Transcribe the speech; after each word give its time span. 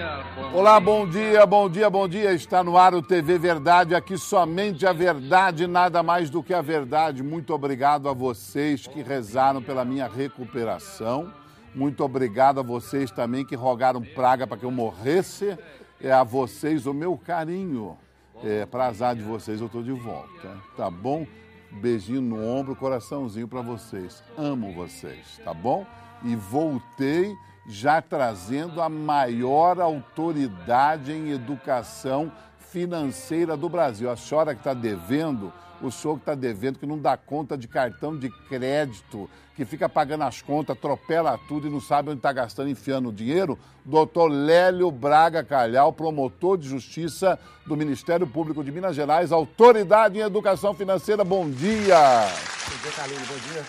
dia. 0.00 0.24
Bom 0.34 0.58
Olá, 0.58 0.80
bom 0.80 1.06
dia, 1.06 1.44
bom 1.44 1.68
dia, 1.68 1.90
bom 1.90 2.08
dia. 2.08 2.32
Está 2.32 2.64
no 2.64 2.76
ar 2.78 2.94
o 2.94 3.02
TV 3.02 3.38
Verdade. 3.38 3.94
Aqui 3.94 4.16
somente 4.16 4.86
a 4.86 4.92
verdade, 4.92 5.66
nada 5.66 6.02
mais 6.02 6.30
do 6.30 6.42
que 6.42 6.54
a 6.54 6.62
verdade. 6.62 7.22
Muito 7.22 7.52
obrigado 7.52 8.08
a 8.08 8.14
vocês 8.14 8.86
que 8.86 9.02
rezaram 9.02 9.62
pela 9.62 9.84
minha 9.84 10.08
recuperação. 10.08 11.32
Muito 11.74 12.02
obrigado 12.02 12.60
a 12.60 12.62
vocês 12.62 13.10
também 13.10 13.44
que 13.44 13.54
rogaram 13.54 14.02
praga 14.02 14.46
para 14.46 14.56
que 14.56 14.64
eu 14.64 14.70
morresse. 14.70 15.56
É 16.02 16.10
a 16.10 16.24
vocês 16.24 16.86
o 16.86 16.94
meu 16.94 17.16
carinho. 17.18 17.96
É, 18.42 18.64
para 18.64 18.86
azar 18.86 19.14
de 19.14 19.22
vocês, 19.22 19.60
eu 19.60 19.66
estou 19.66 19.82
de 19.82 19.92
volta. 19.92 20.56
Tá 20.76 20.90
bom? 20.90 21.26
Beijinho 21.70 22.22
no 22.22 22.42
ombro, 22.42 22.74
coraçãozinho 22.74 23.46
para 23.46 23.60
vocês. 23.60 24.24
Amo 24.36 24.72
vocês, 24.72 25.38
tá 25.44 25.52
bom? 25.52 25.86
E 26.24 26.34
voltei 26.34 27.32
já 27.70 28.02
trazendo 28.02 28.82
a 28.82 28.88
maior 28.88 29.80
autoridade 29.80 31.12
em 31.12 31.30
educação 31.30 32.30
financeira 32.70 33.56
do 33.56 33.68
Brasil. 33.68 34.10
A 34.10 34.16
senhora 34.16 34.54
que 34.54 34.60
está 34.60 34.74
devendo, 34.74 35.52
o 35.80 35.90
senhor 35.90 36.14
que 36.16 36.22
está 36.22 36.34
devendo, 36.34 36.80
que 36.80 36.86
não 36.86 36.98
dá 36.98 37.16
conta 37.16 37.56
de 37.56 37.68
cartão 37.68 38.18
de 38.18 38.28
crédito, 38.48 39.30
que 39.54 39.64
fica 39.64 39.88
pagando 39.88 40.24
as 40.24 40.42
contas, 40.42 40.76
atropela 40.76 41.38
tudo 41.46 41.68
e 41.68 41.70
não 41.70 41.80
sabe 41.80 42.10
onde 42.10 42.18
está 42.18 42.32
gastando, 42.32 42.68
enfiando 42.68 43.08
o 43.08 43.12
dinheiro, 43.12 43.56
doutor 43.84 44.28
Lélio 44.28 44.90
Braga 44.90 45.44
Calhau, 45.44 45.92
promotor 45.92 46.58
de 46.58 46.68
justiça 46.68 47.38
do 47.66 47.76
Ministério 47.76 48.26
Público 48.26 48.64
de 48.64 48.72
Minas 48.72 48.96
Gerais, 48.96 49.30
autoridade 49.30 50.18
em 50.18 50.22
educação 50.22 50.74
financeira. 50.74 51.24
Bom 51.24 51.48
dia! 51.48 51.96
Bom 51.96 52.82
dia, 52.82 52.92
Carlinhos. 52.96 53.28
Bom 53.28 53.52
dia, 53.52 53.64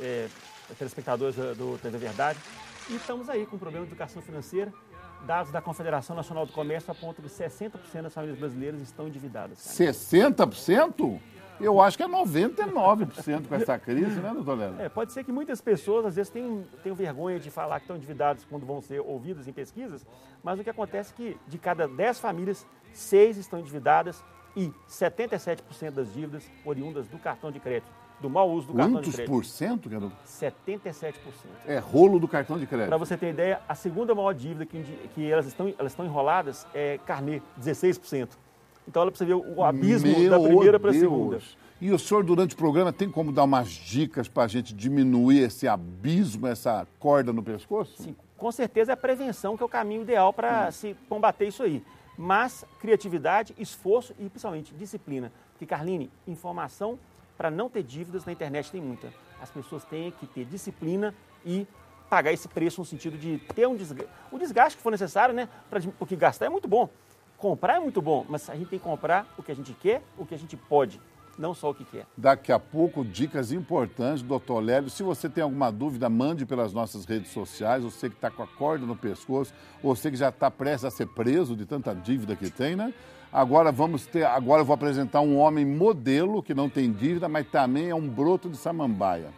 é, 0.00 0.28
telespectadores 0.76 1.36
do 1.36 1.78
TV 1.80 1.98
Verdade. 1.98 2.38
E 2.90 2.96
estamos 2.96 3.28
aí 3.28 3.46
com 3.46 3.54
o 3.54 3.58
problema 3.58 3.86
de 3.86 3.92
educação 3.92 4.20
financeira. 4.20 4.72
Dados 5.24 5.52
da 5.52 5.62
Confederação 5.62 6.16
Nacional 6.16 6.44
do 6.44 6.52
Comércio 6.52 6.90
apontam 6.90 7.24
que 7.24 7.30
60% 7.30 8.02
das 8.02 8.12
famílias 8.12 8.36
brasileiras 8.36 8.80
estão 8.80 9.06
endividadas. 9.06 9.62
Cara. 9.62 9.92
60%? 9.92 11.20
Eu 11.60 11.80
acho 11.80 11.96
que 11.96 12.02
é 12.02 12.08
99% 12.08 13.46
com 13.46 13.54
essa 13.54 13.78
crise, 13.78 14.18
né, 14.18 14.32
doutor 14.34 14.58
Léo? 14.58 14.80
É, 14.80 14.88
pode 14.88 15.12
ser 15.12 15.22
que 15.22 15.30
muitas 15.30 15.60
pessoas, 15.60 16.04
às 16.04 16.16
vezes, 16.16 16.32
tenham, 16.32 16.64
tenham 16.82 16.96
vergonha 16.96 17.38
de 17.38 17.48
falar 17.48 17.78
que 17.78 17.84
estão 17.84 17.96
endividadas 17.96 18.44
quando 18.44 18.66
vão 18.66 18.80
ser 18.80 18.98
ouvidas 19.00 19.46
em 19.46 19.52
pesquisas, 19.52 20.04
mas 20.42 20.58
o 20.58 20.64
que 20.64 20.70
acontece 20.70 21.12
é 21.12 21.16
que 21.16 21.36
de 21.46 21.58
cada 21.58 21.86
10 21.86 22.18
famílias, 22.18 22.66
6 22.92 23.36
estão 23.36 23.60
endividadas 23.60 24.24
e 24.56 24.72
77% 24.88 25.90
das 25.90 26.12
dívidas 26.12 26.50
oriundas 26.64 27.06
do 27.06 27.18
cartão 27.18 27.52
de 27.52 27.60
crédito 27.60 27.99
do 28.20 28.28
mau 28.28 28.50
uso 28.50 28.68
do 28.68 28.72
Quantos 28.74 28.92
cartão 28.92 29.00
de 29.00 29.10
crédito. 29.10 29.32
por 29.32 29.44
cento, 29.44 29.88
garoto? 29.88 30.16
77%. 30.26 31.14
É 31.66 31.78
rolo 31.78 32.18
do 32.18 32.28
cartão 32.28 32.58
de 32.58 32.66
crédito. 32.66 32.88
Para 32.88 32.96
você 32.96 33.16
ter 33.16 33.30
ideia, 33.30 33.60
a 33.68 33.74
segunda 33.74 34.14
maior 34.14 34.34
dívida 34.34 34.66
que, 34.66 34.82
que 35.14 35.30
elas, 35.30 35.46
estão, 35.46 35.72
elas 35.78 35.92
estão 35.92 36.04
enroladas 36.04 36.66
é 36.74 36.98
carnê, 37.06 37.40
16%. 37.60 38.28
Então, 38.86 39.02
olha 39.02 39.10
para 39.10 39.18
você 39.18 39.24
ver 39.24 39.34
o 39.34 39.62
abismo 39.62 40.18
Meu 40.18 40.30
da 40.30 40.40
primeira 40.40 40.80
para 40.80 40.90
a 40.90 40.94
segunda. 40.94 41.38
E 41.80 41.90
o 41.90 41.98
senhor, 41.98 42.22
durante 42.22 42.54
o 42.54 42.58
programa, 42.58 42.92
tem 42.92 43.10
como 43.10 43.32
dar 43.32 43.44
umas 43.44 43.68
dicas 43.68 44.28
para 44.28 44.42
a 44.42 44.48
gente 44.48 44.74
diminuir 44.74 45.38
esse 45.40 45.66
abismo, 45.66 46.46
essa 46.46 46.86
corda 46.98 47.32
no 47.32 47.42
pescoço? 47.42 48.02
Sim, 48.02 48.14
com 48.36 48.52
certeza 48.52 48.92
é 48.92 48.94
a 48.94 48.96
prevenção 48.96 49.56
que 49.56 49.62
é 49.62 49.66
o 49.66 49.68
caminho 49.68 50.02
ideal 50.02 50.32
para 50.32 50.68
hum. 50.68 50.72
se 50.72 50.96
combater 51.08 51.46
isso 51.46 51.62
aí. 51.62 51.82
Mas 52.18 52.66
criatividade, 52.80 53.54
esforço 53.58 54.12
e 54.18 54.28
principalmente 54.28 54.74
disciplina. 54.74 55.32
Porque, 55.52 55.64
Carline, 55.64 56.10
informação 56.26 56.98
para 57.40 57.50
não 57.50 57.70
ter 57.70 57.82
dívidas 57.82 58.26
na 58.26 58.32
internet 58.32 58.70
tem 58.70 58.82
muita. 58.82 59.10
As 59.40 59.50
pessoas 59.50 59.82
têm 59.84 60.10
que 60.10 60.26
ter 60.26 60.44
disciplina 60.44 61.14
e 61.42 61.66
pagar 62.10 62.34
esse 62.34 62.46
preço 62.46 62.82
no 62.82 62.84
sentido 62.84 63.16
de 63.16 63.38
ter 63.54 63.66
um 63.66 63.74
desgaste, 63.74 64.12
o 64.30 64.38
desgaste 64.38 64.76
que 64.76 64.82
for 64.82 64.90
necessário, 64.90 65.34
né? 65.34 65.48
Pra, 65.70 65.80
porque 65.98 66.16
gastar 66.16 66.44
é 66.44 66.48
muito 66.50 66.68
bom. 66.68 66.90
Comprar 67.38 67.76
é 67.76 67.80
muito 67.80 68.02
bom, 68.02 68.26
mas 68.28 68.50
a 68.50 68.54
gente 68.54 68.68
tem 68.68 68.78
que 68.78 68.84
comprar 68.84 69.26
o 69.38 69.42
que 69.42 69.50
a 69.50 69.56
gente 69.56 69.72
quer, 69.72 70.02
o 70.18 70.26
que 70.26 70.34
a 70.34 70.38
gente 70.38 70.54
pode, 70.54 71.00
não 71.38 71.54
só 71.54 71.70
o 71.70 71.74
que 71.74 71.82
quer. 71.82 72.04
Daqui 72.14 72.52
a 72.52 72.58
pouco, 72.58 73.02
dicas 73.02 73.52
importantes, 73.52 74.22
doutor 74.22 74.60
Lélio. 74.60 74.90
Se 74.90 75.02
você 75.02 75.26
tem 75.26 75.42
alguma 75.42 75.72
dúvida, 75.72 76.10
mande 76.10 76.44
pelas 76.44 76.74
nossas 76.74 77.06
redes 77.06 77.30
sociais. 77.30 77.82
Você 77.82 78.10
que 78.10 78.16
está 78.16 78.30
com 78.30 78.42
a 78.42 78.46
corda 78.46 78.84
no 78.84 78.94
pescoço, 78.94 79.54
você 79.82 80.10
que 80.10 80.16
já 80.18 80.28
está 80.28 80.50
prestes 80.50 80.84
a 80.84 80.90
ser 80.90 81.06
preso 81.06 81.56
de 81.56 81.64
tanta 81.64 81.94
dívida 81.94 82.36
que 82.36 82.50
tem, 82.50 82.76
né? 82.76 82.92
Agora 83.32 83.70
vamos 83.70 84.06
ter, 84.06 84.24
agora 84.24 84.62
eu 84.62 84.64
vou 84.64 84.74
apresentar 84.74 85.20
um 85.20 85.38
homem 85.38 85.64
modelo 85.64 86.42
que 86.42 86.52
não 86.52 86.68
tem 86.68 86.92
dívida, 86.92 87.28
mas 87.28 87.46
também 87.46 87.88
é 87.88 87.94
um 87.94 88.08
broto 88.08 88.48
de 88.48 88.56
samambaia. 88.56 89.28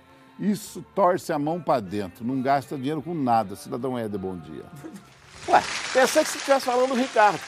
Isso 0.40 0.82
torce 0.94 1.30
a 1.30 1.38
mão 1.38 1.60
para 1.60 1.80
dentro, 1.80 2.24
não 2.24 2.40
gasta 2.40 2.76
dinheiro 2.76 3.02
com 3.02 3.12
nada. 3.12 3.54
Cidadão 3.54 3.98
Éder, 3.98 4.18
bom 4.18 4.36
dia. 4.36 4.64
Ué, 5.46 5.62
pensei 5.92 6.24
que 6.24 6.30
você 6.30 6.38
estivesse 6.38 6.64
falando 6.64 6.88
do 6.88 6.94
Ricardo. 6.94 7.38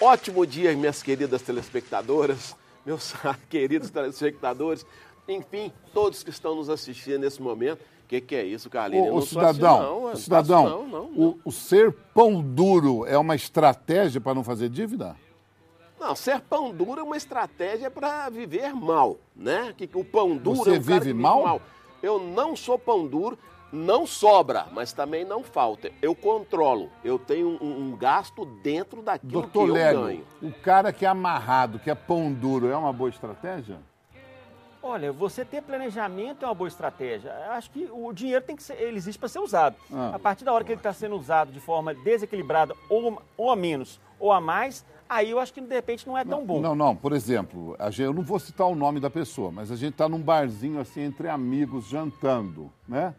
Ótimo 0.00 0.46
dia, 0.46 0.72
minhas 0.76 1.02
queridas 1.02 1.42
telespectadoras, 1.42 2.54
meus 2.86 3.12
queridos 3.50 3.90
telespectadores, 3.90 4.86
enfim, 5.28 5.72
todos 5.92 6.22
que 6.22 6.30
estão 6.30 6.54
nos 6.54 6.70
assistindo 6.70 7.18
nesse 7.18 7.42
momento. 7.42 7.80
O 7.80 8.08
que, 8.08 8.20
que, 8.20 8.36
é 8.36 8.44
isso, 8.44 8.70
Carlinhos? 8.70 9.14
Ô 9.14 9.20
cidadão, 9.20 10.06
assim, 10.06 10.12
não, 10.12 10.16
cidadão, 10.16 10.64
não, 10.64 10.86
não, 10.86 11.04
o, 11.14 11.38
o 11.44 11.52
ser 11.52 11.92
pão 12.14 12.40
duro 12.40 13.04
é 13.04 13.18
uma 13.18 13.34
estratégia 13.34 14.20
para 14.20 14.32
não 14.32 14.44
fazer 14.44 14.68
dívida? 14.70 15.14
Não, 15.98 16.14
ser 16.14 16.40
pão 16.40 16.70
duro 16.72 17.00
é 17.00 17.02
uma 17.02 17.16
estratégia 17.16 17.90
para 17.90 18.28
viver 18.28 18.72
mal, 18.72 19.16
né? 19.34 19.74
Que, 19.76 19.86
que 19.86 19.98
o 19.98 20.04
pão 20.04 20.36
duro 20.36 20.58
Você 20.58 20.70
é 20.70 20.78
o 20.78 20.80
vive, 20.80 21.00
vive 21.00 21.14
mal? 21.14 21.42
mal? 21.42 21.62
Eu 22.02 22.20
não 22.20 22.54
sou 22.54 22.78
pão 22.78 23.06
duro, 23.06 23.36
não 23.72 24.06
sobra, 24.06 24.66
mas 24.72 24.92
também 24.92 25.24
não 25.24 25.42
falta. 25.42 25.90
Eu 26.00 26.14
controlo. 26.14 26.90
Eu 27.04 27.18
tenho 27.18 27.58
um, 27.60 27.88
um 27.88 27.96
gasto 27.96 28.44
dentro 28.44 29.02
daquilo 29.02 29.42
Doutor 29.42 29.64
que 29.64 29.70
eu 29.70 29.74
Lélio, 29.74 30.02
ganho. 30.02 30.24
O 30.40 30.52
cara 30.52 30.92
que 30.92 31.04
é 31.04 31.08
amarrado, 31.08 31.78
que 31.78 31.90
é 31.90 31.94
pão 31.94 32.32
duro, 32.32 32.68
é 32.68 32.76
uma 32.76 32.92
boa 32.92 33.10
estratégia? 33.10 33.78
Olha, 34.80 35.12
você 35.12 35.44
ter 35.44 35.60
planejamento 35.60 36.44
é 36.44 36.48
uma 36.48 36.54
boa 36.54 36.68
estratégia. 36.68 37.30
Eu 37.46 37.52
acho 37.52 37.70
que 37.70 37.88
o 37.92 38.12
dinheiro 38.12 38.44
tem 38.44 38.54
que 38.54 38.62
ser, 38.62 38.80
ele 38.80 38.96
existe 38.96 39.18
para 39.18 39.28
ser 39.28 39.40
usado. 39.40 39.76
Ah. 39.92 40.12
A 40.14 40.18
partir 40.18 40.44
da 40.44 40.52
hora 40.52 40.62
que 40.62 40.70
ele 40.70 40.78
está 40.78 40.92
sendo 40.92 41.16
usado 41.16 41.50
de 41.50 41.60
forma 41.60 41.92
desequilibrada, 41.92 42.74
ou, 42.88 43.20
ou 43.36 43.50
a 43.50 43.56
menos, 43.56 44.00
ou 44.20 44.32
a 44.32 44.40
mais, 44.40 44.84
aí 45.08 45.30
eu 45.30 45.38
acho 45.38 45.52
que 45.52 45.60
de 45.60 45.74
repente 45.74 46.06
não 46.06 46.16
é 46.16 46.24
tão 46.24 46.44
bom. 46.44 46.60
Não, 46.60 46.74
não, 46.74 46.94
por 46.94 47.12
exemplo, 47.12 47.76
gente, 47.90 48.02
eu 48.02 48.12
não 48.12 48.22
vou 48.22 48.38
citar 48.38 48.66
o 48.66 48.74
nome 48.74 49.00
da 49.00 49.10
pessoa, 49.10 49.50
mas 49.50 49.70
a 49.70 49.76
gente 49.76 49.92
está 49.92 50.08
num 50.08 50.20
barzinho 50.20 50.80
assim 50.80 51.02
entre 51.02 51.28
amigos 51.28 51.86
jantando, 51.88 52.70
né? 52.86 53.14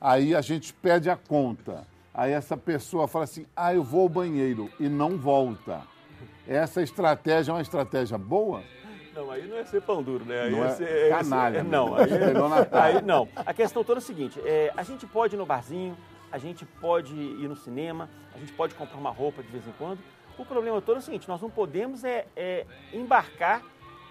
Aí 0.00 0.34
a 0.34 0.40
gente 0.40 0.72
pede 0.72 1.10
a 1.10 1.16
conta. 1.16 1.86
Aí 2.14 2.32
essa 2.32 2.56
pessoa 2.56 3.08
fala 3.08 3.24
assim: 3.24 3.46
ah, 3.54 3.74
eu 3.74 3.82
vou 3.82 4.02
ao 4.02 4.08
banheiro 4.08 4.70
e 4.80 4.88
não 4.88 5.18
volta. 5.18 5.82
Essa 6.46 6.80
estratégia 6.82 7.50
é 7.50 7.54
uma 7.54 7.62
estratégia 7.62 8.16
boa? 8.16 8.62
Não, 9.14 9.30
aí 9.30 9.46
não 9.48 9.56
é 9.56 9.64
ser 9.64 9.82
pão 9.82 10.02
duro, 10.02 10.24
né? 10.24 10.42
Aí 10.42 10.50
não 10.50 10.64
é, 10.64 10.68
é 10.68 10.70
ser, 10.72 11.08
canalha. 11.08 11.58
É, 11.58 11.62
não, 11.62 11.94
aí, 11.94 12.10
aí, 12.72 13.02
não. 13.02 13.28
A 13.34 13.52
questão 13.52 13.82
toda 13.82 13.98
é 13.98 14.02
a 14.02 14.04
seguinte: 14.04 14.40
é, 14.44 14.72
a 14.76 14.82
gente 14.82 15.06
pode 15.06 15.34
ir 15.34 15.38
no 15.38 15.46
barzinho, 15.46 15.96
a 16.30 16.38
gente 16.38 16.64
pode 16.64 17.14
ir 17.14 17.48
no 17.48 17.56
cinema, 17.56 18.08
a 18.34 18.38
gente 18.38 18.52
pode 18.52 18.74
comprar 18.74 18.98
uma 18.98 19.10
roupa 19.10 19.42
de 19.42 19.48
vez 19.48 19.66
em 19.66 19.72
quando, 19.78 19.98
o 20.38 20.44
problema 20.44 20.80
todo 20.80 20.96
é 20.96 20.98
o 20.98 21.02
seguinte, 21.02 21.28
nós 21.28 21.40
não 21.40 21.50
podemos 21.50 22.04
é, 22.04 22.26
é 22.36 22.66
embarcar 22.92 23.62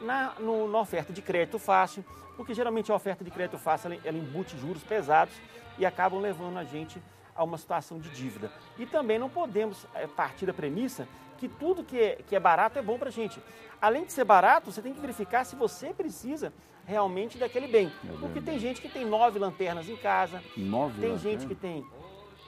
na, 0.01 0.33
no, 0.39 0.67
na 0.67 0.79
oferta 0.79 1.13
de 1.13 1.21
crédito 1.21 1.59
fácil, 1.59 2.03
porque 2.35 2.53
geralmente 2.53 2.91
a 2.91 2.95
oferta 2.95 3.23
de 3.23 3.31
crédito 3.31 3.57
fácil 3.57 3.91
ela, 3.91 4.01
ela 4.03 4.17
embute 4.17 4.57
juros 4.57 4.83
pesados 4.83 5.33
e 5.77 5.85
acabam 5.85 6.19
levando 6.19 6.57
a 6.57 6.63
gente 6.63 7.01
a 7.35 7.43
uma 7.43 7.57
situação 7.57 7.99
de 7.99 8.09
dívida. 8.09 8.51
E 8.77 8.85
também 8.85 9.19
não 9.19 9.29
podemos 9.29 9.85
é, 9.93 10.07
partir 10.07 10.45
da 10.45 10.53
premissa 10.53 11.07
que 11.37 11.49
tudo 11.49 11.83
que 11.83 11.99
é, 11.99 12.15
que 12.27 12.35
é 12.35 12.39
barato 12.39 12.79
é 12.79 12.81
bom 12.81 12.97
para 12.97 13.09
a 13.09 13.11
gente. 13.11 13.41
Além 13.81 14.05
de 14.05 14.13
ser 14.13 14.23
barato, 14.23 14.71
você 14.71 14.81
tem 14.81 14.93
que 14.93 15.01
verificar 15.01 15.43
se 15.43 15.55
você 15.55 15.93
precisa 15.93 16.53
realmente 16.85 17.37
daquele 17.37 17.67
bem. 17.67 17.91
Porque 18.19 18.39
tem 18.39 18.57
gente 18.57 18.81
que 18.81 18.87
tem 18.87 19.05
nove 19.05 19.37
lanternas 19.37 19.89
em 19.89 19.97
casa, 19.97 20.41
nove 20.55 21.01
tem 21.01 21.11
lanternas? 21.11 21.21
gente 21.21 21.45
que 21.45 21.55
tem 21.55 21.85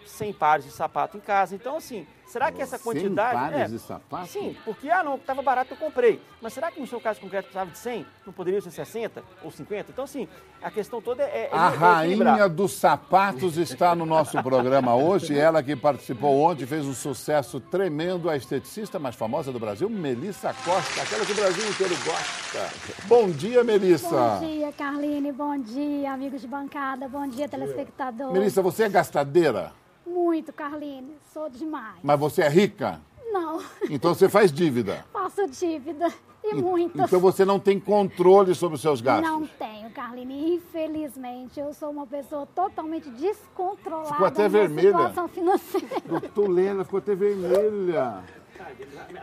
100 0.05 0.33
pares 0.33 0.65
de 0.65 0.71
sapato 0.71 1.17
em 1.17 1.19
casa. 1.19 1.53
Então, 1.53 1.75
assim, 1.75 2.07
será 2.27 2.51
que 2.51 2.61
essa 2.61 2.77
quantidade. 2.77 3.31
100 3.31 3.39
pares 3.39 3.59
é, 3.59 3.65
de 3.65 3.79
sapato? 3.79 4.27
Sim, 4.27 4.55
porque, 4.63 4.89
ah, 4.89 5.03
não, 5.03 5.15
estava 5.15 5.41
barato, 5.41 5.73
eu 5.73 5.77
comprei. 5.77 6.21
Mas 6.41 6.53
será 6.53 6.71
que 6.71 6.79
no 6.79 6.87
seu 6.87 6.99
caso 6.99 7.19
concreto 7.19 7.45
precisava 7.45 7.71
de 7.71 7.77
100? 7.77 8.05
Não 8.25 8.33
poderia 8.33 8.61
ser 8.61 8.71
60 8.71 9.23
ou 9.43 9.51
50? 9.51 9.91
Então, 9.91 10.03
assim, 10.03 10.27
a 10.61 10.69
questão 10.71 11.01
toda 11.01 11.23
é. 11.23 11.45
é 11.45 11.49
a 11.51 11.71
é 11.71 11.75
rainha 11.75 12.49
dos 12.49 12.73
sapatos 12.73 13.57
está 13.57 13.95
no 13.95 14.05
nosso 14.05 14.41
programa 14.43 14.95
hoje. 14.95 15.37
Ela 15.37 15.63
que 15.63 15.75
participou 15.75 16.39
ontem 16.41 16.65
fez 16.65 16.85
um 16.85 16.93
sucesso 16.93 17.59
tremendo. 17.59 18.29
A 18.29 18.35
esteticista 18.35 18.99
mais 18.99 19.15
famosa 19.15 19.51
do 19.51 19.59
Brasil, 19.59 19.89
Melissa 19.89 20.53
Costa, 20.65 21.01
aquela 21.01 21.25
que 21.25 21.31
o 21.31 21.35
Brasil 21.35 21.69
inteiro 21.69 21.95
gosta. 22.03 22.69
Bom 23.05 23.29
dia, 23.29 23.63
Melissa. 23.63 24.09
Bom 24.09 24.39
dia, 24.39 24.71
Carline. 24.73 25.31
Bom 25.31 25.57
dia, 25.57 26.11
amigos 26.11 26.41
de 26.41 26.47
bancada. 26.47 27.07
Bom 27.07 27.27
dia, 27.27 27.47
telespectador. 27.47 28.31
Melissa, 28.33 28.61
você 28.61 28.83
é 28.83 28.89
gastadeira? 28.89 29.71
Muito, 30.07 30.53
Carline. 30.53 31.15
Sou 31.33 31.49
demais. 31.49 31.97
Mas 32.01 32.19
você 32.19 32.41
é 32.41 32.49
rica? 32.49 32.99
Não, 33.31 33.61
Então 33.89 34.13
você 34.13 34.29
faz 34.29 34.51
dívida. 34.51 35.05
faço 35.11 35.45
dívida. 35.47 36.11
E 36.43 36.53
muitas. 36.55 37.07
Então 37.07 37.19
você 37.19 37.43
não 37.43 37.59
tem 37.59 37.77
controle 37.77 38.55
sobre 38.55 38.75
os 38.75 38.81
seus 38.81 39.01
gastos. 39.01 39.29
Não 39.29 39.45
tenho, 39.45 39.89
Carline. 39.91 40.55
Infelizmente, 40.55 41.59
eu 41.59 41.73
sou 41.73 41.89
uma 41.91 42.07
pessoa 42.07 42.45
totalmente 42.55 43.09
descontrolada 43.09 44.07
Ficou 44.13 44.25
até 44.27 44.43
na 44.43 44.47
vermelha. 44.47 44.91
situação 44.91 45.27
financeira. 45.27 45.99
Doutor 46.07 46.47
Lena 46.49 46.85
ficou 46.85 46.99
até 46.99 47.13
vermelha. 47.15 48.23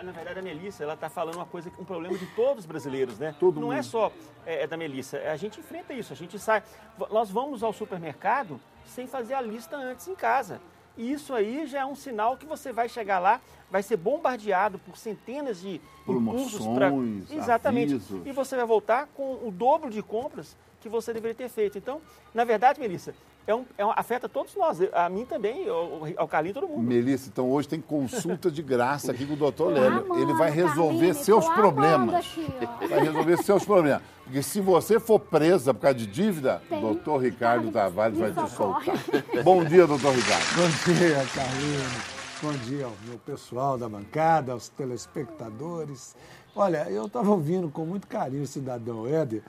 Na, 0.02 0.12
verdade, 0.12 0.38
a 0.38 0.42
Melissa, 0.42 0.84
ela 0.84 0.94
está 0.94 1.08
falando 1.08 1.37
uma 1.37 1.46
coisa, 1.46 1.70
um 1.78 1.84
problema 1.84 2.16
de 2.16 2.26
todos 2.34 2.60
os 2.60 2.66
brasileiros, 2.66 3.19
né? 3.19 3.34
Todo 3.40 3.60
Não 3.60 3.72
é 3.72 3.76
mundo. 3.76 3.84
só 3.84 4.12
é, 4.46 4.62
é 4.62 4.66
da 4.66 4.76
Melissa, 4.76 5.19
a 5.19 5.37
gente 5.37 5.58
enfrenta 5.60 5.92
isso, 5.92 6.12
a 6.12 6.16
gente 6.16 6.38
sai. 6.38 6.62
Nós 7.10 7.30
vamos 7.30 7.62
ao 7.62 7.72
supermercado 7.72 8.60
sem 8.87 9.06
fazer 9.06 9.34
a 9.34 9.40
lista 9.40 9.76
antes 9.76 10.06
em 10.08 10.14
casa. 10.14 10.60
E 10.96 11.12
isso 11.12 11.35
aí 11.35 11.67
já 11.67 11.81
é 11.81 11.85
um 11.87 11.94
sinal 11.96 12.37
que 12.37 12.46
você 12.46 12.73
vai 12.73 12.88
chegar 12.88 13.19
lá, 13.19 13.41
vai 13.70 13.82
ser 13.82 13.96
bombardeado 13.96 14.79
por 14.79 14.96
centenas 14.96 15.61
de 15.61 15.81
impulsos 16.08 16.64
pra- 16.69 16.88
Promoções, 16.88 17.31
Exatamente. 17.32 17.94
avisos. 17.94 18.23
E 18.26 18.31
você 18.32 18.56
vai 18.56 18.64
voltar 18.67 19.08
com 19.14 19.35
o 19.46 19.50
dobro 19.50 19.91
de 19.91 20.02
compras 20.02 20.56
que 20.84 20.88
você 20.90 21.12
deveria 21.14 21.34
ter 21.34 21.48
feito. 21.48 21.78
Então, 21.78 21.98
na 22.34 22.44
verdade, 22.44 22.78
Melissa, 22.78 23.14
é 23.46 23.54
um, 23.54 23.64
é 23.78 23.84
um- 23.86 23.90
afeta 23.90 24.28
todos 24.28 24.54
nós. 24.54 24.78
A 24.92 25.08
mim 25.08 25.25
também, 25.25 25.66
ao, 25.66 26.02
ao 26.19 26.28
Carlinho, 26.28 26.52
todo 26.54 26.69
mundo. 26.69 26.82
Melissa, 26.82 27.28
então 27.32 27.50
hoje 27.50 27.66
tem 27.69 27.81
consulta 27.81 28.50
de 28.50 28.62
graça 28.62 29.10
aqui 29.12 29.25
com 29.26 29.32
o 29.32 29.36
doutor 29.36 29.72
Lélio. 29.72 30.06
Ele 30.20 30.34
vai 30.34 30.50
resolver 30.50 30.98
Carline, 30.98 31.14
seus 31.14 31.48
problemas. 31.48 32.14
aqui. 32.16 32.46
Vai 32.88 33.00
resolver 33.00 33.36
seus 33.38 33.64
problemas. 33.64 34.02
Porque 34.25 34.42
se 34.42 34.60
você 34.60 35.00
for 35.00 35.19
presa 35.19 35.72
por 35.72 35.81
causa 35.81 35.96
de 35.98 36.06
dívida, 36.06 36.62
o 36.66 36.69
Tem. 36.69 36.81
doutor 36.81 37.19
Ricardo 37.22 37.70
Tavares 37.70 38.19
vai 38.19 38.30
te 38.32 38.50
soltar. 38.50 38.94
Bom 39.42 39.64
dia, 39.64 39.87
doutor 39.87 40.14
Ricardo. 40.14 40.44
Bom 40.56 40.92
dia, 40.94 41.26
Carlinhos. 41.34 42.14
Bom 42.42 42.52
dia 42.66 42.84
ao 42.84 42.92
meu 43.06 43.19
pessoal 43.19 43.78
da 43.78 43.88
bancada, 43.88 44.52
aos 44.52 44.69
telespectadores. 44.69 46.14
Olha, 46.54 46.88
eu 46.90 47.06
estava 47.06 47.30
ouvindo 47.30 47.69
com 47.69 47.84
muito 47.84 48.06
carinho 48.06 48.42
o 48.42 48.46
cidadão 48.46 49.06
Éder 49.06 49.42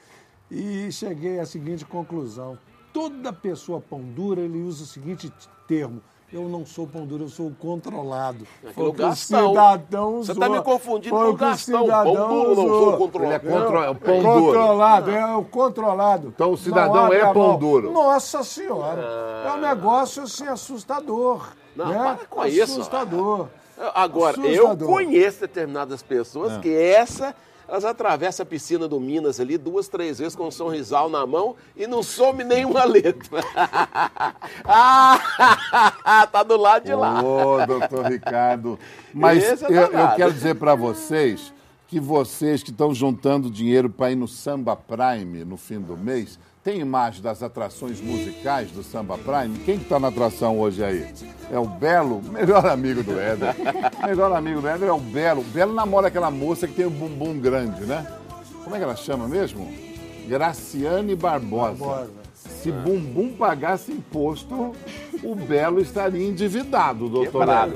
e 0.50 0.92
cheguei 0.92 1.40
à 1.40 1.46
seguinte 1.46 1.86
conclusão. 1.86 2.58
Toda 2.94 3.34
pessoa 3.34 3.82
pão 3.82 4.02
dura, 4.02 4.42
ele 4.42 4.62
usa 4.62 4.84
o 4.84 4.88
seguinte 4.88 5.32
termo. 5.68 6.02
Eu 6.34 6.50
não 6.50 6.66
sou 6.66 6.88
pão 6.88 7.06
duro, 7.06 7.26
eu 7.26 7.30
sou 7.30 7.48
o 7.48 7.56
controlado. 7.56 8.46
Foi 8.74 8.88
o 8.88 8.94
que 8.94 9.02
o 9.02 9.06
Gastão. 9.08 9.50
cidadão 9.50 10.12
Você 10.24 10.32
usou. 10.32 10.42
tá 10.44 10.50
me 10.50 10.62
confundindo 10.62 11.16
com 11.16 11.24
o 11.24 11.34
Gastão. 11.36 11.84
cidadão 11.84 12.14
Pão 12.16 12.28
duro, 12.30 12.56
não 12.56 12.68
sou 12.68 12.98
controlado. 12.98 13.46
Ele 13.48 13.54
é 13.56 13.60
contro- 13.60 13.78
é 13.84 13.90
o 13.90 13.96
pão 13.96 14.20
duro. 14.22 14.46
Controlado, 14.46 15.12
é 15.12 15.36
o 15.36 15.44
controlado. 15.46 16.28
Então 16.36 16.52
o 16.52 16.58
cidadão 16.58 17.14
é 17.14 17.32
pão 17.34 17.50
mão. 17.50 17.58
duro. 17.60 17.92
Nossa 17.92 18.44
Senhora. 18.44 19.02
É 19.46 19.52
um 19.54 19.62
negócio 19.62 20.24
assim 20.24 20.48
assustador. 20.48 21.48
Não, 21.76 21.86
né? 21.88 21.98
para 22.18 22.26
com 22.28 22.46
isso. 22.46 22.64
Assustador. 22.64 23.48
Agora, 23.94 24.38
eu 24.40 24.68
Assustador. 24.68 24.88
conheço 24.88 25.42
determinadas 25.42 26.02
pessoas 26.02 26.58
que 26.58 26.74
essa, 26.74 27.36
elas 27.68 27.86
atravessam 27.86 28.44
a 28.44 28.46
piscina 28.46 28.88
do 28.88 29.00
Minas 29.00 29.40
ali 29.40 29.58
duas, 29.58 29.88
três 29.88 30.20
vezes 30.20 30.36
com 30.36 30.48
um 30.48 30.52
sorrisal 30.52 31.10
na 31.10 31.26
mão 31.26 31.56
e 31.76 31.88
não 31.88 32.04
some 32.04 32.44
nenhuma 32.44 32.84
letra. 32.86 33.44
ah, 34.66 36.28
tá 36.32 36.44
do 36.44 36.58
lado 36.58 36.86
de 36.86 36.94
lá. 36.94 37.24
Ô, 37.24 37.66
doutor 37.66 38.06
Ricardo. 38.06 38.80
Mas 39.14 39.64
é 39.64 39.66
eu, 39.68 39.92
eu 39.92 40.16
quero 40.16 40.34
dizer 40.34 40.56
para 40.56 40.76
vocês 40.76 41.54
que 41.88 42.00
vocês 42.00 42.64
que 42.64 42.72
estão 42.72 42.94
juntando 42.94 43.50
dinheiro 43.50 43.90
para 43.90 44.12
ir 44.12 44.16
no 44.16 44.28
Samba 44.28 44.76
Prime 44.76 45.46
no 45.46 45.58
fim 45.58 45.80
do 45.80 45.96
mês, 45.96 46.40
tem 46.66 46.80
imagem 46.80 47.22
das 47.22 47.44
atrações 47.44 48.02
musicais 48.02 48.72
do 48.72 48.82
Samba 48.82 49.20
Prime? 49.20 49.60
Quem 49.60 49.78
que 49.78 49.84
está 49.84 50.00
na 50.00 50.08
atração 50.08 50.60
hoje 50.60 50.84
aí? 50.84 51.08
É 51.52 51.60
o 51.60 51.68
Belo, 51.68 52.24
melhor 52.24 52.66
amigo 52.66 53.04
do 53.04 53.20
Éder. 53.20 53.56
melhor 54.04 54.34
amigo 54.34 54.62
do 54.62 54.68
Éder 54.68 54.90
é 54.90 54.92
o 54.92 55.00
Belo. 55.00 55.42
O 55.42 55.44
Belo 55.44 55.76
namora 55.76 56.08
aquela 56.08 56.32
moça 56.32 56.68
que 56.68 56.74
tem 56.74 56.88
o 56.88 56.90
bumbum 56.90 57.40
grande, 57.40 57.86
né? 57.86 58.08
Como 58.64 58.76
é 58.76 58.80
que 58.80 58.84
ela 58.84 58.96
chama 58.96 59.28
mesmo? 59.28 59.72
Graciane 60.28 61.16
Barbosa. 61.16 61.86
Barbosa. 61.86 62.12
Se 62.34 62.72
bumbum 62.72 63.34
pagasse 63.34 63.92
imposto, 63.92 64.74
o 65.24 65.36
Belo 65.36 65.80
estaria 65.80 66.28
endividado, 66.28 67.08
doutor 67.08 67.42
Quebrado. 67.42 67.74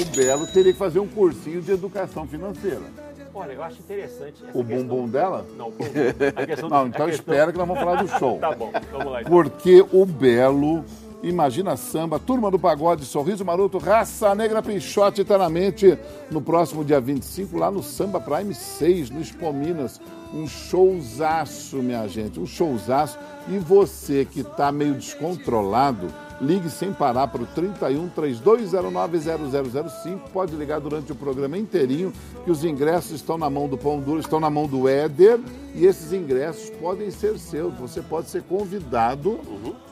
O 0.00 0.16
Belo 0.16 0.46
teria 0.46 0.72
que 0.72 0.78
fazer 0.78 1.00
um 1.00 1.06
cursinho 1.06 1.60
de 1.60 1.72
educação 1.72 2.26
financeira. 2.26 2.80
Olha, 3.32 3.52
eu 3.52 3.62
acho 3.62 3.78
interessante 3.78 4.34
essa 4.48 4.58
O 4.58 4.64
questão- 4.64 4.86
bumbum 4.86 5.08
dela? 5.08 5.46
Não, 5.56 5.68
o 5.68 5.70
bumbum. 5.70 5.90
A 6.36 6.46
questão 6.46 6.68
Não, 6.68 6.86
então 6.86 7.06
questão- 7.06 7.32
espera 7.34 7.52
que 7.52 7.58
nós 7.58 7.66
vamos 7.68 7.82
falar 7.82 8.02
do 8.02 8.08
show. 8.18 8.38
Tá 8.40 8.52
bom, 8.54 8.72
vamos 8.92 9.12
lá. 9.12 9.20
então. 9.20 9.32
Porque 9.32 9.84
o 9.92 10.04
Belo, 10.04 10.84
Imagina 11.22 11.76
Samba, 11.76 12.18
Turma 12.18 12.50
do 12.50 12.58
Pagode, 12.58 13.04
Sorriso 13.04 13.44
Maroto, 13.44 13.76
Raça 13.76 14.34
Negra 14.34 14.62
Peixote 14.62 15.20
eternamente 15.20 15.98
no 16.30 16.40
próximo 16.40 16.82
dia 16.82 16.98
25, 16.98 17.58
lá 17.58 17.70
no 17.70 17.82
Samba 17.82 18.18
Prime 18.18 18.54
6, 18.54 19.10
no 19.10 19.20
Expo 19.20 19.52
Minas. 19.52 20.00
Um 20.32 20.46
showzaço, 20.46 21.76
minha 21.76 22.08
gente, 22.08 22.40
um 22.40 22.46
showzaço. 22.46 23.18
E 23.48 23.58
você 23.58 24.24
que 24.24 24.40
está 24.40 24.72
meio 24.72 24.94
descontrolado, 24.94 26.06
ligue 26.40 26.70
sem 26.70 26.92
parar 26.92 27.28
para 27.28 27.42
o 27.42 27.46
31 27.46 28.08
3209 28.08 29.18
0005. 29.18 30.30
Pode 30.30 30.56
ligar 30.56 30.80
durante 30.80 31.12
o 31.12 31.14
programa 31.14 31.58
inteirinho, 31.58 32.12
que 32.44 32.50
os 32.50 32.64
ingressos 32.64 33.12
estão 33.12 33.36
na 33.36 33.50
mão 33.50 33.68
do 33.68 33.76
Pão 33.76 34.00
Duro, 34.00 34.20
estão 34.20 34.40
na 34.40 34.48
mão 34.48 34.66
do 34.66 34.88
Éder. 34.88 35.38
E 35.74 35.84
esses 35.86 36.12
ingressos 36.12 36.70
podem 36.70 37.10
ser 37.10 37.38
seus. 37.38 37.74
Você 37.74 38.00
pode 38.00 38.28
ser 38.28 38.42
convidado 38.42 39.38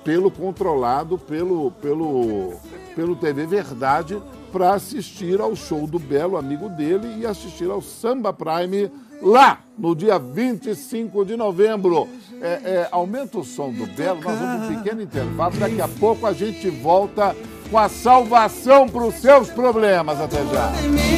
pelo 0.02 0.30
controlado, 0.30 1.18
pelo, 1.18 1.70
pelo, 1.72 2.54
pelo 2.96 3.14
TV 3.14 3.46
Verdade, 3.46 4.20
para 4.50 4.72
assistir 4.74 5.40
ao 5.40 5.54
show 5.54 5.86
do 5.86 5.98
Belo, 5.98 6.36
amigo 6.36 6.68
dele, 6.70 7.18
e 7.18 7.26
assistir 7.26 7.70
ao 7.70 7.82
Samba 7.82 8.32
Prime 8.32 8.90
lá 9.20 9.60
no 9.78 9.94
dia 9.94 10.18
25 10.18 11.24
de 11.24 11.36
novembro. 11.36 12.08
É, 12.40 12.46
é, 12.46 12.88
aumenta 12.90 13.38
o 13.38 13.44
som 13.44 13.72
do 13.72 13.86
Belo, 13.86 14.20
nós 14.22 14.38
vamos 14.38 14.70
um 14.70 14.76
pequeno 14.76 15.02
intervalo. 15.02 15.56
Daqui 15.56 15.80
a 15.80 15.88
pouco 15.88 16.26
a 16.26 16.32
gente 16.32 16.68
volta 16.70 17.34
com 17.70 17.78
a 17.78 17.88
salvação 17.88 18.88
para 18.88 19.04
os 19.04 19.14
seus 19.16 19.50
problemas. 19.50 20.20
Até 20.20 20.44
já. 20.46 21.17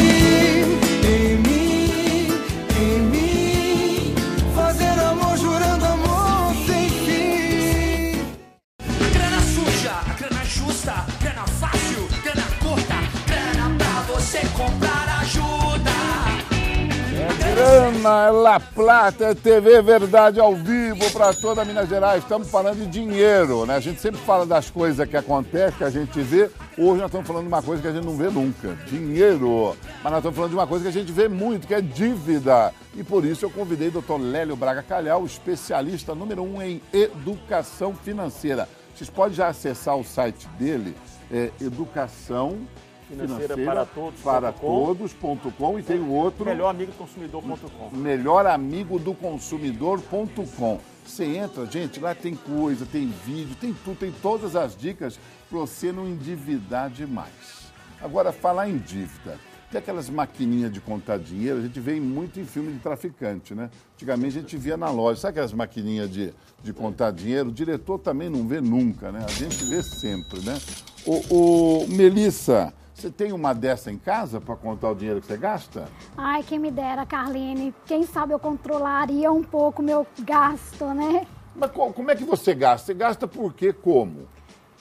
La 18.51 18.59
Plata, 18.59 19.27
é 19.27 19.35
TV 19.37 19.81
Verdade 19.81 20.41
ao 20.41 20.57
vivo 20.57 21.09
para 21.13 21.33
toda 21.33 21.65
Minas 21.65 21.89
Gerais. 21.89 22.25
Estamos 22.25 22.51
falando 22.51 22.79
de 22.79 22.87
dinheiro, 22.87 23.65
né? 23.65 23.77
A 23.77 23.81
gente 23.81 24.01
sempre 24.01 24.21
fala 24.23 24.45
das 24.45 24.69
coisas 24.69 25.09
que 25.09 25.17
acontecem, 25.17 25.79
que 25.79 25.85
a 25.85 25.91
gente 25.91 26.21
vê. 26.21 26.51
Hoje 26.77 27.01
nós 27.01 27.07
estamos 27.07 27.29
falando 27.29 27.45
de 27.45 27.49
uma 27.49 27.63
coisa 27.63 27.81
que 27.81 27.87
a 27.87 27.93
gente 27.93 28.05
não 28.05 28.17
vê 28.17 28.29
nunca: 28.29 28.77
dinheiro. 28.89 29.77
Mas 30.03 30.13
nós 30.13 30.17
estamos 30.17 30.35
falando 30.35 30.51
de 30.51 30.57
uma 30.57 30.67
coisa 30.67 30.83
que 30.83 30.89
a 30.89 31.01
gente 31.01 31.13
vê 31.13 31.29
muito, 31.29 31.65
que 31.65 31.75
é 31.75 31.81
dívida. 31.81 32.75
E 32.97 33.05
por 33.05 33.25
isso 33.25 33.45
eu 33.45 33.51
convidei 33.51 33.87
o 33.87 33.93
doutor 33.93 34.21
Lélio 34.21 34.57
Braga 34.57 34.83
Calhau, 34.83 35.25
especialista 35.25 36.13
número 36.13 36.43
um 36.43 36.61
em 36.61 36.83
educação 36.93 37.95
financeira. 37.95 38.69
Vocês 38.97 39.09
podem 39.09 39.35
já 39.35 39.47
acessar 39.47 39.97
o 39.97 40.03
site 40.03 40.49
dele, 40.59 40.97
é 41.31 41.53
educação 41.61 42.67
Financeira 43.11 43.57
para 43.57 43.85
todos 43.85 44.21
para 44.21 44.53
todos.com 44.53 45.79
e 45.79 45.83
tem 45.83 45.99
o 45.99 46.11
outro 46.11 46.45
Melhor 46.45 46.71
amigo 46.71 46.93
do 46.93 46.99
consumidor.com. 46.99 47.97
melhor 47.97 48.47
amigo 48.47 48.99
do 48.99 49.15
consumidor.com. 49.15 50.81
Você 51.05 51.25
entra, 51.25 51.67
gente, 51.67 51.99
lá 51.99 52.15
tem 52.15 52.37
coisa, 52.37 52.87
tem 52.87 53.13
vídeo, 53.27 53.57
tem 53.61 53.75
tudo, 53.85 53.99
tem 53.99 54.13
todas 54.13 54.55
as 54.55 54.77
dicas 54.77 55.19
para 55.49 55.59
você 55.59 55.91
não 55.91 56.07
endividar 56.07 56.89
demais. 56.89 57.73
Agora, 58.01 58.33
falar 58.33 58.69
em 58.69 58.79
dívida. 58.79 59.39
Tem 59.71 59.79
aquelas 59.79 60.11
maquininhas 60.11 60.73
de 60.73 60.81
contar 60.81 61.19
dinheiro, 61.19 61.59
a 61.59 61.63
gente 61.63 61.79
vê 61.79 61.99
muito 62.01 62.41
em 62.41 62.45
filme 62.45 62.73
de 62.73 62.81
traficante, 62.81 63.55
né? 63.55 63.71
Antigamente 63.95 64.39
a 64.39 64.41
gente 64.41 64.57
via 64.57 64.77
na 64.77 64.91
loja. 64.91 65.21
Sabe 65.21 65.31
aquelas 65.31 65.53
maquininhas 65.53 66.11
de, 66.11 66.35
de 66.63 66.73
contar 66.73 67.13
dinheiro? 67.13 67.51
O 67.51 67.53
diretor 67.53 67.99
também 67.99 68.29
não 68.29 68.49
vê 68.49 68.61
nunca, 68.61 69.13
né? 69.13 69.25
A 69.25 69.31
gente 69.31 69.65
vê 69.67 69.81
sempre, 69.81 70.41
né? 70.41 70.59
O, 71.07 71.85
o 71.85 71.89
Melissa, 71.89 72.75
você 73.01 73.11
tem 73.11 73.33
uma 73.33 73.53
dessa 73.55 73.91
em 73.91 73.99
casa 73.99 74.41
para 74.41 74.55
contar 74.57 74.91
o 74.91 74.95
dinheiro 74.95 75.21
que 75.21 75.27
você 75.27 75.37
gasta? 75.37 75.89
Ai, 76.17 76.43
quem 76.43 76.59
me 76.59 76.71
dera, 76.71 77.07
Carline. 77.07 77.75
Quem 77.87 78.05
sabe 78.05 78.33
eu 78.33 78.39
controlaria 78.39 79.33
um 79.33 79.43
pouco 79.43 79.83
o 79.83 79.85
meu 79.85 80.07
gasto, 80.21 80.85
né? 80.87 81.27
Mas 81.57 81.71
co- 81.71 81.93
como 81.93 82.11
é 82.11 82.15
que 82.17 82.25
você 82.25 82.55
gasta? 82.55 82.87
Você 82.87 82.95
gasta 82.95 83.27
por 83.27 83.53
quê? 83.55 83.73
Como? 83.73 84.29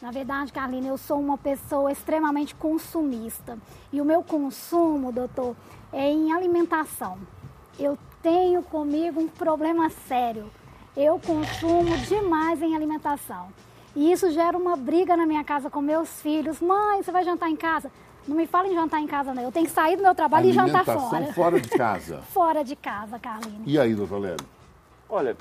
Na 0.02 0.12
verdade, 0.12 0.54
Carline, 0.54 0.88
eu 0.88 0.98
sou 0.98 1.20
uma 1.20 1.38
pessoa 1.38 1.92
extremamente 1.92 2.56
consumista. 2.56 3.58
E 3.92 4.00
o 4.00 4.06
meu 4.06 4.24
consumo, 4.24 5.12
doutor, 5.12 5.56
é 5.92 6.10
em 6.10 6.32
alimentação. 6.32 7.18
Eu 7.78 7.98
tenho 8.22 8.62
comigo 8.64 9.20
um 9.20 9.28
problema 9.28 9.90
sério. 10.08 10.50
Eu 10.96 11.20
consumo 11.20 11.98
demais 12.08 12.62
em 12.62 12.76
alimentação. 12.76 13.48
E 13.96 14.12
isso 14.12 14.30
gera 14.32 14.58
uma 14.58 14.76
briga 14.76 15.18
na 15.18 15.26
minha 15.26 15.44
casa 15.44 15.70
com 15.70 15.82
meus 15.82 16.22
filhos. 16.22 16.62
Mãe, 16.62 17.02
você 17.02 17.12
vai 17.12 17.24
jantar 17.24 17.50
em 17.50 17.56
casa? 17.56 17.92
Não 18.30 18.36
me 18.36 18.46
fala 18.46 18.68
em 18.68 18.76
jantar 18.76 19.02
em 19.02 19.08
casa, 19.08 19.34
não. 19.34 19.42
Eu 19.42 19.52
tenho 19.52 19.66
que 19.66 19.72
sair 19.72 19.98
do 19.98 20.04
meu 20.04 20.14
trabalho 20.14 20.48
e 20.48 20.54
jantar 20.54 20.86
fora. 20.86 21.34
fora 21.34 21.60
de 21.60 21.68
casa. 21.76 22.22
Fora 22.32 22.64
de 22.64 22.76
casa, 22.76 23.18
Carline. 23.18 23.64
E 23.66 23.80
aí, 23.80 23.96
doutor 23.96 24.20
Lélio? 24.20 24.46
Olha, 25.10 25.36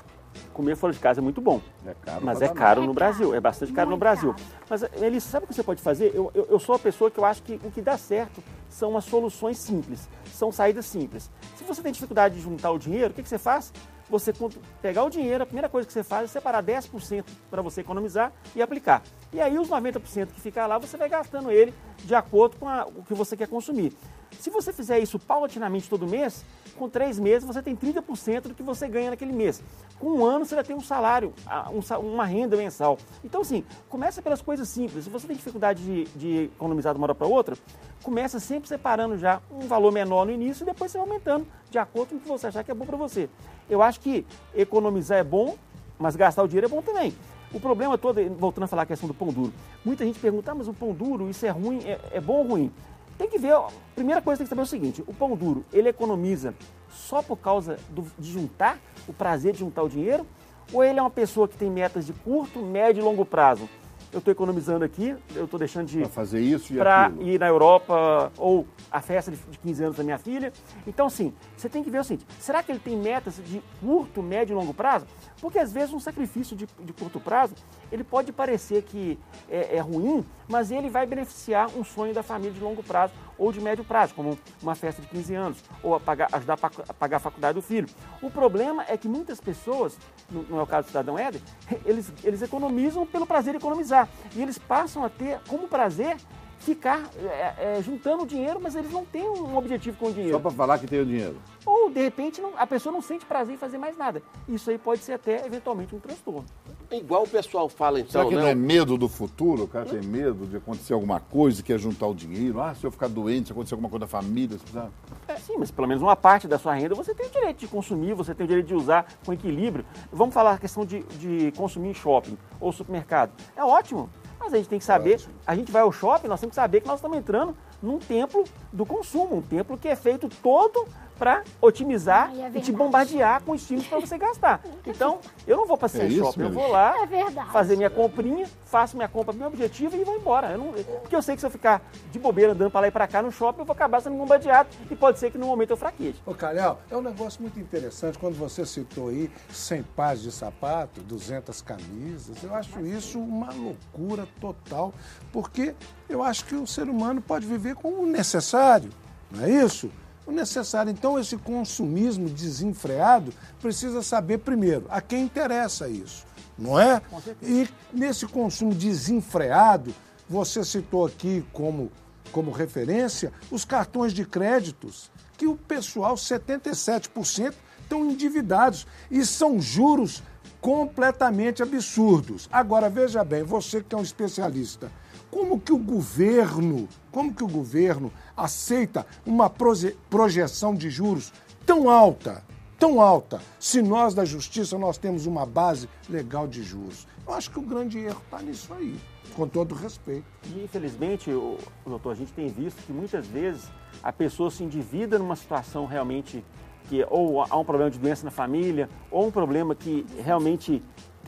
comer 0.53 0.75
fora 0.75 0.91
de 0.91 0.97
casa 0.97 1.19
é 1.19 1.21
muito 1.21 1.39
bom. 1.39 1.61
É 1.85 1.93
caro 1.93 2.25
Mas 2.25 2.41
é 2.41 2.47
caro 2.47 2.81
É 2.81 2.87
no 2.87 2.93
caro, 2.93 2.93
Brasil, 2.95 3.35
é 3.35 3.39
bastante 3.39 3.71
caro 3.73 3.85
no 3.85 3.91
muito 3.91 3.99
Brasil. 3.99 4.33
caro. 4.33 4.43
Mas, 4.67 4.83
Melissa, 4.99 5.29
sabe 5.29 5.45
o 5.45 5.47
que 5.47 5.53
você 5.53 5.61
pode 5.61 5.83
fazer? 5.83 6.11
Eu, 6.15 6.31
eu, 6.33 6.47
eu 6.49 6.59
sou 6.59 6.73
uma 6.73 6.79
pessoa 6.79 7.11
que 7.11 7.19
eu 7.19 7.25
acho 7.25 7.43
que 7.43 7.61
o 7.63 7.69
que 7.69 7.79
dá 7.79 7.95
certo 7.95 8.43
são 8.67 8.97
as 8.97 9.05
soluções 9.05 9.59
simples, 9.59 10.09
são 10.33 10.51
saídas 10.51 10.87
simples. 10.87 11.29
Se 11.57 11.63
você 11.63 11.83
tem 11.83 11.91
dificuldade 11.91 12.35
de 12.37 12.41
juntar 12.41 12.71
o 12.71 12.79
dinheiro, 12.79 13.11
o 13.11 13.13
que, 13.13 13.21
que 13.21 13.29
você 13.29 13.37
faz? 13.37 13.71
Você 14.09 14.33
pegar 14.81 15.03
o 15.03 15.09
dinheiro, 15.09 15.43
a 15.43 15.45
primeira 15.45 15.69
coisa 15.69 15.85
que 15.87 15.93
você 15.93 16.03
faz 16.03 16.23
é 16.25 16.27
separar 16.27 16.63
10% 16.63 17.25
para 17.49 17.61
você 17.61 17.81
economizar 17.81 18.31
e 18.55 18.61
aplicar. 18.61 19.03
E 19.31 19.39
aí 19.39 19.57
os 19.59 19.69
90% 19.69 20.33
que 20.33 20.41
ficar 20.41 20.65
lá, 20.65 20.77
você 20.79 20.97
vai 20.97 21.07
gastando 21.07 21.51
ele 21.51 21.73
de 21.99 22.15
acordo 22.15 22.57
com 22.57 22.67
a- 22.67 22.85
o 22.87 23.03
que 23.03 23.13
você 23.13 23.37
quer 23.37 23.47
consumir. 23.47 23.93
Se 24.39 24.49
você 24.49 24.71
fizer 24.71 24.99
isso 24.99 25.17
paulatinamente 25.19 25.89
todo 25.89 26.07
mês, 26.07 26.45
com 26.77 26.87
três 26.87 27.19
meses 27.19 27.45
você 27.45 27.61
tem 27.61 27.75
30% 27.75 28.43
do 28.43 28.53
que 28.53 28.63
você 28.63 28.87
ganha 28.87 29.09
naquele 29.09 29.33
mês. 29.33 29.61
Com 29.99 30.07
um 30.11 30.25
ano 30.25 30.45
você 30.45 30.55
vai 30.55 30.63
ter 30.63 30.73
um 30.73 30.79
salário, 30.79 31.33
sa- 31.81 31.99
uma 31.99 32.25
renda 32.25 32.55
mensal. 32.55 32.97
Então, 33.23 33.41
assim, 33.41 33.65
começa 33.89 34.21
pelas 34.21 34.41
coisas 34.41 34.69
simples. 34.69 35.03
Se 35.03 35.09
você 35.09 35.27
tem 35.27 35.35
dificuldade 35.35 35.83
de, 35.83 36.03
de 36.17 36.43
economizar 36.55 36.93
de 36.93 36.99
uma 36.99 37.05
hora 37.05 37.15
para 37.15 37.27
outra, 37.27 37.57
começa 38.01 38.39
sempre 38.39 38.69
separando 38.69 39.17
já 39.17 39.41
um 39.51 39.67
valor 39.67 39.91
menor 39.91 40.25
no 40.25 40.31
início 40.31 40.63
e 40.63 40.65
depois 40.65 40.91
você 40.91 40.97
vai 40.97 41.07
aumentando 41.07 41.45
de 41.69 41.77
acordo 41.77 42.11
com 42.11 42.15
o 42.15 42.19
que 42.19 42.27
você 42.27 42.47
achar 42.47 42.63
que 42.63 42.71
é 42.71 42.73
bom 42.73 42.85
para 42.85 42.95
você. 42.97 43.29
Eu 43.69 43.81
acho 43.81 43.99
que 43.99 44.25
economizar 44.55 45.17
é 45.17 45.23
bom, 45.23 45.57
mas 45.97 46.15
gastar 46.15 46.43
o 46.43 46.47
dinheiro 46.47 46.67
é 46.67 46.69
bom 46.69 46.81
também. 46.81 47.13
O 47.51 47.59
problema 47.59 47.97
todo, 47.97 48.21
voltando 48.37 48.65
a 48.65 48.67
falar 48.67 48.83
a 48.83 48.85
questão 48.85 49.07
do 49.07 49.13
pão 49.13 49.29
duro, 49.29 49.51
muita 49.83 50.05
gente 50.05 50.19
pergunta, 50.19 50.51
ah, 50.51 50.55
mas 50.55 50.67
o 50.67 50.73
pão 50.73 50.93
duro, 50.93 51.29
isso 51.29 51.45
é 51.45 51.49
ruim, 51.49 51.79
é, 51.83 51.99
é 52.13 52.21
bom 52.21 52.37
ou 52.37 52.47
ruim? 52.47 52.71
Tem 53.19 53.29
que 53.29 53.37
ver, 53.37 53.51
a 53.53 53.67
primeira 53.93 54.21
coisa 54.21 54.37
que 54.37 54.39
tem 54.39 54.45
que 54.45 54.49
saber 54.49 54.61
é 54.61 54.63
o 54.63 54.65
seguinte, 54.65 55.03
o 55.05 55.13
pão 55.13 55.35
duro, 55.35 55.65
ele 55.73 55.89
economiza 55.89 56.55
só 56.89 57.21
por 57.21 57.35
causa 57.35 57.77
do- 57.89 58.07
de 58.17 58.31
juntar, 58.31 58.79
o 59.09 59.13
prazer 59.13 59.51
de 59.51 59.59
juntar 59.59 59.83
o 59.83 59.89
dinheiro, 59.89 60.25
ou 60.71 60.81
ele 60.83 60.97
é 60.99 61.01
uma 61.01 61.09
pessoa 61.09 61.45
que 61.45 61.57
tem 61.57 61.69
metas 61.69 62.05
de 62.05 62.13
curto, 62.13 62.59
médio 62.61 63.01
e 63.01 63.03
longo 63.03 63.25
prazo? 63.25 63.67
Eu 64.11 64.19
estou 64.19 64.31
economizando 64.31 64.83
aqui, 64.85 65.15
eu 65.35 65.45
estou 65.45 65.59
deixando 65.59 65.85
de 65.85 65.99
Pra 65.99 66.09
fazer 66.09 66.39
isso 66.39 66.73
e 66.73 66.77
para 66.77 67.11
ir 67.19 67.39
na 67.39 67.47
Europa 67.47 68.31
ou 68.37 68.65
a 68.91 69.01
festa 69.01 69.29
de 69.29 69.37
de 69.37 69.59
15 69.59 69.83
anos 69.83 69.97
da 69.97 70.03
minha 70.03 70.17
filha. 70.17 70.51
Então, 70.87 71.05
assim, 71.05 71.31
você 71.55 71.69
tem 71.69 71.83
que 71.83 71.91
ver 71.91 71.99
o 71.99 72.03
seguinte: 72.03 72.25
será 72.39 72.63
que 72.63 72.71
ele 72.71 72.79
tem 72.79 72.97
metas 72.97 73.35
de 73.45 73.61
curto, 73.79 74.23
médio 74.23 74.53
e 74.53 74.55
longo 74.55 74.73
prazo? 74.73 75.05
Porque 75.41 75.59
às 75.59 75.71
vezes 75.71 75.93
um 75.93 75.99
sacrifício 75.99 76.55
de, 76.55 76.67
de 76.79 76.93
curto 76.93 77.19
prazo 77.19 77.55
ele 77.91 78.03
pode 78.03 78.31
parecer 78.31 78.83
que 78.83 79.17
é, 79.49 79.77
é 79.77 79.79
ruim, 79.79 80.25
mas 80.47 80.71
ele 80.71 80.89
vai 80.89 81.05
beneficiar 81.05 81.69
um 81.75 81.83
sonho 81.83 82.13
da 82.13 82.23
família 82.23 82.51
de 82.51 82.59
longo 82.59 82.83
prazo 82.83 83.13
ou 83.37 83.51
de 83.51 83.61
médio 83.61 83.85
prazo, 83.85 84.13
como 84.13 84.37
uma 84.61 84.75
festa 84.75 85.01
de 85.01 85.07
15 85.07 85.33
anos, 85.33 85.63
ou 85.81 85.95
ajudar 86.33 86.59
a 86.87 86.93
pagar 86.93 87.17
a 87.17 87.19
faculdade 87.19 87.55
do 87.55 87.61
filho. 87.61 87.87
O 88.21 88.29
problema 88.29 88.83
é 88.87 88.97
que 88.97 89.07
muitas 89.07 89.39
pessoas, 89.39 89.97
no, 90.29 90.43
no 90.43 90.59
é 90.59 90.61
o 90.61 90.67
caso 90.67 90.87
do 90.87 90.89
cidadão 90.89 91.17
Éder, 91.17 91.41
eles, 91.85 92.11
eles 92.23 92.41
economizam 92.41 93.05
pelo 93.05 93.25
prazer 93.25 93.53
de 93.53 93.57
economizar. 93.57 94.09
E 94.35 94.41
eles 94.41 94.57
passam 94.57 95.03
a 95.03 95.09
ter 95.09 95.39
como 95.47 95.67
prazer 95.67 96.17
ficar 96.59 97.09
é, 97.17 97.77
é, 97.77 97.81
juntando 97.81 98.25
dinheiro, 98.25 98.59
mas 98.61 98.75
eles 98.75 98.91
não 98.91 99.05
têm 99.05 99.27
um 99.29 99.57
objetivo 99.57 99.97
com 99.97 100.07
o 100.07 100.11
dinheiro. 100.13 100.33
Só 100.33 100.39
pra 100.39 100.51
falar 100.51 100.77
que 100.77 100.87
tem 100.87 100.99
o 100.99 101.05
dinheiro. 101.05 101.37
Ou, 101.65 101.89
de 101.89 102.01
repente, 102.01 102.41
não- 102.41 102.51
a 102.57 102.65
pessoa 102.65 102.91
não 102.91 103.01
sente 103.01 103.25
prazer 103.25 103.55
em 103.55 103.57
fazer 103.57 103.77
mais 103.77 103.97
nada. 103.97 104.21
Isso 104.47 104.69
aí 104.69 104.77
pode 104.77 105.01
ser 105.01 105.13
até, 105.13 105.45
eventualmente, 105.45 105.95
um 105.95 105.99
transtorno. 105.99 106.45
Igual 106.91 107.23
o 107.23 107.27
pessoal 107.27 107.69
fala, 107.69 107.97
Será 107.97 108.07
então, 108.21 108.29
que 108.29 108.35
né? 108.35 108.41
não 108.41 108.47
é 108.47 108.55
medo 108.55 108.97
do 108.97 109.07
futuro? 109.07 109.63
O 109.63 109.67
cara 109.67 109.85
tem 109.85 110.01
medo 110.01 110.47
de 110.47 110.57
acontecer 110.57 110.93
alguma 110.93 111.19
coisa, 111.19 111.61
quer 111.61 111.77
juntar 111.77 112.07
o 112.07 112.15
dinheiro. 112.15 112.59
Ah, 112.59 112.73
se 112.73 112.85
eu 112.85 112.91
ficar 112.91 113.07
doente, 113.07 113.47
se 113.47 113.51
acontecer 113.51 113.75
alguma 113.75 113.89
coisa 113.89 114.01
da 114.05 114.07
família, 114.07 114.57
se 114.57 114.63
precisar... 114.63 114.89
É, 115.27 115.35
sim, 115.35 115.55
mas 115.59 115.69
pelo 115.69 115.87
menos 115.87 116.01
uma 116.01 116.15
parte 116.15 116.47
da 116.47 116.57
sua 116.57 116.73
renda 116.73 116.95
você 116.95 117.13
tem 117.13 117.27
o 117.27 117.29
direito 117.29 117.57
de 117.59 117.67
consumir, 117.67 118.13
você 118.15 118.33
tem 118.33 118.45
o 118.45 118.47
direito 118.47 118.65
de 118.67 118.73
usar 118.73 119.05
com 119.23 119.31
equilíbrio. 119.31 119.85
Vamos 120.11 120.33
falar 120.33 120.53
a 120.53 120.57
questão 120.57 120.83
de, 120.85 121.03
de 121.19 121.51
consumir 121.55 121.89
em 121.89 121.93
shopping 121.93 122.35
ou 122.59 122.71
supermercado. 122.71 123.31
É 123.55 123.63
ótimo, 123.63 124.09
a 124.53 124.57
gente 124.57 124.69
tem 124.69 124.79
que 124.79 124.85
saber, 124.85 125.15
Ótimo. 125.15 125.33
a 125.45 125.55
gente 125.55 125.71
vai 125.71 125.81
ao 125.81 125.91
shopping, 125.91 126.27
nós 126.27 126.39
temos 126.39 126.51
que 126.51 126.55
saber 126.55 126.81
que 126.81 126.87
nós 126.87 126.97
estamos 126.97 127.17
entrando 127.17 127.55
num 127.81 127.97
templo 127.97 128.43
do 128.71 128.85
consumo, 128.85 129.37
um 129.37 129.41
templo 129.41 129.77
que 129.77 129.87
é 129.87 129.95
feito 129.95 130.29
todo 130.41 130.87
para 131.19 131.43
otimizar 131.61 132.29
Ai, 132.31 132.41
é 132.43 132.51
e 132.55 132.61
te 132.61 132.71
bombardear 132.71 133.43
com 133.43 133.53
estímulos 133.53 133.87
para 133.87 133.99
você 133.99 134.17
gastar. 134.17 134.61
Então, 134.87 135.19
eu 135.45 135.55
não 135.57 135.67
vou 135.67 135.77
passear 135.77 136.05
É 136.05 136.07
em 136.07 136.11
isso, 136.13 136.25
shopping, 136.25 136.41
eu 136.41 136.51
vou 136.51 136.67
lá 136.71 136.95
É 137.03 137.31
fazer 137.51 137.75
minha 137.75 137.89
comprinha, 137.91 138.47
faço 138.65 138.95
minha 138.97 139.07
compra, 139.07 139.33
meu 139.33 139.47
objetivo 139.47 139.95
e 139.95 140.03
vou 140.03 140.15
embora. 140.17 140.51
Eu 140.51 140.57
não- 140.57 140.73
porque 141.01 141.15
eu 141.15 141.21
sei 141.21 141.35
que 141.35 141.41
se 141.41 141.45
eu 141.45 141.51
ficar 141.51 141.81
de 142.11 142.17
bobeira 142.17 142.53
andando 142.53 142.71
para 142.71 142.81
lá 142.81 142.87
e 142.87 142.91
para 142.91 143.07
cá 143.07 143.21
no 143.21 143.31
shopping, 143.31 143.59
eu 143.59 143.65
vou 143.65 143.73
acabar 143.73 144.01
sendo 144.01 144.15
bombardeado 144.17 144.69
e 144.89 144.95
pode 144.95 145.19
ser 145.19 145.29
que 145.31 145.37
no 145.37 145.45
momento 145.45 145.69
eu 145.71 145.77
fraqueje. 145.77 146.15
Ô, 146.25 146.33
Calhau, 146.33 146.79
é 146.89 146.95
um 146.97 147.01
negócio 147.01 147.41
muito 147.41 147.59
interessante 147.59 148.17
quando 148.17 148.35
você 148.35 148.65
citou 148.65 149.09
aí 149.09 149.29
100 149.51 149.83
pares 149.83 150.21
de 150.23 150.31
sapato, 150.31 151.01
200 151.01 151.61
camisas. 151.61 152.41
Eu 152.41 152.55
acho 152.55 152.79
isso 152.79 153.19
uma 153.19 153.51
loucura 153.53 154.27
total, 154.39 154.93
porque 155.31 155.75
eu 156.07 156.23
acho 156.23 156.45
que 156.45 156.55
o 156.55 156.65
ser 156.65 156.89
humano 156.89 157.21
pode 157.21 157.45
viver 157.45 157.75
com 157.75 157.89
o 157.89 158.05
necessário, 158.05 158.89
não 159.29 159.43
é 159.43 159.49
isso? 159.51 159.91
O 160.29 160.31
necessário. 160.31 160.91
Então, 160.91 161.17
esse 161.17 161.35
consumismo 161.37 162.29
desenfreado 162.29 163.33
precisa 163.59 164.03
saber 164.03 164.37
primeiro 164.37 164.85
a 164.87 165.01
quem 165.01 165.23
interessa 165.23 165.87
isso, 165.89 166.23
não 166.55 166.79
é? 166.79 167.01
E 167.41 167.67
nesse 167.91 168.27
consumo 168.27 168.73
desenfreado, 168.73 169.91
você 170.29 170.63
citou 170.63 171.03
aqui 171.03 171.43
como 171.51 171.91
como 172.31 172.51
referência 172.51 173.33
os 173.49 173.65
cartões 173.65 174.13
de 174.13 174.23
créditos, 174.23 175.11
que 175.35 175.47
o 175.47 175.55
pessoal, 175.55 176.13
77%, 176.13 177.55
estão 177.81 178.05
endividados 178.05 178.85
e 179.09 179.25
são 179.25 179.59
juros 179.59 180.21
completamente 180.61 181.63
absurdos. 181.63 182.47
Agora, 182.51 182.87
veja 182.87 183.23
bem, 183.23 183.41
você 183.41 183.81
que 183.81 183.95
é 183.95 183.97
um 183.97 184.03
especialista, 184.03 184.91
como 185.31 185.59
que 185.59 185.71
o 185.71 185.77
governo, 185.77 186.87
como 187.11 187.33
que 187.33 187.43
o 187.43 187.47
governo 187.47 188.11
aceita 188.39 189.05
uma 189.25 189.49
proje- 189.49 189.95
projeção 190.09 190.73
de 190.73 190.89
juros 190.89 191.31
tão 191.65 191.89
alta, 191.89 192.43
tão 192.77 193.01
alta, 193.01 193.41
se 193.59 193.81
nós 193.81 194.13
da 194.13 194.25
justiça 194.25 194.77
nós 194.77 194.97
temos 194.97 195.25
uma 195.25 195.45
base 195.45 195.89
legal 196.09 196.47
de 196.47 196.63
juros? 196.63 197.07
Eu 197.27 197.33
acho 197.33 197.51
que 197.51 197.59
o 197.59 197.61
grande 197.61 197.99
erro 197.99 198.21
está 198.25 198.41
nisso 198.41 198.73
aí, 198.73 198.97
com 199.35 199.47
todo 199.47 199.75
respeito. 199.75 200.25
E 200.47 200.63
infelizmente, 200.63 201.29
o, 201.29 201.57
doutor, 201.85 202.13
a 202.13 202.15
gente 202.15 202.33
tem 202.33 202.47
visto 202.47 202.81
que 202.85 202.91
muitas 202.91 203.27
vezes 203.27 203.69
a 204.01 204.11
pessoa 204.11 204.49
se 204.49 204.63
endivida 204.63 205.19
numa 205.19 205.35
situação 205.35 205.85
realmente 205.85 206.43
que 206.87 207.05
ou 207.09 207.43
há 207.43 207.55
um 207.55 207.63
problema 207.63 207.91
de 207.91 207.99
doença 207.99 208.25
na 208.25 208.31
família, 208.31 208.89
ou 209.11 209.27
um 209.27 209.31
problema 209.31 209.75
que 209.75 210.05
realmente 210.23 210.81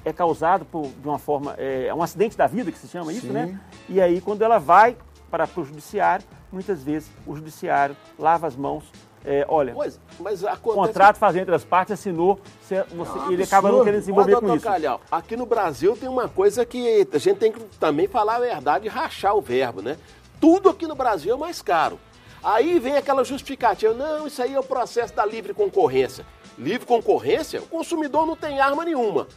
é 0.03 0.11
causado 0.11 0.65
por, 0.65 0.87
de 0.87 1.07
uma 1.07 1.19
forma, 1.19 1.53
é, 1.57 1.85
é 1.87 1.93
um 1.93 2.01
acidente 2.01 2.35
da 2.35 2.47
vida 2.47 2.71
que 2.71 2.79
se 2.79 2.87
chama 2.87 3.13
isso, 3.13 3.27
Sim. 3.27 3.33
né? 3.33 3.59
E 3.87 4.01
aí 4.01 4.19
quando 4.21 4.41
ela 4.41 4.57
vai 4.57 4.97
para, 5.31 5.47
para 5.47 5.61
o 5.61 5.65
judiciário, 5.65 6.25
muitas 6.51 6.83
vezes 6.83 7.09
o 7.25 7.33
judiciário 7.35 7.95
lava 8.19 8.45
as 8.45 8.55
mãos, 8.55 8.83
é, 9.23 9.45
olha, 9.47 9.73
Pois, 9.73 9.99
mas 10.19 10.43
o 10.43 10.47
acontece... 10.47 10.87
contrato 10.87 11.17
fazendo 11.17 11.43
entre 11.43 11.55
as 11.55 11.63
partes 11.63 11.93
assinou, 11.93 12.39
você, 12.61 12.83
você- 12.83 13.19
um 13.19 13.31
ele 13.31 13.43
acaba 13.43 13.71
não 13.71 13.83
querendo 13.83 14.01
se 14.03 14.11
envolver 14.11 14.33
com 14.35 14.41
doutor 14.41 14.57
isso. 14.57 14.65
Calhau, 14.65 14.99
aqui 15.11 15.37
no 15.37 15.45
Brasil 15.45 15.95
tem 15.95 16.09
uma 16.09 16.27
coisa 16.27 16.65
que 16.65 17.07
a 17.13 17.17
gente 17.17 17.37
tem 17.37 17.51
que 17.51 17.59
também 17.79 18.07
falar 18.07 18.35
a 18.35 18.39
verdade 18.39 18.87
e 18.87 18.89
rachar 18.89 19.35
o 19.35 19.41
verbo, 19.41 19.81
né? 19.81 19.97
Tudo 20.39 20.69
aqui 20.69 20.85
no 20.87 20.95
Brasil 20.95 21.33
é 21.33 21.37
mais 21.37 21.61
caro. 21.61 21.99
Aí 22.43 22.79
vem 22.79 22.97
aquela 22.97 23.23
justificativa, 23.23 23.93
não, 23.93 24.25
isso 24.25 24.41
aí 24.41 24.55
é 24.55 24.59
o 24.59 24.63
processo 24.63 25.13
da 25.13 25.23
livre 25.23 25.53
concorrência. 25.53 26.25
Livre 26.57 26.85
concorrência, 26.87 27.61
o 27.61 27.67
consumidor 27.67 28.25
não 28.25 28.35
tem 28.35 28.59
arma 28.59 28.83
nenhuma. 28.83 29.27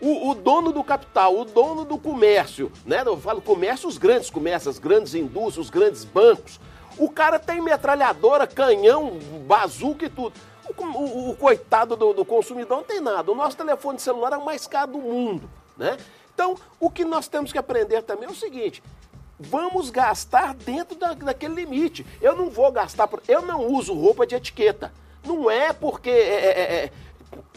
O, 0.00 0.30
o 0.30 0.34
dono 0.34 0.72
do 0.72 0.84
capital, 0.84 1.38
o 1.38 1.44
dono 1.44 1.84
do 1.84 1.96
comércio, 1.96 2.70
né? 2.84 3.02
Eu 3.04 3.16
falo 3.16 3.40
comércio, 3.40 3.88
os 3.88 3.96
grandes 3.96 4.28
comércios, 4.28 4.76
as 4.76 4.78
grandes 4.78 5.14
indústrias, 5.14 5.66
os 5.66 5.70
grandes 5.70 6.04
bancos. 6.04 6.60
O 6.98 7.10
cara 7.10 7.38
tem 7.38 7.60
metralhadora, 7.62 8.46
canhão, 8.46 9.18
bazuca 9.46 10.04
e 10.06 10.08
tudo. 10.10 10.34
O, 10.76 10.82
o- 10.84 11.30
o 11.30 11.36
coitado 11.36 11.96
do, 11.96 12.12
do 12.12 12.24
consumidor 12.24 12.78
não 12.78 12.84
tem 12.84 13.00
nada. 13.00 13.30
O 13.30 13.34
nosso 13.34 13.56
telefone 13.56 13.98
celular 13.98 14.32
é 14.32 14.36
o 14.36 14.44
mais 14.44 14.66
caro 14.66 14.92
do 14.92 14.98
mundo, 14.98 15.48
né? 15.76 15.96
Então, 16.34 16.56
o 16.78 16.90
que 16.90 17.04
nós 17.04 17.28
temos 17.28 17.50
que 17.52 17.58
aprender 17.58 18.02
também 18.02 18.28
é 18.28 18.32
o 18.32 18.34
seguinte: 18.34 18.82
vamos 19.38 19.88
gastar 19.90 20.54
dentro 20.54 20.96
da- 20.96 21.14
daquele 21.14 21.54
limite. 21.54 22.04
Eu 22.20 22.36
não 22.36 22.50
vou 22.50 22.70
gastar, 22.72 23.08
eu 23.28 23.42
não 23.42 23.66
uso 23.72 23.94
roupa 23.94 24.26
de 24.26 24.34
etiqueta. 24.34 24.92
Não 25.24 25.50
é 25.50 25.72
porque 25.72 26.10
é, 26.10 26.14
é- 26.14 26.74
é- 26.84 26.92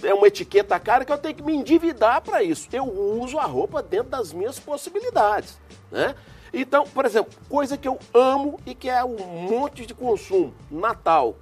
é 0.03 0.13
uma 0.13 0.27
etiqueta 0.27 0.79
cara 0.79 1.05
que 1.05 1.11
eu 1.11 1.17
tenho 1.17 1.35
que 1.35 1.43
me 1.43 1.53
endividar 1.55 2.21
para 2.21 2.43
isso. 2.43 2.67
Eu 2.71 2.85
uso 2.85 3.37
a 3.37 3.45
roupa 3.45 3.81
dentro 3.81 4.09
das 4.09 4.33
minhas 4.33 4.59
possibilidades, 4.59 5.57
né? 5.91 6.15
Então, 6.53 6.83
por 6.85 7.05
exemplo, 7.05 7.31
coisa 7.47 7.77
que 7.77 7.87
eu 7.87 7.99
amo 8.13 8.59
e 8.65 8.73
que 8.73 8.89
é 8.89 9.03
um 9.03 9.17
monte 9.17 9.85
de 9.85 9.93
consumo, 9.93 10.53
Natal. 10.69 11.35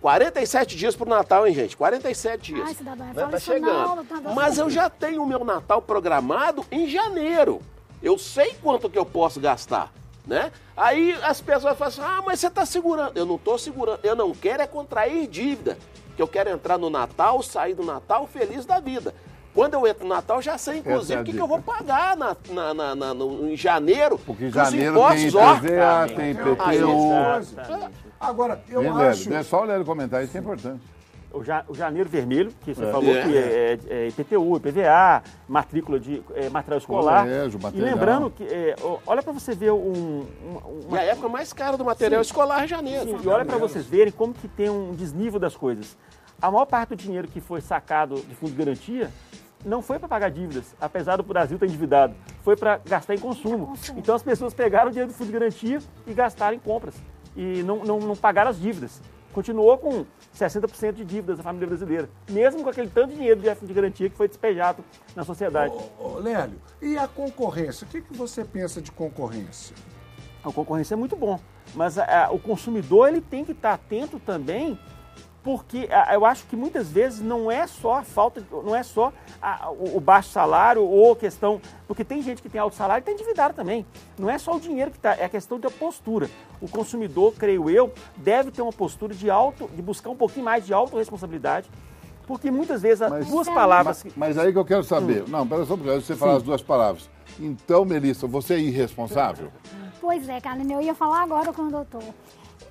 47 0.00 0.76
dias 0.76 0.94
pro 0.94 1.08
Natal, 1.08 1.46
hein, 1.46 1.54
gente? 1.54 1.76
47 1.76 2.54
dias. 2.54 2.66
Ai, 2.68 2.74
cidadão, 2.74 3.06
Né? 3.06 3.26
Tá 3.30 3.38
chegando. 3.38 3.66
não, 3.66 3.96
doutor. 3.96 4.34
Mas 4.34 4.58
eu 4.58 4.68
já 4.68 4.90
tenho 4.90 5.22
o 5.22 5.26
meu 5.26 5.44
Natal 5.44 5.80
programado 5.80 6.64
em 6.70 6.88
janeiro. 6.88 7.60
Eu 8.02 8.18
sei 8.18 8.54
quanto 8.62 8.90
que 8.90 8.98
eu 8.98 9.06
posso 9.06 9.40
gastar. 9.40 9.92
né? 10.26 10.52
Aí 10.76 11.12
as 11.22 11.40
pessoas 11.40 11.78
falam 11.78 11.88
assim, 11.88 12.00
ah, 12.02 12.22
mas 12.24 12.40
você 12.40 12.48
está 12.48 12.66
segurando. 12.66 13.16
Eu 13.16 13.24
não 13.24 13.36
estou 13.36 13.56
segurando, 13.58 14.00
eu 14.02 14.14
não 14.16 14.32
quero 14.32 14.62
é 14.62 14.66
contrair 14.66 15.26
dívida. 15.28 15.78
Que 16.16 16.22
eu 16.22 16.26
quero 16.28 16.50
entrar 16.50 16.78
no 16.78 16.88
Natal, 16.88 17.42
sair 17.42 17.74
do 17.74 17.84
Natal 17.84 18.26
feliz 18.26 18.64
da 18.64 18.80
vida. 18.80 19.14
Quando 19.54 19.74
eu 19.74 19.86
entro 19.86 20.04
no 20.06 20.14
Natal, 20.14 20.40
já 20.42 20.58
sei, 20.58 20.74
é 20.74 20.78
inclusive, 20.78 21.20
o 21.20 21.24
que, 21.24 21.32
que 21.32 21.38
eu 21.38 21.46
vou 21.46 21.60
pagar 21.60 22.16
na, 22.16 22.36
na- 22.50 22.74
na- 22.74 22.94
na- 22.94 23.14
no- 23.14 23.50
em 23.50 23.56
janeiro. 23.56 24.18
Porque 24.18 24.46
em 24.46 24.50
que 24.50 24.58
os 24.58 24.64
janeiro 24.70 24.94
tem 25.08 25.26
IPVA, 25.28 26.08
tem 26.14 26.30
IPTU. 26.32 27.12
Exatamente. 27.38 27.92
Agora, 28.20 28.60
eu 28.68 28.80
Lélio? 28.80 29.08
acho. 29.10 29.32
É 29.32 29.42
só 29.42 29.62
o 29.62 29.64
Lélio 29.64 29.84
comentar, 29.84 30.22
isso 30.24 30.36
é 30.36 30.40
importante. 30.40 30.82
O, 31.32 31.42
ja- 31.44 31.64
o 31.68 31.74
janeiro 31.74 32.08
vermelho, 32.08 32.50
que 32.64 32.72
você 32.72 32.90
falou 32.90 33.14
É. 33.14 33.22
que 33.22 33.36
é, 33.36 33.78
é- 33.90 34.04
é 34.04 34.08
IPTU, 34.08 34.56
IPVA, 34.56 35.22
matrícula 35.46 36.00
de 36.00 36.22
é, 36.34 36.48
material 36.48 36.78
escolar. 36.78 37.24
Colégio, 37.24 37.58
e 37.58 37.62
material. 37.62 37.90
lembrando 37.94 38.30
que, 38.30 38.44
é, 38.44 38.74
olha 39.06 39.22
para 39.22 39.32
você 39.32 39.54
ver 39.54 39.72
um, 39.72 39.76
um- 39.76 40.26
E 40.82 40.86
uma, 40.86 40.98
a 40.98 41.02
época 41.02 41.28
mais 41.28 41.52
cara 41.52 41.76
do 41.76 41.84
material 41.84 42.22
escolar 42.22 42.64
é 42.64 42.66
janeiro. 42.66 43.04
Sim, 43.18 43.18
e 43.22 43.28
olha 43.28 43.44
para 43.44 43.58
vocês 43.58 43.84
verem 43.84 44.12
como 44.12 44.32
que 44.32 44.48
tem 44.48 44.70
um 44.70 44.92
desnível 44.94 45.38
das 45.38 45.54
coisas. 45.56 45.96
A 46.40 46.50
maior 46.50 46.64
parte 46.66 46.90
do 46.90 46.96
dinheiro 46.96 47.28
que 47.28 47.40
foi 47.40 47.60
sacado 47.60 48.14
de 48.16 48.34
fundo 48.34 48.52
de 48.52 48.56
garantia 48.58 49.10
não 49.64 49.82
foi 49.82 49.98
para 49.98 50.08
pagar 50.08 50.30
dívidas, 50.30 50.74
apesar 50.80 51.16
do 51.16 51.22
Brasil 51.22 51.56
estar 51.56 51.66
endividado, 51.66 52.14
foi 52.44 52.56
para 52.56 52.78
gastar 52.86 53.14
em 53.14 53.18
consumo. 53.18 53.66
Consumo. 53.66 53.98
Então 53.98 54.14
as 54.14 54.22
pessoas 54.22 54.54
pegaram 54.54 54.88
o 54.88 54.90
dinheiro 54.90 55.10
do 55.10 55.14
fundo 55.16 55.26
de 55.26 55.32
garantia 55.32 55.80
e 56.06 56.14
gastaram 56.14 56.54
em 56.56 56.60
compras 56.60 56.94
e 57.36 57.62
não, 57.64 57.84
não, 57.84 57.98
não 57.98 58.14
pagaram 58.16 58.50
as 58.50 58.58
dívidas. 58.60 59.02
Continuou 59.40 59.76
com 59.76 60.06
60% 60.34 60.94
de 60.94 61.04
dívidas 61.04 61.38
a 61.38 61.42
família 61.42 61.66
brasileira, 61.68 62.08
mesmo 62.30 62.62
com 62.64 62.70
aquele 62.70 62.88
tanto 62.88 63.10
de 63.10 63.16
dinheiro 63.16 63.38
de 63.38 63.74
garantia 63.74 64.08
que 64.08 64.16
foi 64.16 64.26
despejado 64.28 64.82
na 65.14 65.24
sociedade. 65.26 65.74
Ô, 66.00 66.04
ô, 66.14 66.18
Lélio, 66.20 66.58
e 66.80 66.96
a 66.96 67.06
concorrência? 67.06 67.86
O 67.86 67.90
que, 67.90 68.00
que 68.00 68.16
você 68.16 68.46
pensa 68.46 68.80
de 68.80 68.90
concorrência? 68.90 69.76
A 70.42 70.50
concorrência 70.50 70.94
é 70.94 70.96
muito 70.96 71.14
bom, 71.16 71.38
mas 71.74 71.98
a- 71.98 72.28
a- 72.28 72.30
o 72.32 72.38
consumidor 72.38 73.08
ele 73.10 73.20
tem 73.20 73.44
que 73.44 73.52
estar 73.52 73.74
atento 73.74 74.18
também, 74.18 74.78
porque 75.46 75.88
eu 76.12 76.26
acho 76.26 76.44
que 76.46 76.56
muitas 76.56 76.90
vezes 76.90 77.20
não 77.20 77.48
é 77.48 77.68
só 77.68 77.94
a 77.98 78.02
falta, 78.02 78.42
não 78.50 78.74
é 78.74 78.82
só 78.82 79.12
a- 79.40 79.70
o, 79.70 80.00
baixo 80.00 80.30
salário 80.30 80.82
ou 80.82 81.12
a 81.12 81.16
questão, 81.16 81.60
porque 81.86 82.02
tem 82.02 82.20
gente 82.20 82.42
que 82.42 82.48
tem 82.48 82.60
alto 82.60 82.74
salário 82.74 83.00
e 83.00 83.02
está 83.02 83.12
endividado 83.12 83.54
também. 83.54 83.86
Não 84.18 84.28
é 84.28 84.38
só 84.38 84.56
o 84.56 84.60
dinheiro 84.60 84.90
que 84.90 84.96
está, 84.96 85.14
é 85.14 85.24
a 85.24 85.28
questão 85.28 85.60
da 85.60 85.70
postura. 85.70 86.28
O 86.60 86.68
consumidor, 86.68 87.32
creio 87.38 87.70
eu, 87.70 87.92
deve 88.16 88.50
ter 88.50 88.60
uma 88.60 88.72
postura 88.72 89.14
de 89.14 89.30
auto, 89.30 89.70
de 89.72 89.80
buscar 89.80 90.10
um 90.10 90.16
pouquinho 90.16 90.44
mais 90.44 90.66
de 90.66 90.74
autorresponsabilidade, 90.74 91.70
porque 92.26 92.50
muitas 92.50 92.82
vezes 92.82 93.02
as 93.02 93.10
Mas- 93.12 93.28
duas 93.28 93.48
palavras 93.48 94.02
que 94.02 94.12
Mas 94.16 94.36
aí 94.36 94.52
que 94.52 94.58
eu 94.58 94.64
quero 94.64 94.82
saber. 94.82 95.28
Não, 95.28 95.46
pera 95.46 95.64
só 95.64 95.74
um 95.74 95.78
pouquinho, 95.78 96.00
você 96.02 96.16
falar 96.16 96.38
as 96.38 96.42
duas 96.42 96.60
palavras. 96.60 97.08
Então, 97.38 97.84
Melissa, 97.84 98.26
você 98.26 98.54
é 98.54 98.58
irresponsável? 98.58 99.52
Pois 100.00 100.28
é, 100.28 100.40
Carline, 100.40 100.72
eu 100.72 100.80
ia 100.80 100.94
falar 100.94 101.22
agora 101.22 101.52
com 101.52 101.62
o 101.62 101.70
doutor. 101.70 102.02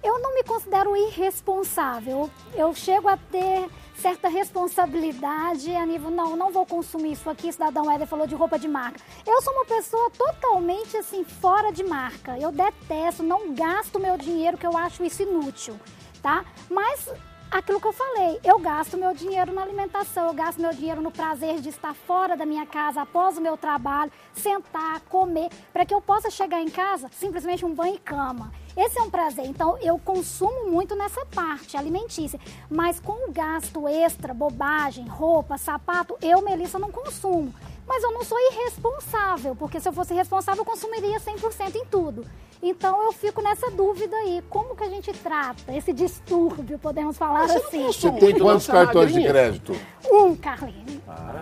Eu 0.06 0.20
não 0.20 0.36
me 0.36 0.44
considero 0.44 0.96
irresponsável. 0.96 2.30
Eu 2.54 2.76
chego 2.76 3.08
a 3.08 3.18
ter 3.18 3.68
certa 3.96 4.28
responsabilidade 4.30 5.76
a 5.76 5.84
nível, 5.84 6.12
não, 6.12 6.36
não 6.36 6.52
vou 6.52 6.64
consumir 6.64 7.14
isso 7.14 7.28
aqui, 7.28 7.52
cidadão 7.52 7.90
Éder 7.90 8.06
falou 8.06 8.28
de 8.28 8.36
roupa 8.36 8.60
de 8.60 8.68
marca. 8.68 9.00
Eu 9.26 9.42
sou 9.42 9.52
uma 9.52 9.66
pessoa 9.66 10.12
totalmente 10.12 10.96
assim, 10.96 11.24
fora 11.24 11.72
de 11.72 11.84
marca. 11.84 12.38
Eu 12.38 12.52
detesto, 12.52 13.24
não 13.24 13.56
gasto 13.56 14.00
meu 14.00 14.16
dinheiro, 14.16 14.60
que 14.60 14.68
eu 14.68 14.78
acho 14.78 15.04
isso 15.04 15.24
inútil, 15.24 15.76
tá? 16.22 16.46
Mas 16.70 17.12
aquilo 17.50 17.82
que 17.82 17.88
eu 17.88 17.94
falei, 17.94 18.40
eu 18.44 18.60
gasto 18.60 18.98
meu 18.98 19.12
dinheiro 19.12 19.52
na 19.54 19.64
alimentação, 19.64 20.28
eu 20.28 20.34
gasto 20.36 20.62
meu 20.62 20.72
dinheiro 20.72 21.02
no 21.02 21.10
prazer 21.10 21.60
de 21.60 21.70
estar 21.70 21.96
fora 21.96 22.38
da 22.38 22.46
minha 22.46 22.68
casa 22.68 23.02
após 23.02 23.40
o 23.40 23.42
meu 23.42 23.58
trabalho, 23.58 24.12
sentar, 24.36 25.02
comer, 25.10 25.50
para 25.74 25.84
que 25.84 25.96
eu 25.96 26.02
possa 26.02 26.30
chegar 26.30 26.62
em 26.62 26.70
casa 26.70 27.10
simplesmente 27.12 27.66
um 27.66 27.74
banho 27.74 27.96
e 27.96 28.00
cama. 28.00 28.52
Esse 28.78 29.00
é 29.00 29.02
um 29.02 29.10
prazer. 29.10 29.46
Então, 29.46 29.78
eu 29.82 29.98
consumo 29.98 30.70
muito 30.70 30.96
nessa 30.96 31.26
parte 31.28 31.78
alimentícia. 31.78 32.40
Mas 32.70 33.00
com 33.00 33.30
o 33.30 33.32
gasto 33.32 33.88
extra, 33.88 34.34
bobagem, 34.34 35.08
roupa, 35.08 35.58
sapato, 35.58 36.18
eu, 36.22 36.42
Melissa, 36.42 36.78
não 36.78 36.92
consumo. 36.92 37.54
Mas 37.88 38.04
eu 38.04 38.12
não 38.12 38.24
sou 38.24 38.38
irresponsável, 38.52 39.56
porque 39.56 39.80
se 39.80 39.88
eu 39.88 39.94
fosse 39.94 40.14
responsável, 40.14 40.62
eu 40.62 40.66
consumiria 40.66 41.20
100% 41.20 41.76
em 41.76 41.86
tudo. 41.86 42.26
Então, 42.62 43.04
eu 43.04 43.12
fico 43.12 43.42
nessa 43.42 43.70
dúvida 43.70 44.16
aí. 44.16 44.44
Como 44.50 44.76
que 44.76 44.84
a 44.84 44.90
gente 44.90 45.14
trata 45.14 45.72
esse 45.76 45.94
distúrbio, 45.94 46.80
podemos 46.80 47.16
falar 47.16 47.44
assim? 47.44 47.86
Você 47.86 48.12
tem 48.12 48.22
Muito 48.22 48.44
quantos 48.44 48.66
cartões 48.66 49.14
de 49.14 49.22
crédito? 49.24 49.74
Um, 50.10 50.36
Carlinhos. 50.36 51.02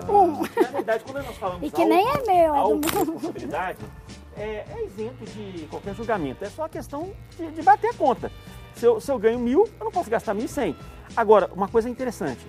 Um. 0.10 0.42
Na 0.62 0.68
verdade, 0.70 1.04
quando 1.06 1.26
nós 1.26 1.38
falamos 1.38 1.64
E 1.64 1.72
que 1.72 1.86
nem 1.86 2.06
é 2.06 2.24
meu, 2.26 2.28
é 2.28 2.48
do 2.48 2.56
autorresponsabilidade, 2.56 3.78
é, 4.38 4.66
é 4.70 4.86
isento 4.86 5.26
de 5.26 5.68
qualquer 5.68 5.96
julgamento. 5.96 6.44
É 6.44 6.50
só 6.50 6.68
questão 6.68 7.14
de, 7.38 7.52
de 7.52 7.62
bater 7.62 7.92
a 7.92 7.94
conta. 7.94 8.32
Se 8.76 8.86
eu, 8.86 9.00
se 9.00 9.12
eu 9.12 9.20
ganho 9.20 9.40
mil, 9.40 9.68
eu 9.80 9.86
não 9.86 9.92
posso 9.92 10.10
gastar 10.10 10.34
mil 10.34 10.46
e 10.46 10.50
cem. 10.50 10.76
Agora, 11.16 11.50
uma 11.54 11.68
coisa 11.68 11.90
interessante. 11.90 12.46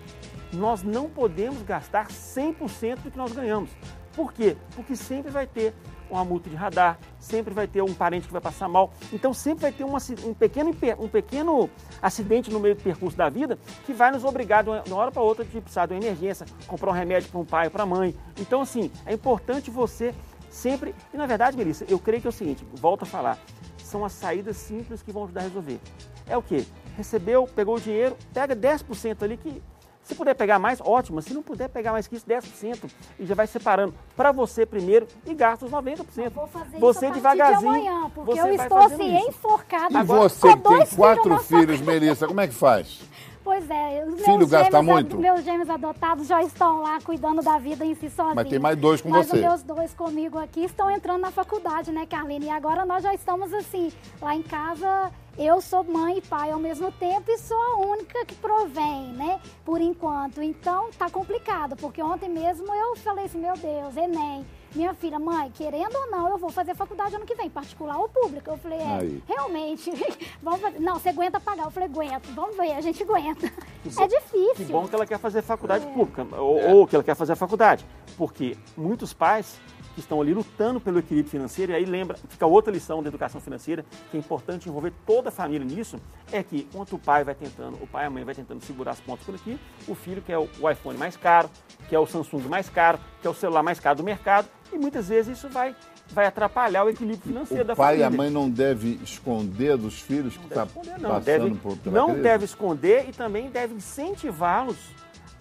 Nós 0.53 0.83
não 0.83 1.09
podemos 1.09 1.62
gastar 1.62 2.09
100% 2.09 3.03
do 3.03 3.11
que 3.11 3.18
nós 3.18 3.33
ganhamos. 3.33 3.70
Por 4.14 4.33
quê? 4.33 4.57
Porque 4.75 4.94
sempre 4.94 5.31
vai 5.31 5.47
ter 5.47 5.75
uma 6.09 6.25
multa 6.25 6.49
de 6.49 6.55
radar, 6.55 6.99
sempre 7.18 7.53
vai 7.53 7.66
ter 7.66 7.83
um 7.83 7.92
parente 7.92 8.27
que 8.27 8.33
vai 8.33 8.40
passar 8.40 8.68
mal. 8.68 8.92
Então 9.12 9.35
sempre 9.35 9.62
vai 9.62 9.73
ter 9.73 9.85
um, 9.85 9.97
um 9.97 10.35
pequeno, 10.35 10.70
um 10.99 11.09
pequeno 11.09 11.68
acidente 12.01 12.51
no 12.51 12.61
meio 12.61 12.77
do 12.77 12.83
percurso 12.83 13.16
da 13.16 13.29
vida 13.29 13.59
que 13.85 13.92
vai 13.92 14.12
nos 14.12 14.25
obrigar 14.25 14.62
de 14.62 14.70
uma 14.70 14.97
hora 14.97 15.11
para 15.11 15.23
outra 15.23 15.44
de 15.44 15.61
precisar 15.61 15.87
de 15.87 15.94
uma 15.94 16.01
emergência, 16.01 16.47
comprar 16.66 16.90
um 16.90 16.94
remédio 16.94 17.29
para 17.31 17.40
um 17.40 17.44
pai 17.44 17.66
ou 17.66 17.70
para 17.70 17.83
a 17.83 17.87
mãe. 17.87 18.14
Então 18.38 18.61
assim, 18.61 18.90
é 19.05 19.12
importante 19.12 19.70
você 19.70 20.14
sempre... 20.55 20.95
E 21.12 21.17
na 21.17 21.27
verdade, 21.27 21.57
Melissa, 21.57 21.85
eu 21.88 21.99
creio 21.99 22.21
que 22.21 22.27
é 22.27 22.31
o 22.31 22.33
seguinte, 22.33 22.64
volto 22.75 23.03
a 23.03 23.07
falar, 23.07 23.38
são 23.79 24.05
as 24.05 24.12
saídas 24.12 24.57
simples 24.57 25.03
que 25.03 25.12
vão 25.12 25.25
ajudar 25.25 25.40
a 25.40 25.45
resolver. 25.45 25.81
É 26.27 26.37
o 26.37 26.43
quê? 26.43 26.64
Recebeu, 26.97 27.47
pegou 27.47 27.77
o 27.77 27.81
dinheiro, 27.81 28.17
pega 28.33 28.55
10% 28.57 29.23
ali 29.23 29.37
que 29.37 29.62
se 30.05 30.14
puder 30.14 30.35
pegar 30.35 30.59
mais, 30.59 30.81
ótimo. 30.83 31.21
Se 31.23 31.33
não 31.33 31.43
puder 31.43 31.69
pegar 31.69 31.93
mais 31.93 32.07
que 32.07 32.14
isso, 32.14 32.27
10%, 32.27 32.90
e 33.19 33.25
já 33.25 33.35
vai 33.35 33.47
separando 33.47 33.95
para 34.14 34.33
você 34.33 34.67
primeiro 34.67 35.09
e 35.27 35.35
gasta 35.35 35.64
os 35.64 35.73
90%. 35.73 36.31
Vou 36.31 36.47
fazer 36.47 36.79
você 36.79 37.07
isso 37.07 37.14
devagarzinho. 37.14 37.73
de 37.73 37.88
amanhã, 37.88 38.11
porque 38.14 38.33
você 38.33 38.40
eu 38.40 38.53
estou 38.55 38.79
assim, 38.79 39.17
isso. 39.17 39.29
enforcada. 39.29 39.95
E 39.95 39.97
Agora, 39.97 40.29
você 40.29 40.57
com 40.57 40.62
que 40.62 40.87
tem 40.87 40.97
quatro 40.97 41.38
filhos, 41.38 41.81
Melissa, 41.81 42.27
como 42.27 42.40
é 42.40 42.47
que 42.47 42.55
faz? 42.55 43.01
Pois 43.44 43.68
é, 43.70 44.07
os 44.09 44.22
Filho 44.22 44.38
meus 44.38 44.50
gasta 44.50 44.78
gêmeos, 44.78 44.87
muito? 44.94 45.18
meus 45.18 45.44
gêmeos 45.44 45.68
adotados 45.68 46.26
já 46.26 46.42
estão 46.42 46.80
lá 46.80 46.98
cuidando 47.02 47.42
da 47.42 47.59
vida 47.59 47.85
em 47.85 47.94
si 47.94 48.09
sozinhos. 48.09 48.37
Mas 48.37 48.48
tem 48.48 48.59
mais 48.59 48.76
dois 48.78 49.02
com 49.02 49.11
Mas 49.11 49.26
você. 49.26 49.37
os 49.37 49.42
meus 49.42 49.62
dois 49.62 49.92
comigo 49.92 50.38
aqui 50.38 50.64
estão 50.64 50.90
entrando 50.90 51.20
na 51.20 51.30
faculdade, 51.30 51.92
né, 51.92 52.07
Carline? 52.07 52.46
E 52.46 52.50
agora 52.50 52.87
nós 52.87 53.02
já 53.02 53.12
estamos 53.12 53.52
assim, 53.52 53.92
lá 54.22 54.35
em 54.35 54.42
casa, 54.42 55.12
eu 55.37 55.61
sou 55.61 55.85
mãe 55.85 56.18
e 56.18 56.22
pai 56.22 56.52
ao 56.52 56.59
mesmo 56.59 56.90
tempo 56.92 57.30
e 57.30 57.37
sou 57.37 57.59
a 57.59 57.76
única 57.87 58.24
que 58.24 58.35
provém, 58.37 59.12
né, 59.12 59.38
por 59.62 59.78
enquanto. 59.78 60.42
Então 60.42 60.88
tá 60.98 61.11
complicado, 61.11 61.76
porque 61.76 62.02
ontem 62.02 62.30
mesmo 62.30 62.66
eu 62.74 62.96
falei 62.96 63.26
assim, 63.26 63.38
meu 63.40 63.54
Deus, 63.59 63.94
Enem. 63.94 64.46
Minha 64.74 64.92
filha, 64.92 65.18
mãe, 65.20 65.50
querendo 65.52 65.94
ou 65.94 66.10
não, 66.10 66.28
eu 66.30 66.37
vou 66.38 66.50
fazer 66.50 66.74
faculdade 66.74 67.14
ano 67.14 67.24
que 67.24 67.34
vem, 67.37 67.48
particular 67.48 67.96
ou 67.96 68.08
pública. 68.08 68.50
Eu 68.50 68.58
falei, 68.58 68.78
é, 68.78 68.96
Aí. 68.98 69.22
realmente, 69.26 69.90
vamos 70.42 70.60
fazer. 70.60 70.80
Não, 70.80 70.98
você 70.98 71.10
aguenta 71.10 71.38
pagar. 71.38 71.64
Eu 71.66 71.70
falei, 71.70 71.88
aguento, 71.88 72.26
vamos 72.34 72.56
ver, 72.56 72.72
a 72.72 72.80
gente 72.80 73.02
aguenta. 73.02 73.46
É 73.46 74.06
difícil. 74.08 74.54
Que 74.56 74.64
bom 74.64 74.88
que 74.88 74.94
ela 74.94 75.06
quer 75.06 75.18
fazer 75.18 75.42
faculdade 75.42 75.87
É. 75.87 75.90
pública, 75.92 76.26
ou, 76.37 76.60
ou 76.78 76.87
que 76.88 76.96
ela 76.96 77.04
quer 77.04 77.14
fazer 77.14 77.34
a 77.34 77.37
faculdade. 77.37 77.87
Porque 78.16 78.56
muitos 78.76 79.12
pais 79.12 79.60
que 79.94 80.00
estão 80.00 80.20
ali 80.20 80.34
lutando 80.34 80.80
pelo 80.80 80.98
equilíbrio 80.98 81.30
financeiro, 81.30 81.70
e 81.70 81.74
aí 81.76 81.84
lembra, 81.84 82.16
fica 82.28 82.44
outra 82.44 82.72
lição 82.72 83.00
da 83.00 83.08
educação 83.08 83.40
financeira, 83.40 83.84
que 84.10 84.16
é 84.16 84.18
importante 84.20 84.68
envolver 84.68 84.92
toda 85.06 85.28
a 85.28 85.32
família 85.32 85.64
nisso, 85.64 86.00
é 86.32 86.42
que 86.42 86.66
enquanto 86.68 86.96
o 86.96 86.98
pai 86.98 87.22
vai 87.22 87.32
tentando, 87.37 87.80
o 87.80 87.87
pai 87.87 88.02
e 88.02 88.06
a 88.08 88.10
mãe 88.10 88.24
vai 88.24 88.34
tentando 88.34 88.60
segurar 88.64 88.90
as 88.90 89.00
pontas 89.00 89.24
por 89.24 89.37
aqui, 89.37 89.56
o 89.87 89.94
filho 89.94 90.20
quer 90.20 90.37
o, 90.37 90.48
o 90.60 90.68
iPhone 90.68 90.98
mais 90.98 91.16
caro, 91.16 91.48
quer 91.88 92.00
o 92.00 92.06
Samsung 92.06 92.48
mais 92.48 92.68
caro, 92.68 92.98
quer 93.22 93.28
o 93.28 93.34
celular 93.34 93.62
mais 93.62 93.78
caro 93.78 93.98
do 93.98 94.02
mercado, 94.02 94.48
e 94.74 94.78
muitas 94.78 95.08
vezes 95.08 95.38
isso 95.38 95.48
vai, 95.48 95.74
vai 96.10 96.26
atrapalhar 96.26 96.84
o 96.84 96.88
equilíbrio 96.90 97.22
financeiro 97.22 97.64
O 97.64 97.66
da 97.66 97.76
pai 97.76 97.96
e 97.96 98.00
família. 98.00 98.06
a 98.06 98.10
mãe 98.10 98.30
não 98.30 98.50
devem 98.50 98.94
esconder 99.02 99.76
dos 99.76 100.00
filhos 100.00 100.37
que 100.37 100.46
está 100.46 100.64
Esconder, 100.64 100.98
não. 101.00 101.10
passando 101.10 101.24
Deve, 101.24 101.54
por 101.56 101.76
pela 101.78 101.96
não 101.96 102.06
crise? 102.08 102.22
deve 102.22 102.44
esconder 102.44 103.08
e 103.08 103.12
também 103.12 103.50
deve 103.50 103.74
incentivá-los 103.74 104.76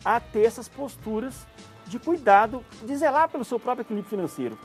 a 0.05 0.19
ter 0.19 0.43
essas 0.45 0.67
posturas 0.67 1.33
de 1.87 1.99
cuidado, 1.99 2.63
de 2.85 2.95
zelar 2.95 3.29
pelo 3.29 3.43
seu 3.43 3.59
próprio 3.59 3.83
equilíbrio 3.83 4.09
financeiro. 4.09 4.57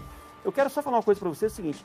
Eu 0.45 0.53
quero 0.53 0.71
só 0.71 0.81
falar 0.83 0.99
uma 0.99 1.03
coisa 1.03 1.19
para 1.21 1.29
você, 1.29 1.47
é 1.47 1.49
o 1.49 1.51
seguinte, 1.51 1.85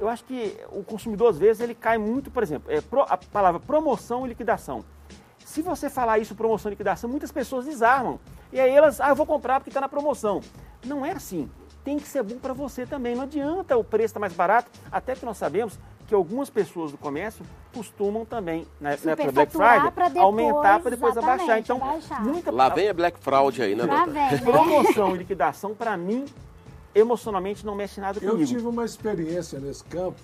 eu 0.00 0.08
acho 0.08 0.24
que 0.24 0.56
o 0.72 0.82
consumidor, 0.82 1.30
às 1.30 1.38
vezes, 1.38 1.60
ele 1.62 1.74
cai 1.74 1.96
muito, 1.96 2.30
por 2.30 2.42
exemplo, 2.42 2.70
é, 2.70 2.80
pro- 2.80 3.02
a 3.08 3.16
palavra 3.16 3.60
promoção 3.60 4.26
e 4.26 4.28
liquidação. 4.30 4.84
Se 5.44 5.62
você 5.62 5.88
falar 5.88 6.18
isso, 6.18 6.34
promoção 6.34 6.70
e 6.70 6.72
liquidação, 6.72 7.08
muitas 7.08 7.30
pessoas 7.30 7.64
desarmam. 7.66 8.18
E 8.52 8.58
aí 8.58 8.70
elas, 8.72 9.00
ah, 9.00 9.10
eu 9.10 9.14
vou 9.14 9.24
comprar 9.26 9.60
porque 9.60 9.70
está 9.70 9.80
na 9.80 9.88
promoção. 9.88 10.40
Não 10.84 11.04
é 11.06 11.12
assim. 11.12 11.48
Tem 11.84 11.98
que 11.98 12.08
ser 12.08 12.22
bom 12.22 12.36
para 12.38 12.54
você 12.54 12.86
também. 12.86 13.14
Não 13.14 13.24
adianta 13.24 13.76
o 13.76 13.84
preço 13.84 14.06
estar 14.06 14.20
mais 14.20 14.32
barato, 14.32 14.70
até 14.90 15.14
que 15.14 15.24
nós 15.24 15.36
sabemos 15.36 15.78
que 16.06 16.14
algumas 16.14 16.48
pessoas 16.50 16.90
do 16.92 16.98
comércio 16.98 17.44
costumam 17.72 18.24
também, 18.24 18.66
na 18.80 18.90
na 18.90 19.12
época 19.12 19.16
da 19.16 19.32
Black 19.32 19.52
Friday, 19.52 19.90
pra 19.90 20.08
depois, 20.08 20.24
aumentar 20.24 20.80
para 20.80 20.90
depois 20.90 21.16
abaixar. 21.16 21.58
Então, 21.58 21.76
abaixar. 21.76 22.22
muita 22.24 22.50
Lá 22.50 22.68
vem 22.68 22.88
a 22.88 22.94
Black 22.94 23.18
Fraud 23.18 23.62
aí, 23.62 23.74
né, 23.74 23.86
doutor? 23.86 24.04
vem, 24.06 24.14
né? 24.14 24.38
promoção 24.44 25.14
e 25.14 25.18
liquidação, 25.18 25.74
para 25.74 25.96
mim, 25.96 26.24
emocionalmente 26.94 27.64
não 27.64 27.74
mexe 27.74 28.00
nada 28.00 28.18
Eu 28.22 28.32
comigo. 28.32 28.48
tive 28.48 28.66
uma 28.66 28.84
experiência 28.84 29.58
nesse 29.58 29.82
campo, 29.84 30.18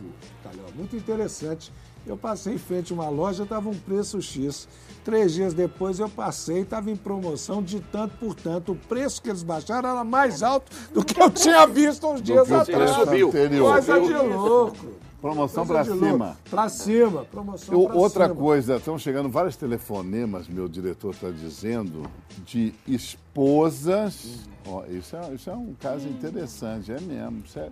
Calhão, 0.45 0.67
muito 0.75 0.95
interessante. 0.97 1.73
Eu 2.07 2.17
passei 2.17 2.55
em 2.55 2.59
frente 2.59 2.93
a 2.93 2.95
uma 2.95 3.09
loja, 3.09 3.43
estava 3.45 3.69
um 3.69 3.75
preço 3.79 4.21
X. 4.21 4.67
Três 5.05 5.33
dias 5.33 5.55
depois 5.55 5.99
eu 5.99 6.09
passei, 6.09 6.61
estava 6.63 6.91
em 6.91 6.97
promoção 6.97 7.63
de 7.63 7.81
tanto 7.81 8.17
por 8.19 8.35
tanto. 8.35 8.73
O 8.73 8.77
preço 8.77 9.23
que 9.23 9.29
eles 9.29 9.43
baixaram 9.43 9.89
era 9.89 10.05
mais 10.05 10.43
alto 10.43 10.71
do 10.93 11.05
que 11.05 11.21
eu 11.21 11.31
tinha 11.31 11.67
visto 11.67 12.07
uns 12.07 12.21
dias 12.23 12.51
atrás. 12.51 12.91
Subiu. 12.91 13.29
anterior. 13.29 13.73
Coisa 13.73 14.01
de 14.01 14.13
louco. 14.15 14.87
Promoção 15.21 15.65
louco. 15.65 15.85
cima. 15.85 16.37
Pra 16.49 16.69
cima, 16.71 17.25
promoção 17.27 17.75
Eu- 17.75 17.95
outra 17.95 18.25
cima. 18.29 18.37
coisa, 18.41 18.77
estão 18.77 18.99
chegando 18.99 19.29
vários 19.29 19.55
telefonemas, 19.55 20.49
meu 20.49 20.67
diretor 20.67 21.11
está 21.13 21.31
dizendo, 21.31 22.05
de 22.47 22.73
esposas. 22.89 24.39
Ó, 24.67 24.85
isso, 24.87 25.17
é, 25.17 25.35
isso 25.35 25.51
é 25.51 25.55
um 25.55 25.75
caso 25.79 26.09
interessante, 26.09 26.91
é 26.93 27.01
mesmo. 27.01 27.43
isso 27.45 27.59
é- 27.59 27.69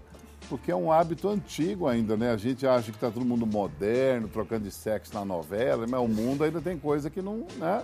porque 0.49 0.71
é 0.71 0.77
um 0.77 0.91
hábito 0.91 1.29
antigo 1.29 1.87
ainda, 1.87 2.17
né? 2.17 2.31
A 2.33 2.37
gente 2.37 2.67
acha 2.67 2.91
que 2.91 2.97
está 2.97 3.11
todo 3.11 3.25
mundo 3.25 3.47
moderno, 3.47 4.29
trocando 4.29 4.65
de 4.65 4.71
sexo 4.71 5.13
na 5.15 5.25
novela, 5.25 5.87
mas 5.89 6.01
o 6.01 6.09
mundo 6.09 6.43
ainda 6.45 6.61
tem 6.61 6.79
coisa 6.79 7.11
que 7.11 7.21
não. 7.21 7.47
Né? 7.57 7.83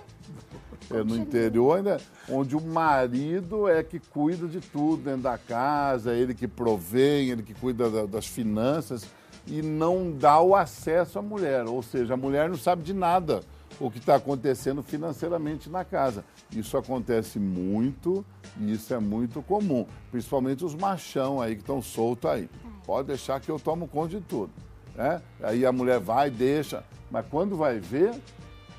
É, 0.91 1.03
no 1.05 1.17
interior 1.17 1.77
ainda, 1.77 1.99
onde 2.29 2.57
o 2.57 2.61
marido 2.61 3.69
é 3.69 3.83
que 3.83 3.99
cuida 3.99 4.47
de 4.47 4.61
tudo 4.61 5.05
dentro 5.05 5.23
da 5.23 5.39
casa, 5.39 6.13
é 6.15 6.19
ele 6.19 6.35
que 6.35 6.47
provém, 6.49 7.31
ele 7.31 7.43
que 7.43 7.55
cuida 7.55 7.89
da- 7.91 8.07
das 8.07 8.27
finanças 8.27 9.05
e 9.47 9.61
não 9.63 10.11
dá 10.13 10.41
o 10.41 10.55
acesso 10.55 11.19
à 11.19 11.23
mulher. 11.23 11.65
Ou 11.67 11.83
seja, 11.83 12.15
a 12.15 12.17
mulher 12.17 12.49
não 12.49 12.57
sabe 12.57 12.83
de 12.83 12.93
nada 12.95 13.41
o 13.81 13.91
que 13.91 13.99
está 13.99 14.17
acontecendo 14.17 14.83
financeiramente 14.83 15.69
na 15.69 15.85
casa. 15.85 16.25
Isso 16.53 16.77
acontece 16.77 17.39
muito 17.39 18.25
e 18.59 18.73
isso 18.73 18.93
é 18.95 18.99
muito 18.99 19.43
comum, 19.43 19.87
principalmente 20.11 20.65
os 20.65 20.75
machão 20.75 21.41
aí 21.41 21.55
que 21.55 21.63
estão 21.63 21.83
soltos 21.83 22.31
aí. 22.31 22.49
Pode 22.87 23.09
deixar 23.09 23.41
que 23.41 23.51
eu 23.51 23.59
tomo 23.59 23.89
conta 23.89 24.11
de 24.11 24.21
tudo. 24.21 24.53
Né? 24.95 25.21
Aí 25.43 25.67
a 25.67 25.73
mulher 25.73 25.99
vai, 25.99 26.31
deixa, 26.31 26.85
mas 27.11 27.27
quando 27.29 27.57
vai 27.57 27.81
ver, 27.81 28.15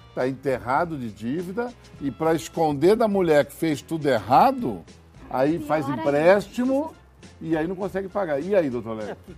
está 0.09 0.27
enterrado 0.27 0.97
de 0.97 1.11
dívida 1.11 1.73
e 1.99 2.09
para 2.09 2.33
esconder 2.33 2.95
da 2.95 3.07
mulher 3.07 3.45
que 3.45 3.53
fez 3.53 3.81
tudo 3.81 4.07
errado, 4.07 4.83
aí 5.29 5.57
Pior 5.57 5.67
faz 5.67 5.89
empréstimo 5.89 6.93
e 7.41 7.57
aí 7.57 7.67
não 7.67 7.75
consegue 7.75 8.07
pagar. 8.07 8.39
E 8.39 8.55
aí, 8.55 8.69
doutor 8.69 9.01
É, 9.01 9.05
Léo? 9.05 9.15
porque 9.17 9.33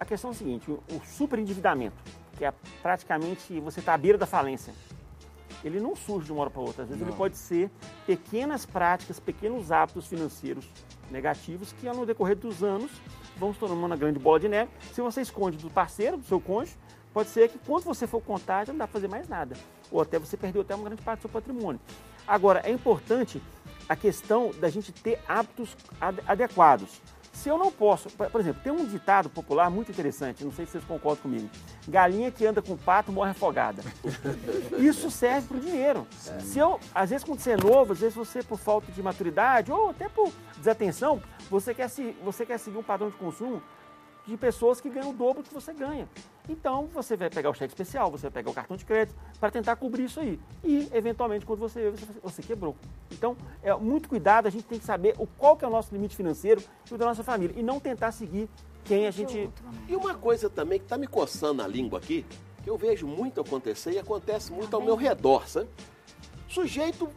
a 0.00 0.04
questão 0.04 0.30
é 0.30 0.32
a 0.32 0.36
seguinte, 0.36 0.70
o, 0.70 0.82
o 0.90 1.00
superendividamento, 1.04 1.96
que 2.38 2.44
é 2.44 2.52
praticamente 2.82 3.60
você 3.60 3.80
está 3.80 3.92
à 3.92 3.98
beira 3.98 4.16
da 4.16 4.26
falência, 4.26 4.72
ele 5.64 5.80
não 5.80 5.94
surge 5.96 6.26
de 6.26 6.32
uma 6.32 6.42
hora 6.42 6.50
para 6.50 6.60
outra. 6.60 6.82
Às 6.82 6.88
vezes 6.88 7.02
ele 7.02 7.12
pode 7.16 7.36
ser 7.36 7.70
pequenas 8.06 8.66
práticas, 8.66 9.20
pequenos 9.20 9.70
hábitos 9.72 10.06
financeiros 10.06 10.68
negativos 11.10 11.72
que, 11.72 11.86
no 11.88 12.06
decorrer 12.06 12.36
dos 12.36 12.62
anos, 12.62 12.90
vão 13.36 13.52
se 13.52 13.58
tornando 13.60 13.84
uma 13.84 13.96
grande 13.96 14.18
bola 14.18 14.40
de 14.40 14.48
neve. 14.48 14.70
Se 14.92 15.00
você 15.00 15.20
esconde 15.20 15.56
do 15.58 15.70
parceiro, 15.70 16.16
do 16.16 16.24
seu 16.24 16.40
cônjuge, 16.40 16.76
pode 17.12 17.28
ser 17.28 17.48
que 17.48 17.58
quando 17.58 17.84
você 17.84 18.06
for 18.06 18.20
contar, 18.22 18.64
já 18.66 18.72
não 18.72 18.78
dá 18.78 18.86
para 18.86 18.94
fazer 18.94 19.08
mais 19.08 19.28
nada. 19.28 19.56
Ou 19.90 20.00
até 20.00 20.18
você 20.18 20.36
perdeu 20.36 20.62
até 20.62 20.74
uma 20.74 20.84
grande 20.84 21.02
parte 21.02 21.18
do 21.20 21.22
seu 21.22 21.30
patrimônio. 21.30 21.80
Agora, 22.26 22.60
é 22.64 22.70
importante 22.70 23.42
a 23.88 23.94
questão 23.96 24.50
da 24.60 24.68
gente 24.70 24.92
ter 24.92 25.20
hábitos 25.28 25.76
ad- 26.00 26.22
adequados. 26.26 27.00
Se 27.42 27.48
eu 27.48 27.58
não 27.58 27.72
posso, 27.72 28.08
por 28.08 28.40
exemplo, 28.40 28.62
tem 28.62 28.72
um 28.72 28.86
ditado 28.86 29.28
popular 29.28 29.68
muito 29.68 29.90
interessante, 29.90 30.44
não 30.44 30.52
sei 30.52 30.64
se 30.64 30.70
vocês 30.70 30.84
concordam 30.84 31.22
comigo. 31.22 31.50
Galinha 31.88 32.30
que 32.30 32.46
anda 32.46 32.62
com 32.62 32.76
pato 32.76 33.10
morre 33.10 33.32
afogada. 33.32 33.82
Isso 34.78 35.10
serve 35.10 35.48
para 35.48 35.56
o 35.56 35.60
dinheiro. 35.60 36.06
Se 36.38 36.60
eu, 36.60 36.78
às 36.94 37.10
vezes 37.10 37.24
quando 37.24 37.40
você 37.40 37.50
é 37.50 37.56
novo, 37.56 37.94
às 37.94 37.98
vezes 37.98 38.14
você 38.14 38.44
por 38.44 38.60
falta 38.60 38.92
de 38.92 39.02
maturidade 39.02 39.72
ou 39.72 39.90
até 39.90 40.08
por 40.08 40.32
desatenção, 40.56 41.20
você 41.50 41.74
quer, 41.74 41.88
se, 41.88 42.16
você 42.22 42.46
quer 42.46 42.58
seguir 42.58 42.78
um 42.78 42.82
padrão 42.84 43.10
de 43.10 43.16
consumo 43.16 43.60
de 44.24 44.36
pessoas 44.36 44.80
que 44.80 44.88
ganham 44.88 45.10
o 45.10 45.12
dobro 45.12 45.42
do 45.42 45.48
que 45.48 45.54
você 45.54 45.72
ganha. 45.72 46.08
Então 46.48 46.86
você 46.92 47.16
vai 47.16 47.30
pegar 47.30 47.50
o 47.50 47.54
cheque 47.54 47.72
especial, 47.72 48.10
você 48.10 48.22
vai 48.22 48.30
pegar 48.32 48.50
o 48.50 48.54
cartão 48.54 48.76
de 48.76 48.84
crédito 48.84 49.16
para 49.38 49.50
tentar 49.50 49.76
cobrir 49.76 50.04
isso 50.04 50.20
aí. 50.20 50.40
E 50.64 50.88
eventualmente 50.92 51.46
quando 51.46 51.60
você 51.60 51.90
vê, 51.90 51.90
você, 51.90 52.20
você 52.22 52.42
quebrou. 52.42 52.76
Então, 53.10 53.36
é 53.62 53.74
muito 53.74 54.08
cuidado, 54.08 54.46
a 54.46 54.50
gente 54.50 54.64
tem 54.64 54.78
que 54.78 54.84
saber 54.84 55.14
o 55.18 55.26
qual 55.26 55.56
que 55.56 55.64
é 55.64 55.68
o 55.68 55.70
nosso 55.70 55.92
limite 55.94 56.16
financeiro 56.16 56.62
e 56.90 56.94
o 56.94 56.98
da 56.98 57.06
nossa 57.06 57.22
família 57.22 57.54
e 57.58 57.62
não 57.62 57.78
tentar 57.78 58.12
seguir 58.12 58.48
quem 58.84 59.06
a 59.06 59.10
gente 59.10 59.48
E 59.88 59.94
uma 59.94 60.14
coisa 60.14 60.50
também 60.50 60.78
que 60.78 60.84
está 60.84 60.98
me 60.98 61.06
coçando 61.06 61.62
a 61.62 61.68
língua 61.68 61.98
aqui, 61.98 62.26
que 62.64 62.68
eu 62.68 62.76
vejo 62.76 63.06
muito 63.06 63.40
acontecer 63.40 63.92
e 63.92 63.98
acontece 63.98 64.52
muito 64.52 64.74
ao 64.74 64.82
meu 64.82 64.96
redor, 64.96 65.48
sabe? 65.48 65.68
Sujeito 66.48 67.08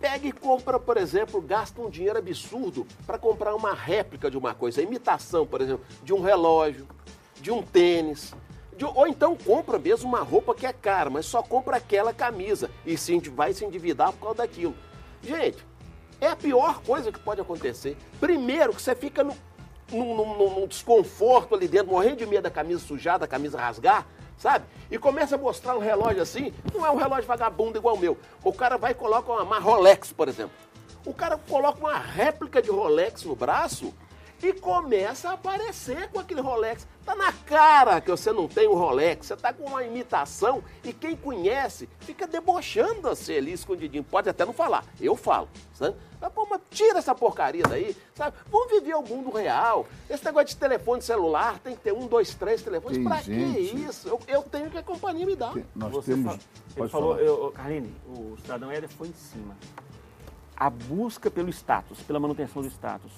pega 0.00 0.26
e 0.26 0.32
compra, 0.32 0.78
por 0.78 0.96
exemplo, 0.96 1.40
gasta 1.40 1.80
um 1.80 1.90
dinheiro 1.90 2.18
absurdo 2.18 2.86
para 3.06 3.18
comprar 3.18 3.54
uma 3.54 3.74
réplica 3.74 4.30
de 4.30 4.38
uma 4.38 4.54
coisa, 4.54 4.80
imitação, 4.80 5.46
por 5.46 5.60
exemplo, 5.60 5.84
de 6.02 6.12
um 6.12 6.20
relógio, 6.20 6.86
de 7.40 7.50
um 7.50 7.62
tênis. 7.62 8.34
de- 8.76 8.84
ou 8.84 9.08
então 9.08 9.36
compra 9.36 9.76
mesmo 9.76 10.08
uma 10.08 10.20
roupa 10.22 10.54
que 10.54 10.64
é 10.64 10.72
cara, 10.72 11.10
mas 11.10 11.26
só 11.26 11.42
compra 11.42 11.78
aquela 11.78 12.12
camisa 12.12 12.70
e 12.86 12.96
se, 12.96 13.18
vai 13.30 13.52
se 13.52 13.64
endividar 13.64 14.12
por 14.12 14.20
causa 14.20 14.36
daquilo. 14.36 14.72
Gente, 15.20 15.58
é 16.20 16.28
a 16.28 16.36
pior 16.36 16.80
coisa 16.82 17.10
que 17.10 17.18
pode 17.18 17.40
acontecer. 17.40 17.96
Primeiro, 18.20 18.72
que 18.72 18.80
você 18.80 18.94
fica 18.94 19.24
no, 19.24 19.34
num, 19.90 20.66
desconforto 20.66 21.54
ali 21.56 21.66
dentro, 21.66 21.90
morrendo 21.90 22.18
de 22.18 22.26
medo 22.26 22.42
da 22.42 22.50
camisa 22.50 22.80
sujar, 22.84 23.18
da 23.18 23.26
camisa 23.26 23.58
rasgar, 23.58 24.06
sabe? 24.36 24.64
E 24.90 24.96
começa 24.96 25.34
a 25.34 25.38
mostrar 25.38 25.76
um 25.76 25.80
relógio 25.80 26.22
assim, 26.22 26.52
não 26.72 26.86
é 26.86 26.90
um 26.90 26.96
relógio 26.96 27.24
vagabundo 27.26 27.78
igual 27.78 27.96
o 27.96 27.98
meu. 27.98 28.16
O 28.44 28.52
cara 28.52 28.76
vai 28.76 28.92
e 28.92 28.94
coloca 28.94 29.32
uma, 29.32 29.42
uma 29.42 29.58
Rolex, 29.58 30.12
por 30.12 30.28
exemplo. 30.28 30.52
O 31.04 31.12
cara 31.12 31.36
coloca 31.36 31.80
uma 31.80 31.98
réplica 31.98 32.60
de 32.62 32.70
Rolex 32.70 33.24
no 33.24 33.34
braço 33.34 33.92
e 34.42 34.52
começa 34.52 35.30
a 35.30 35.32
aparecer 35.32 36.08
com 36.10 36.18
aquele 36.20 36.40
Rolex. 36.40 36.86
Tá 37.04 37.14
na 37.16 37.32
cara 37.32 38.00
que 38.00 38.10
você 38.10 38.30
não 38.32 38.46
tem 38.46 38.68
um 38.68 38.74
Rolex, 38.74 39.26
você 39.26 39.36
tá 39.36 39.52
com 39.52 39.64
uma 39.64 39.82
imitação 39.82 40.62
e 40.84 40.92
quem 40.92 41.16
conhece 41.16 41.88
fica 42.00 42.26
debochando 42.26 43.00
você 43.02 43.34
ali 43.38 43.52
escondidinho. 43.52 44.04
Pode 44.04 44.28
até 44.28 44.44
não 44.44 44.52
falar, 44.52 44.84
eu 45.00 45.16
falo, 45.16 45.48
sabe? 45.74 45.96
Mas, 46.20 46.32
pô, 46.32 46.46
mas 46.50 46.60
tira 46.70 46.98
essa 46.98 47.14
porcaria 47.14 47.62
daí, 47.62 47.96
sabe? 48.14 48.36
Vamos 48.50 48.70
viver 48.72 48.94
o 48.94 49.02
mundo 49.02 49.30
real. 49.30 49.86
Esse 50.10 50.24
negócio 50.24 50.48
de 50.48 50.56
telefone 50.56 51.00
celular 51.00 51.58
tem 51.60 51.74
que 51.74 51.80
ter 51.80 51.92
um, 51.92 52.06
dois, 52.06 52.34
três 52.34 52.60
telefones. 52.60 52.98
Tem 52.98 53.06
pra 53.06 53.16
gente- 53.22 53.70
que 53.70 53.76
isso? 53.78 54.08
Eu, 54.08 54.20
eu 54.28 54.42
tenho 54.42 54.68
que 54.70 54.76
a 54.78 54.82
companhia 54.82 55.24
me 55.24 55.36
dá. 55.36 55.52
Nós 55.74 55.92
Você 55.92 56.12
temos. 56.14 56.34
fa- 56.34 56.40
ele 56.76 56.88
falou, 56.88 57.14
falar. 57.14 57.26
eu- 57.26 57.52
Carline, 57.52 57.94
o 58.06 58.36
cidadão 58.42 58.70
Éder 58.70 58.88
foi 58.88 59.08
em 59.08 59.14
cima. 59.14 59.56
A 60.56 60.68
busca 60.68 61.30
pelo 61.30 61.48
status, 61.50 62.00
pela 62.02 62.18
manutenção 62.18 62.62
do 62.62 62.68
status. 62.68 63.12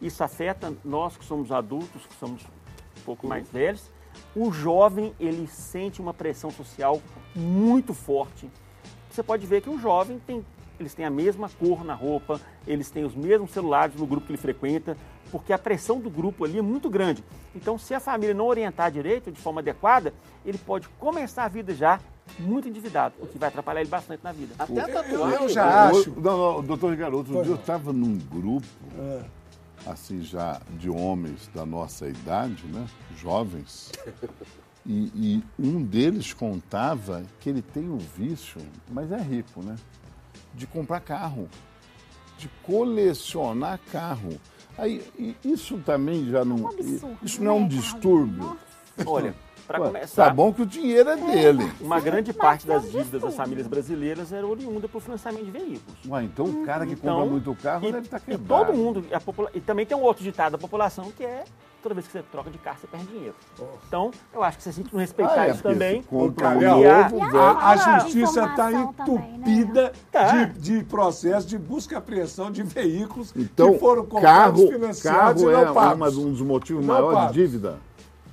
Isso 0.00 0.22
afeta 0.22 0.72
nós 0.84 1.16
que 1.16 1.24
somos 1.24 1.50
adultos, 1.50 2.06
que 2.06 2.14
somos 2.14 2.42
um 2.42 3.00
pouco 3.04 3.26
mais 3.26 3.48
velhos. 3.48 3.90
O 4.34 4.50
jovem, 4.50 5.14
ele 5.18 5.46
sente 5.46 6.00
uma 6.00 6.12
pressão 6.14 6.50
social 6.50 7.00
muito 7.34 7.94
forte. 7.94 8.50
Você 9.10 9.22
pode 9.22 9.46
ver 9.46 9.62
que 9.62 9.70
o 9.70 9.78
jovem 9.78 10.18
tem, 10.26 10.44
eles 10.78 10.94
têm 10.94 11.04
a 11.04 11.10
mesma 11.10 11.48
cor 11.48 11.84
na 11.84 11.94
roupa, 11.94 12.40
eles 12.66 12.90
têm 12.90 13.04
os 13.04 13.14
mesmos 13.14 13.50
celulares 13.50 13.96
no 13.96 14.06
grupo 14.06 14.26
que 14.26 14.32
ele 14.32 14.38
frequenta, 14.38 14.96
porque 15.30 15.52
a 15.52 15.58
pressão 15.58 15.98
do 15.98 16.10
grupo 16.10 16.44
ali 16.44 16.58
é 16.58 16.62
muito 16.62 16.88
grande. 16.90 17.24
Então, 17.54 17.78
se 17.78 17.94
a 17.94 18.00
família 18.00 18.34
não 18.34 18.46
orientar 18.46 18.90
direito, 18.90 19.32
de 19.32 19.40
forma 19.40 19.60
adequada, 19.60 20.12
ele 20.44 20.58
pode 20.58 20.88
começar 21.00 21.44
a 21.44 21.48
vida 21.48 21.74
já 21.74 21.98
muito 22.38 22.68
endividado, 22.68 23.14
o 23.20 23.26
que 23.26 23.38
vai 23.38 23.48
atrapalhar 23.48 23.80
ele 23.80 23.88
bastante 23.88 24.22
na 24.22 24.32
vida. 24.32 24.54
Até 24.58 24.80
a 24.80 24.88
tatuagem. 24.88 25.42
eu 25.42 25.48
já 25.48 25.88
acho. 25.88 26.10
Não, 26.20 26.54
não, 26.54 26.62
doutor 26.62 26.90
Ricardo, 26.90 27.16
outro 27.16 27.32
Pois 27.32 27.46
dia 27.46 27.54
eu 27.54 27.58
estava 27.58 27.92
num 27.92 28.18
grupo, 28.18 28.66
É. 28.98 29.24
assim, 29.84 30.22
já 30.22 30.60
de 30.78 30.88
homens 30.88 31.50
da 31.54 31.66
nossa 31.66 32.08
idade, 32.08 32.66
né? 32.66 32.86
Jovens. 33.16 33.92
E, 34.88 35.10
e 35.16 35.44
um 35.58 35.82
deles 35.82 36.32
contava 36.32 37.24
que 37.40 37.50
ele 37.50 37.60
tem 37.60 37.88
o 37.88 37.98
vício, 37.98 38.60
mas 38.88 39.10
é 39.10 39.20
rico, 39.20 39.60
né? 39.60 39.74
De 40.54 40.64
comprar 40.64 41.00
carro. 41.00 41.48
De 42.38 42.48
colecionar 42.62 43.80
carro. 43.90 44.40
Aí, 44.78 45.02
e 45.18 45.34
isso 45.44 45.78
também 45.78 46.30
já 46.30 46.44
não. 46.44 46.56
um 46.56 46.68
absurdo, 46.68 47.18
isso 47.20 47.42
não 47.42 47.50
é 47.50 47.54
um 47.54 47.62
né, 47.62 47.68
distúrbio. 47.68 48.44
Nossa. 48.44 49.10
Olha, 49.10 49.34
para 49.66 49.78
começar, 49.80 50.24
Tá 50.26 50.30
bom 50.30 50.52
que 50.52 50.62
o 50.62 50.66
dinheiro 50.66 51.10
é 51.10 51.16
dele. 51.16 51.70
uma 51.80 51.98
grande 52.00 52.32
Mas 52.32 52.36
parte 52.36 52.70
é 52.70 52.74
das 52.74 52.90
dívidas 52.90 53.20
das 53.22 53.34
famílias 53.34 53.66
brasileiras 53.66 54.32
era 54.32 54.46
oriunda 54.46 54.88
por 54.88 55.00
financiamento 55.02 55.44
de 55.44 55.50
veículos. 55.50 55.98
Ué, 56.08 56.22
então 56.24 56.46
o 56.46 56.64
cara 56.64 56.86
que 56.86 56.94
compra 56.96 57.10
Então, 57.10 57.26
muito 57.26 57.54
carro 57.56 57.86
e, 57.86 57.92
deve 57.92 58.04
estar 58.04 58.18
e 58.18 58.20
quebrado. 58.20 58.66
todo 58.66 58.76
mundo, 58.76 59.04
a 59.12 59.20
popula- 59.20 59.50
e 59.54 59.60
também 59.60 59.84
tem 59.84 59.96
um 59.96 60.02
outro 60.02 60.22
ditado 60.22 60.52
da 60.52 60.58
população 60.58 61.10
que 61.16 61.24
é 61.24 61.44
toda 61.82 61.94
vez 61.94 62.06
que 62.06 62.12
você 62.14 62.22
troca 62.32 62.50
de 62.50 62.58
carro, 62.58 62.78
você 62.80 62.86
perde 62.88 63.06
dinheiro. 63.06 63.34
Então, 63.86 64.10
eu 64.34 64.42
acho 64.42 64.56
que 64.56 64.62
se 64.64 64.68
a 64.70 64.72
gente 64.72 64.92
não 64.92 64.98
respeitar 65.00 65.34
Ah, 65.42 65.46
é, 65.46 65.50
isso 65.52 65.62
também, 65.62 66.02
compra 66.02 66.48
um 66.48 66.60
novo, 66.60 66.80
E 66.82 66.86
a- 66.86 67.08
velho. 67.08 67.38
A, 67.38 67.70
a 67.70 67.76
justiça 68.00 68.44
está 68.44 68.72
informação 68.72 68.92
também, 69.04 69.34
entupida 69.36 69.82
né? 69.84 69.92
Tá. 70.10 70.44
de, 70.46 70.58
de 70.78 70.84
processo 70.84 71.46
de 71.46 71.56
busca 71.56 71.94
e 71.94 71.96
apreensão 71.96 72.50
de 72.50 72.64
veículos 72.64 73.32
Então, 73.36 73.72
que 73.74 73.78
foram 73.78 74.04
comprados 74.04 74.62
carro, 74.64 74.72
financiados 74.72 75.42
carro 75.44 75.52
e 75.56 75.62
é 75.62 75.64
não 75.64 75.74
pagos. 75.74 76.16
uma- 76.16 76.24
um 76.26 76.30
dos 76.32 76.40
motivos 76.40 76.84
Não 76.84 76.92
maiores 76.94 77.18
pagos. 77.18 77.34
de 77.36 77.40
dívida. 77.42 77.78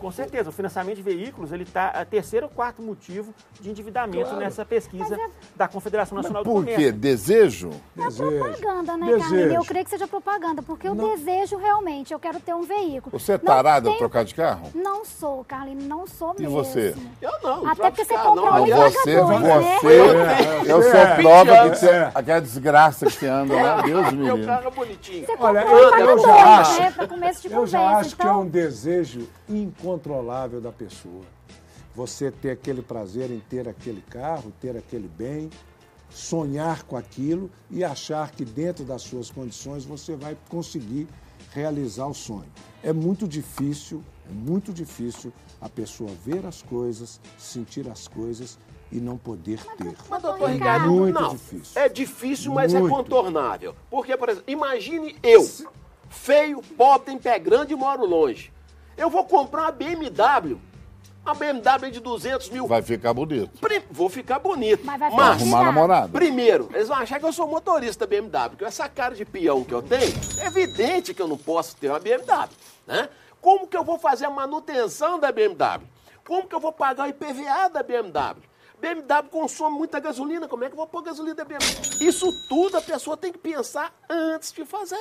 Com 0.03 0.11
certeza, 0.11 0.49
o 0.49 0.51
financiamento 0.51 0.97
de 0.97 1.01
veículos 1.01 1.53
ele 1.53 1.63
está 1.63 1.87
a 1.87 2.03
terceiro 2.03 2.47
ou 2.47 2.51
quarto 2.51 2.81
motivo 2.81 3.33
de 3.61 3.69
endividamento 3.69 4.35
nessa 4.35 4.65
pesquisa 4.65 5.05
Mas 5.11 5.17
é- 5.17 5.29
da 5.55 5.65
Confederação 5.65 6.17
Nacional 6.17 6.43
do 6.43 6.49
Por 6.49 6.55
Comércio. 6.59 6.83
quê? 6.83 6.91
Desejo? 6.91 7.69
É 7.97 8.03
Desejo. 8.03 8.29
propaganda, 8.37 8.97
né, 8.97 9.05
Desejo. 9.05 9.23
Carlinhos? 9.29 9.53
Eu 9.53 9.61
creio 9.63 9.85
que 9.85 9.89
seja 9.91 10.05
propaganda, 10.05 10.61
porque 10.61 10.89
eu 10.89 10.93
desejo 10.93 11.55
realmente, 11.55 12.11
eu 12.11 12.19
quero 12.19 12.37
ter 12.41 12.53
um 12.53 12.63
veículo. 12.63 13.17
Você 13.17 13.31
é 13.31 13.37
tarada 13.37 13.87
a 13.87 13.91
tenho- 13.91 13.97
trocar 13.97 14.25
de 14.25 14.35
carro? 14.35 14.69
Não 14.75 15.05
sou, 15.05 15.45
Carlinhos, 15.45 15.85
não 15.85 16.05
sou 16.05 16.35
E 16.37 16.41
mesmo. 16.41 16.53
você? 16.57 16.93
Eu 17.21 17.31
não, 17.41 17.65
Até 17.65 17.89
porque 17.89 18.03
você 18.03 18.13
não. 18.17 18.33
um 18.33 18.35
Mas 18.51 18.67
e 18.67 18.71
você, 18.73 19.21
dois, 19.21 19.39
né? 19.39 19.77
você, 19.79 20.71
eu 20.71 20.81
sou 20.83 20.91
É, 20.95 21.15
prova 21.15 21.43
20 21.45 21.53
que 21.53 21.57
anos. 21.59 21.79
você, 21.79 21.89
aquela 22.13 22.41
desgraça 22.41 23.05
que 23.05 23.11
você 23.13 23.27
anda 23.27 23.55
lá, 23.55 23.81
Deus 23.87 24.11
me 24.11 24.17
Meu 24.25 24.35
livre. 24.35 24.51
carro 24.51 24.67
é 24.67 24.71
bonitinho. 24.71 25.25
Você 25.25 25.35
Olha, 25.39 25.61
compra 25.61 25.75
um 25.75 25.79
eu- 25.79 25.97
e 25.97 26.01
eu 26.01 26.07
dois, 26.07 26.21
já 26.23 26.59
acho- 26.59 26.79
né? 26.81 26.91
Pra 26.91 27.07
começo 27.07 27.41
de 27.41 27.47
Eu 27.47 27.53
conversa. 27.53 27.71
já 27.77 27.97
acho 27.99 28.15
que 28.17 28.21
é 28.21 28.25
então, 28.25 28.41
um 28.41 28.47
desejo 28.49 29.29
incontrolável 29.47 29.92
da 30.61 30.71
pessoa. 30.71 31.23
Você 31.95 32.31
ter 32.31 32.51
aquele 32.51 32.81
prazer 32.81 33.29
em 33.31 33.39
ter 33.39 33.67
aquele 33.67 34.01
carro, 34.01 34.51
ter 34.59 34.75
aquele 34.75 35.07
bem, 35.07 35.49
sonhar 36.09 36.83
com 36.83 36.95
aquilo 36.95 37.49
e 37.69 37.83
achar 37.83 38.31
que 38.31 38.45
dentro 38.45 38.83
das 38.83 39.01
suas 39.01 39.29
condições 39.29 39.85
você 39.85 40.15
vai 40.15 40.37
conseguir 40.49 41.07
realizar 41.51 42.07
o 42.07 42.13
sonho. 42.13 42.51
É 42.83 42.93
muito 42.93 43.27
difícil, 43.27 44.03
é 44.29 44.33
muito 44.33 44.71
difícil 44.73 45.31
a 45.59 45.69
pessoa 45.69 46.09
ver 46.25 46.45
as 46.45 46.61
coisas, 46.61 47.19
sentir 47.37 47.89
as 47.89 48.07
coisas 48.07 48.57
e 48.91 48.99
não 48.99 49.17
poder 49.17 49.59
ter. 49.75 49.95
Mas, 50.07 50.21
doutor 50.21 50.49
É 50.49 50.53
Ricardo, 50.53 50.91
muito 50.91 51.19
não. 51.19 51.29
difícil. 51.31 51.81
É 51.81 51.89
difícil, 51.89 52.53
mas 52.53 52.73
é 52.73 52.79
Muito. 52.79 52.95
contornável. 52.95 53.75
Porque, 53.89 54.15
por 54.15 54.29
exemplo, 54.29 54.51
imagine 54.51 55.15
eu, 55.23 55.43
feio, 56.09 56.61
pobre, 56.77 57.07
tem 57.07 57.17
pé 57.17 57.39
grande 57.39 57.73
e 57.73 57.75
moro 57.75 58.05
longe. 58.05 58.52
Eu 58.97 59.09
vou 59.09 59.23
comprar 59.25 59.63
uma 59.63 59.71
BMW, 59.71 60.57
uma 61.25 61.33
BMW 61.33 61.91
de 61.91 61.99
200 61.99 62.49
mil. 62.49 62.67
Vai 62.67 62.81
ficar 62.81 63.13
bonito. 63.13 63.59
Pri- 63.59 63.83
Vou 63.89 64.09
ficar 64.09 64.39
bonito. 64.39 64.85
Mas 64.85 64.99
vai 64.99 65.09
ficar 65.11 65.23
arrumar 65.23 65.63
namorado. 65.63 66.11
Primeiro, 66.11 66.69
eles 66.73 66.87
vão 66.87 66.97
achar 66.97 67.19
que 67.19 67.25
eu 67.25 67.33
sou 67.33 67.47
motorista 67.47 68.05
BMW, 68.05 68.49
porque 68.49 68.65
essa 68.65 68.87
cara 68.89 69.15
de 69.15 69.25
peão 69.25 69.63
que 69.63 69.73
eu 69.73 69.81
tenho, 69.81 70.13
é 70.39 70.45
evidente 70.47 71.13
que 71.13 71.21
eu 71.21 71.27
não 71.27 71.37
posso 71.37 71.75
ter 71.77 71.89
uma 71.89 71.99
BMW, 71.99 72.49
né? 72.87 73.09
Como 73.41 73.67
que 73.67 73.75
eu 73.75 73.83
vou 73.83 73.97
fazer 73.99 74.25
a 74.25 74.29
manutenção 74.29 75.19
da 75.19 75.31
BMW? 75.31 75.81
Como 76.25 76.47
que 76.47 76.55
eu 76.55 76.59
vou 76.59 76.71
pagar 76.71 77.05
o 77.05 77.09
IPVA 77.09 77.69
da 77.69 77.83
BMW? 77.83 78.37
BMW 78.83 79.29
consome 79.29 79.77
muita 79.77 79.97
gasolina, 79.97 80.45
como 80.45 80.65
é 80.65 80.67
que 80.67 80.73
eu 80.73 80.77
vou 80.77 80.85
pôr 80.87 81.01
gasolina 81.03 81.33
da 81.35 81.45
BMW? 81.45 81.65
Isso 82.01 82.29
tudo 82.49 82.75
a 82.77 82.81
pessoa 82.81 83.15
tem 83.15 83.31
que 83.31 83.37
pensar 83.37 83.93
antes 84.09 84.51
de 84.51 84.65
fazer. 84.65 84.97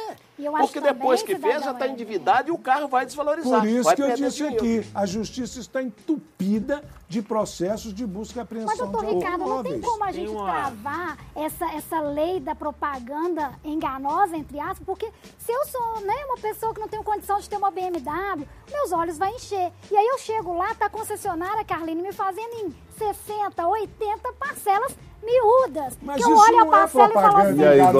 Porque 0.61 0.81
também, 0.81 0.95
depois 0.95 1.23
que 1.23 1.37
fez, 1.37 1.65
já 1.65 1.73
está 1.73 1.87
é- 1.87 1.89
endividado 1.91 2.49
e 2.49 2.53
o 2.53 2.59
carro 2.59 2.87
vai 2.87 3.05
desvalorizar. 3.05 3.61
Por 3.61 3.69
isso 3.69 3.83
vai 3.85 3.97
que 3.97 4.03
eu 4.03 4.15
disse 4.15 4.37
dinheiro. 4.37 4.57
aqui, 4.57 4.91
a 4.95 5.05
justiça 5.05 5.59
está 5.59 5.83
entupida 5.83 6.85
de 7.09 7.21
processos 7.21 7.93
de 7.93 8.07
busca 8.07 8.35
e 8.35 8.37
Mas, 8.37 8.45
apreensão 8.45 8.91
doutor 8.91 9.07
de 9.09 9.15
Ricardo, 9.17 9.39
não 9.41 9.47
tem 9.63 9.73
automóveis. 9.75 9.85
como 9.85 10.05
a 10.05 10.13
gente 10.13 10.31
uma- 10.31 10.51
travar 10.51 11.19
essa, 11.35 11.67
essa 11.75 12.01
lei 12.01 12.39
da 12.41 12.55
propaganda 12.55 13.53
enganosa, 13.65 14.37
entre 14.37 14.59
aspas, 14.61 14.85
porque 14.87 15.11
se 15.39 15.53
eu 15.53 15.65
sou 15.67 16.01
né, 16.03 16.15
uma 16.27 16.39
pessoa 16.39 16.73
que 16.73 16.81
não 16.81 16.89
tenho 16.89 17.03
condição 17.03 17.39
de 17.41 17.49
ter 17.51 17.57
uma 17.57 17.71
BMW, 17.71 18.47
meus 18.71 18.93
olhos 18.93 19.19
vão 19.19 19.29
encher. 19.29 19.73
E 19.91 19.97
aí 19.97 20.07
eu 20.07 20.19
chego 20.19 20.57
lá, 20.57 20.73
tá 20.75 20.87
a 20.87 20.91
concessionária, 20.91 21.65
Carline, 21.65 22.01
me 22.01 22.13
fazendo 22.13 22.55
em 22.55 22.75
60, 23.03 23.67
80 23.67 24.33
parcelas 24.39 24.97
miúdas. 25.23 25.99
Mas 26.03 26.17
que 26.17 26.31
eu 26.31 26.37
olho 26.37 26.61
a 26.61 26.67
é 26.67 26.71
parcela 26.71 27.09
e 27.09 27.13
falo 27.13 27.37
assim, 27.39 27.59
E 27.61 27.65
aí? 27.67 27.81
Ah, 27.81 27.93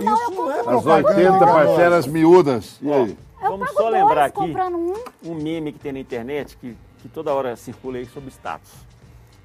não, 0.00 0.14
Isso 0.14 0.32
eu 0.32 0.34
não 0.34 0.52
é 0.52 0.56
compro 0.56 0.78
As 0.78 0.84
pago 0.84 1.08
80 1.08 1.38
dois. 1.38 1.50
parcelas 1.50 2.06
miúdas. 2.06 2.78
E 2.80 2.92
aí? 2.92 3.18
Eu 3.42 3.50
Vamos 3.50 3.70
só 3.72 3.88
lembrar 3.88 4.26
aqui 4.26 4.36
comprando 4.36 4.76
um. 4.76 4.94
um 5.24 5.34
meme 5.34 5.72
que 5.72 5.78
tem 5.78 5.92
na 5.92 5.98
internet 6.00 6.56
que, 6.56 6.76
que 6.98 7.08
toda 7.08 7.32
hora 7.32 7.56
circula 7.56 7.96
aí 7.98 8.06
sobre 8.06 8.30
status. 8.30 8.70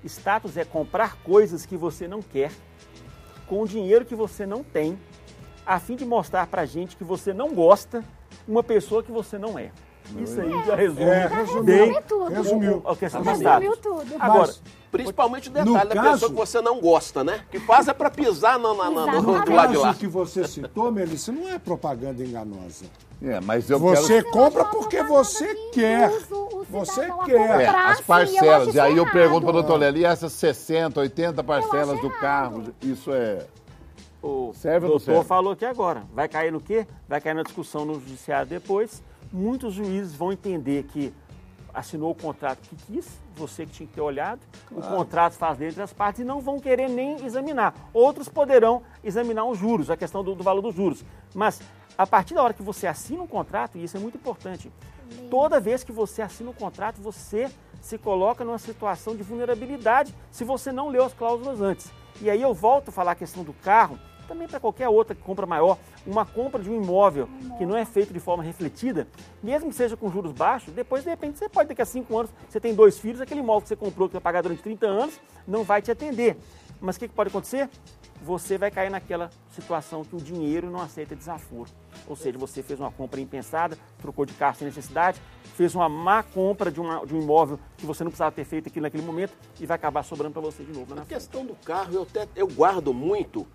Status 0.04 0.58
é 0.58 0.66
comprar 0.66 1.16
coisas 1.24 1.66
que 1.66 1.78
você 1.78 2.08
não 2.08 2.22
quer 2.22 2.52
com 3.48 3.62
o 3.62 3.68
dinheiro 3.68 4.06
que 4.06 4.16
você 4.16 4.46
não 4.46 4.64
tem, 4.64 5.00
a 5.66 5.80
fim 5.80 5.96
de 5.96 6.06
mostrar 6.06 6.48
pra 6.48 6.66
gente 6.66 6.96
que 6.96 7.04
você 7.04 7.34
não 7.34 7.54
gosta 7.54 8.04
uma 8.48 8.64
pessoa 8.64 9.02
que 9.04 9.12
você 9.12 9.38
não 9.38 9.58
é. 9.58 9.72
Isso 10.22 10.40
aí 10.40 10.66
já 10.66 10.76
resume 10.76 11.04
É, 11.04 11.28
resumiu. 11.28 11.64
bem 11.64 12.02
tudo. 12.08 12.26
Resumiu. 12.34 12.82
a 12.86 12.96
questão 12.96 13.22
do 13.22 13.32
status. 13.32 13.78
tudo. 13.82 14.06
Agora, 14.20 14.40
Mas- 14.48 14.62
Principalmente 14.92 15.50
o 15.50 15.52
detalhe 15.52 15.90
da 15.90 15.96
caso- 15.96 16.12
pessoa 16.12 16.32
que 16.32 16.38
você 16.38 16.62
não 16.62 16.80
gosta, 16.80 17.22
né? 17.22 17.42
Que 17.52 17.60
faz 17.60 17.86
é 17.90 17.94
pra 17.94 18.10
pisar 18.10 18.58
na, 18.58 18.74
na, 18.74 18.90
na, 18.90 19.06
no, 19.22 19.22
do 19.44 19.52
lado 19.54 19.72
de 19.72 19.78
lá. 19.78 19.88
caso 19.88 20.00
que 20.00 20.08
você 20.08 20.48
citou, 20.48 20.90
Melissa, 20.90 21.34
não 21.34 21.50
é 21.50 21.60
propaganda 21.60 22.24
enganosa. 22.24 22.86
É, 23.22 23.42
mas 23.42 23.70
eu 23.70 23.78
Você 23.78 24.22
quero... 24.24 24.32
compra 24.32 24.64
porque 24.64 24.98
propaganda 24.98 25.24
você 25.26 25.54
que 25.54 25.70
quer. 25.72 26.10
o- 26.32 26.60
o 26.62 26.66
Você 26.70 27.10
quer. 27.26 27.62
É, 27.62 27.68
as 27.68 28.00
parcelas. 28.00 28.74
E 28.74 28.80
aí 28.80 28.96
eu 28.96 29.06
pergunto 29.12 29.42
para 29.42 29.50
o 29.50 29.62
doutor 29.64 29.96
e 29.98 30.06
essas 30.06 30.32
60, 30.32 30.98
80 31.02 31.44
parcelas 31.44 32.00
do 32.00 32.10
carro, 32.10 32.64
isso 32.82 33.12
é... 33.12 33.46
O 34.24 34.54
Serve 34.56 34.86
ou 34.86 34.92
não 34.94 34.98
doutor 34.98 35.06
serve? 35.14 35.28
falou 35.28 35.52
aqui 35.54 35.66
agora. 35.66 36.04
Vai 36.14 36.28
cair 36.30 36.52
no 36.54 36.62
quê? 36.62 36.88
Vai 37.08 37.20
cair 37.20 37.34
na 37.36 37.44
discussão 37.44 37.84
no 37.86 37.96
judiciário 37.96 38.48
depois. 38.48 39.04
Muitos 39.32 39.74
juízes 39.74 40.16
vão 40.16 40.32
entender 40.32 40.84
que 40.84 41.14
assinou 41.74 42.12
o 42.12 42.16
contrato 42.16 42.60
que 42.62 42.76
quis, 42.76 43.08
você 43.36 43.66
que 43.66 43.74
tinha 43.74 43.88
que 43.88 43.94
ter 43.94 44.02
olhado, 44.02 44.40
o 44.72 44.82
contrato 44.82 45.34
faz 45.34 45.58
dentro 45.58 45.76
das 45.76 45.92
partes 45.92 46.22
e 46.22 46.24
não 46.24 46.40
vão 46.40 46.58
querer 46.60 46.90
nem 46.90 47.24
examinar. 47.26 47.74
Outros 47.94 48.30
poderão 48.30 48.82
examinar 49.04 49.44
os 49.46 49.58
juros, 49.58 49.90
a 49.90 49.98
questão 49.98 50.24
do, 50.24 50.34
do 50.34 50.44
valor 50.44 50.62
dos 50.62 50.74
juros. 50.74 51.04
Mas 51.34 51.62
a 51.98 52.08
partir 52.08 52.34
da 52.34 52.42
hora 52.42 52.54
que 52.54 52.64
você 52.64 52.88
assina 52.88 53.22
um 53.22 53.28
contrato, 53.28 53.78
e 53.78 53.84
isso 53.84 53.98
é 53.98 54.00
muito 54.00 54.18
importante, 54.18 54.72
toda 55.30 55.60
vez 55.60 55.84
que 55.84 55.92
você 55.92 56.22
assina 56.22 56.50
um 56.50 56.54
contrato, 56.54 57.02
você 57.02 57.50
se 57.82 57.98
coloca 57.98 58.44
numa 58.44 58.58
situação 58.58 59.16
de 59.16 59.24
vulnerabilidade 59.24 60.16
se 60.32 60.44
você 60.44 60.72
não 60.72 60.90
leu 60.90 61.04
as 61.04 61.14
cláusulas 61.14 61.62
antes. 61.62 61.92
E 62.22 62.30
aí 62.30 62.42
eu 62.42 62.54
volto 62.54 62.90
a 62.90 62.92
falar 62.92 63.12
a 63.12 63.16
questão 63.16 63.44
do 63.44 63.54
carro, 63.54 64.00
também 64.26 64.48
para 64.48 64.60
qualquer 64.60 64.90
outra 64.90 65.16
compra 65.16 65.46
maior, 65.46 65.78
uma 66.06 66.26
compra 66.26 66.62
de 66.62 66.70
um 66.70 66.82
imóvel 66.82 67.30
que 67.58 67.66
não 67.66 67.78
é 67.78 67.86
feito 67.86 68.14
de 68.14 68.20
forma 68.20 68.44
refletida, 68.44 69.08
mesmo 69.42 69.70
que 69.70 69.76
seja 69.76 69.96
com 69.96 70.12
juros 70.12 70.32
baixos, 70.32 70.74
depois 70.74 71.04
de 71.04 71.10
repente 71.10 71.38
você 71.38 71.48
pode 71.48 71.70
daqui 71.70 71.82
a 71.82 71.86
cinco 71.86 72.18
anos, 72.18 72.32
você 72.50 72.60
tem 72.60 72.74
dois 72.74 73.00
filhos, 73.00 73.22
aquele 73.22 73.40
imóvel 73.40 73.62
que 73.62 73.68
você 73.70 73.76
comprou 73.76 74.08
que 74.08 74.14
vai 74.14 74.22
pagar 74.22 74.42
durante 74.42 74.62
30 74.62 74.86
anos, 74.86 75.20
não 75.48 75.64
vai 75.64 75.82
te 75.82 75.92
atender. 75.92 76.38
Mas 76.82 76.96
o 76.96 77.00
que, 77.00 77.08
que 77.08 77.14
pode 77.14 77.30
acontecer? 77.30 77.70
Você 78.26 78.58
vai 78.58 78.72
cair 78.72 78.90
naquela 78.90 79.30
situação 79.52 80.04
que 80.04 80.16
o 80.16 80.20
dinheiro 80.20 80.68
não 80.72 80.82
aceita 80.82 81.16
desaforo. 81.16 81.70
Ou 82.08 82.16
seja, 82.16 82.40
você 82.40 82.64
fez 82.64 82.80
uma 82.80 82.90
compra 82.92 83.22
impensada, 83.22 83.78
trocou 84.00 84.26
de 84.26 84.34
carro 84.34 84.56
sem 84.58 84.66
necessidade, 84.68 85.22
fez 85.56 85.76
uma 85.76 85.88
má 85.88 86.24
compra 86.24 86.72
de, 86.72 86.82
uma- 86.82 87.06
de 87.06 87.14
um 87.14 87.22
imóvel 87.22 87.60
que 87.78 87.86
você 87.86 88.04
não 88.04 88.10
precisava 88.10 88.32
ter 88.32 88.44
feito 88.44 88.68
aquilo 88.68 88.82
naquele 88.82 89.04
momento 89.04 89.32
e 89.60 89.66
vai 89.68 89.76
acabar 89.76 90.02
sobrando 90.02 90.34
para 90.34 90.42
você 90.42 90.64
de 90.64 90.72
novo. 90.72 90.96
na 90.96 91.06
frente. 91.06 91.20
questão 91.20 91.46
do 91.46 91.54
carro, 91.58 91.94
eu, 91.94 92.02
até, 92.02 92.28
eu 92.36 92.48
guardo 92.48 92.92
muito. 92.96 93.46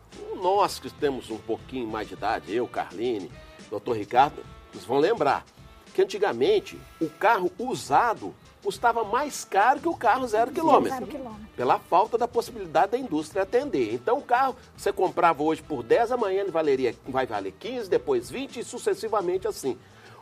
Nós 0.41 0.79
que 0.79 0.89
temos 0.89 1.31
um 1.31 1.39
pouquinho 1.39 1.89
mais 1.89 2.07
de 2.07 2.15
idade, 2.15 2.55
eu, 2.55 2.69
Carline, 2.69 3.29
doutor 3.69 3.97
Ricardo, 3.97 4.41
vocês 4.71 4.85
vão 4.85 4.99
lembrar 5.01 5.45
que 5.93 6.01
antigamente 6.01 6.81
o 7.01 7.09
carro 7.11 7.51
usado 7.59 8.33
custava 8.63 9.05
mais 9.05 9.45
caro 9.45 9.81
que 9.81 9.89
o 9.89 9.97
carro 9.97 10.27
zero 10.27 10.51
quilômetro. 10.51 10.91
zero 10.91 11.07
quilômetro. 11.07 11.47
Pela 11.57 11.79
falta 11.79 12.17
da 12.17 12.29
possibilidade 12.29 12.93
da 12.93 12.99
indústria 12.99 13.43
atender. 13.43 13.95
Então 13.95 14.19
o 14.19 14.23
carro, 14.23 14.57
você 14.77 14.93
comprava 14.93 15.43
hoje 15.43 15.63
por 15.63 15.83
10, 15.83 16.13
amanhã 16.13 16.43
ele 16.43 16.51
valeria, 16.51 16.95
vai 17.09 17.27
valer 17.27 17.53
15, 17.59 17.89
depois 17.89 18.31
20 18.31 18.61
e 18.61 18.65
sucessivamente 18.65 19.49
assim. 19.49 19.79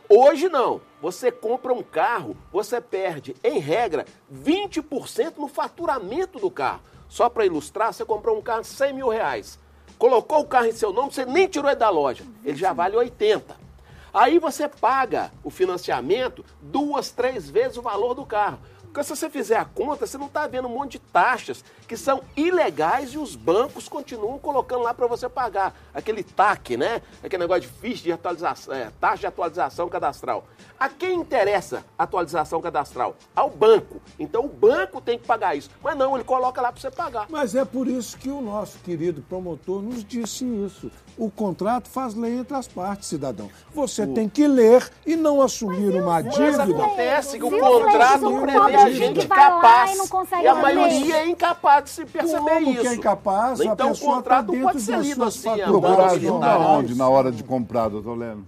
Hoje 0.07 0.49
não. 0.49 0.81
Você 1.01 1.31
compra 1.31 1.71
um 1.71 1.83
carro, 1.83 2.35
você 2.51 2.81
perde, 2.81 3.35
em 3.43 3.59
regra, 3.59 4.05
20% 4.33 5.37
no 5.37 5.47
faturamento 5.47 6.39
do 6.39 6.49
carro. 6.49 6.81
Só 7.07 7.29
para 7.29 7.45
ilustrar, 7.45 7.93
você 7.93 8.03
comprou 8.03 8.37
um 8.37 8.41
carro 8.41 8.61
de 8.61 8.67
100 8.67 8.93
mil 8.93 9.07
reais. 9.07 9.59
Colocou 9.97 10.39
o 10.39 10.47
carro 10.47 10.65
em 10.65 10.71
seu 10.71 10.91
nome, 10.93 11.13
você 11.13 11.25
nem 11.25 11.47
tirou 11.47 11.69
ele 11.69 11.79
da 11.79 11.89
loja. 11.89 12.23
Ele 12.43 12.57
já 12.57 12.73
vale 12.73 12.95
80. 12.95 13.68
Aí 14.13 14.39
você 14.39 14.67
paga 14.67 15.31
o 15.43 15.49
financiamento 15.49 16.43
duas, 16.61 17.11
três 17.11 17.49
vezes 17.49 17.77
o 17.77 17.81
valor 17.81 18.13
do 18.13 18.25
carro. 18.25 18.59
Porque 18.91 19.03
se 19.03 19.15
você 19.15 19.29
fizer 19.29 19.57
a 19.57 19.65
conta, 19.65 20.07
você 20.07 20.17
não 20.17 20.25
está 20.25 20.47
vendo 20.47 20.67
um 20.67 20.71
monte 20.71 20.93
de 20.93 20.99
taxas 20.99 21.63
que 21.87 21.95
são 21.95 22.21
ilegais 22.35 23.13
e 23.13 23.17
os 23.19 23.35
bancos 23.35 23.87
continuam 23.87 24.39
colocando 24.39 24.81
lá 24.81 24.93
para 24.93 25.05
você 25.05 25.29
pagar. 25.29 25.75
Aquele 25.93 26.23
TAC, 26.23 26.75
né? 26.75 27.01
Aquele 27.23 27.43
negócio 27.43 27.61
de 27.61 27.67
ficha 27.67 28.03
de 28.03 28.11
atualização, 28.11 28.73
é, 28.73 28.91
taxa 28.99 29.17
de 29.17 29.27
atualização 29.27 29.87
cadastral. 29.87 30.45
A 30.79 30.89
quem 30.89 31.19
interessa 31.19 31.85
a 31.97 32.03
atualização 32.03 32.61
cadastral? 32.61 33.15
Ao 33.35 33.49
banco. 33.49 34.01
Então 34.17 34.45
o 34.45 34.49
banco 34.49 34.99
tem 34.99 35.19
que 35.19 35.27
pagar 35.27 35.55
isso. 35.55 35.69
Mas 35.83 35.95
não, 35.95 36.15
ele 36.15 36.23
coloca 36.23 36.59
lá 36.59 36.71
para 36.71 36.81
você 36.81 36.89
pagar. 36.89 37.27
Mas 37.29 37.53
é 37.53 37.63
por 37.65 37.87
isso 37.87 38.17
que 38.17 38.29
o 38.29 38.41
nosso 38.41 38.79
querido 38.79 39.21
promotor 39.21 39.81
nos 39.83 40.03
disse 40.03 40.45
isso. 40.45 40.91
O 41.17 41.29
contrato 41.29 41.89
faz 41.89 42.15
lei 42.15 42.39
entre 42.39 42.55
as 42.55 42.67
partes, 42.67 43.07
cidadão. 43.09 43.49
Você 43.73 44.07
tem 44.07 44.27
que 44.27 44.47
ler 44.47 44.89
e 45.05 45.15
não 45.15 45.41
assumir 45.41 45.93
uma 46.01 46.21
Mas 46.23 46.33
dívida. 46.33 46.63
acontece 46.63 47.37
que 47.37 47.43
o 47.43 47.49
o 47.49 47.59
contrato 47.59 48.41
prevê 48.41 48.78
a 48.79 48.89
diz 48.89 48.97
gente 48.97 49.27
capaz. 49.27 49.97
e 49.97 50.43
E 50.43 50.47
a 50.47 50.55
maioria 50.55 51.17
é 51.17 51.27
incapaz 51.29 51.83
de 51.85 51.89
se 51.91 52.05
perceber 52.05 52.39
Como 52.39 52.71
isso. 52.71 52.81
que 52.81 52.87
é 52.87 52.93
incapaz? 52.95 53.61
A 53.61 53.65
Então 53.65 53.87
o 53.87 53.91
pessoa 53.91 54.15
contrato 54.15 54.47
tá 54.47 54.53
não 54.53 54.61
pode 54.61 54.81
ser 54.81 54.99
lido 54.99 55.23
assim. 55.23 55.55
Procurar 55.57 56.11
ajuda 56.11 56.57
onde 56.59 56.95
na 56.95 57.09
hora 57.09 57.31
de 57.31 57.43
comprar, 57.43 57.89
doutor 57.89 58.17
Leno? 58.17 58.45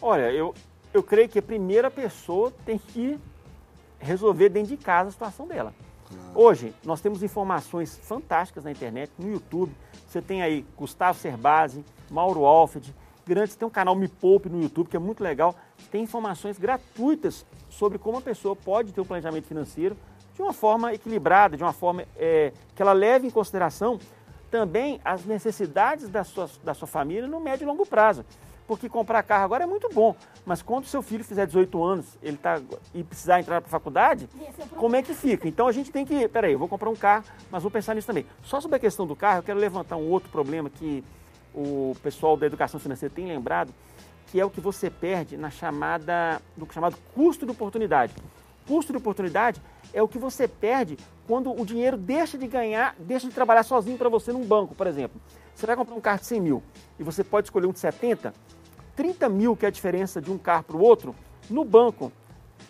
Olha, 0.00 0.30
eu, 0.32 0.54
eu 0.92 1.02
creio 1.02 1.28
que 1.28 1.38
a 1.38 1.42
primeira 1.42 1.90
pessoa 1.90 2.52
tem 2.64 2.78
que 2.78 3.18
resolver 3.98 4.48
dentro 4.48 4.70
de 4.70 4.76
casa 4.76 5.08
a 5.08 5.12
situação 5.12 5.46
dela. 5.46 5.74
Hoje, 6.34 6.72
nós 6.84 7.00
temos 7.00 7.22
informações 7.22 7.98
fantásticas 8.02 8.64
na 8.64 8.70
internet, 8.70 9.10
no 9.18 9.30
YouTube. 9.30 9.72
Você 10.08 10.22
tem 10.22 10.40
aí 10.42 10.64
Gustavo 10.76 11.18
Cerbasi, 11.18 11.84
Mauro 12.10 12.44
Alfred, 12.44 12.94
grandes, 13.28 13.54
tem 13.54 13.68
um 13.68 13.70
canal 13.70 13.94
Me 13.94 14.08
Poupe 14.08 14.48
no 14.48 14.62
YouTube, 14.62 14.88
que 14.88 14.96
é 14.96 14.98
muito 14.98 15.22
legal. 15.22 15.54
Tem 15.90 16.02
informações 16.02 16.58
gratuitas 16.58 17.44
sobre 17.68 17.98
como 17.98 18.18
a 18.18 18.22
pessoa 18.22 18.56
pode 18.56 18.92
ter 18.92 19.00
um 19.00 19.04
planejamento 19.04 19.46
financeiro 19.46 19.96
de 20.34 20.42
uma 20.42 20.52
forma 20.52 20.94
equilibrada, 20.94 21.56
de 21.56 21.62
uma 21.62 21.72
forma 21.72 22.04
é, 22.16 22.52
que 22.74 22.80
ela 22.80 22.92
leve 22.92 23.26
em 23.26 23.30
consideração 23.30 23.98
também 24.50 25.00
as 25.04 25.24
necessidades 25.24 26.08
da 26.08 26.24
sua, 26.24 26.48
da 26.64 26.72
sua 26.72 26.88
família 26.88 27.28
no 27.28 27.38
médio 27.38 27.64
e 27.64 27.66
longo 27.66 27.84
prazo. 27.84 28.24
Porque 28.66 28.88
comprar 28.88 29.22
carro 29.22 29.44
agora 29.44 29.64
é 29.64 29.66
muito 29.66 29.88
bom, 29.92 30.14
mas 30.44 30.60
quando 30.60 30.84
seu 30.84 31.00
filho 31.00 31.24
fizer 31.24 31.46
18 31.46 31.82
anos 31.82 32.18
ele 32.22 32.36
tá, 32.36 32.60
e 32.94 33.02
precisar 33.02 33.40
entrar 33.40 33.62
para 33.62 33.68
a 33.68 33.70
faculdade, 33.70 34.28
é 34.38 34.76
como 34.76 34.94
é 34.94 35.02
que 35.02 35.14
fica? 35.14 35.48
Então 35.48 35.66
a 35.66 35.72
gente 35.72 35.90
tem 35.90 36.04
que. 36.04 36.28
Peraí, 36.28 36.52
eu 36.52 36.58
vou 36.58 36.68
comprar 36.68 36.90
um 36.90 36.94
carro, 36.94 37.24
mas 37.50 37.62
vou 37.62 37.72
pensar 37.72 37.94
nisso 37.94 38.06
também. 38.06 38.26
Só 38.42 38.60
sobre 38.60 38.76
a 38.76 38.78
questão 38.78 39.06
do 39.06 39.16
carro, 39.16 39.38
eu 39.38 39.42
quero 39.42 39.58
levantar 39.58 39.96
um 39.96 40.10
outro 40.10 40.28
problema 40.28 40.68
que 40.68 41.02
o 41.58 41.96
pessoal 42.02 42.36
da 42.36 42.46
educação 42.46 42.78
financeira 42.78 43.12
tem 43.12 43.26
lembrado, 43.26 43.74
que 44.28 44.38
é 44.38 44.44
o 44.44 44.50
que 44.50 44.60
você 44.60 44.88
perde 44.88 45.36
na 45.36 45.50
chamada, 45.50 46.40
no 46.56 46.70
chamado 46.72 46.96
custo 47.14 47.44
de 47.44 47.50
oportunidade. 47.50 48.14
Custo 48.66 48.92
de 48.92 48.98
oportunidade 48.98 49.60
é 49.92 50.00
o 50.00 50.06
que 50.06 50.18
você 50.18 50.46
perde 50.46 50.96
quando 51.26 51.50
o 51.50 51.66
dinheiro 51.66 51.96
deixa 51.96 52.38
de 52.38 52.46
ganhar, 52.46 52.94
deixa 52.98 53.26
de 53.26 53.34
trabalhar 53.34 53.64
sozinho 53.64 53.98
para 53.98 54.08
você 54.08 54.32
num 54.32 54.44
banco, 54.44 54.74
por 54.74 54.86
exemplo. 54.86 55.20
Você 55.54 55.66
vai 55.66 55.74
comprar 55.74 55.96
um 55.96 56.00
carro 56.00 56.20
de 56.20 56.26
100 56.26 56.40
mil 56.40 56.62
e 56.98 57.02
você 57.02 57.24
pode 57.24 57.46
escolher 57.46 57.66
um 57.66 57.72
de 57.72 57.80
70, 57.80 58.32
30 58.94 59.28
mil, 59.28 59.56
que 59.56 59.64
é 59.64 59.68
a 59.68 59.72
diferença 59.72 60.20
de 60.20 60.30
um 60.30 60.38
carro 60.38 60.62
para 60.62 60.76
o 60.76 60.80
outro, 60.80 61.14
no 61.50 61.64
banco, 61.64 62.12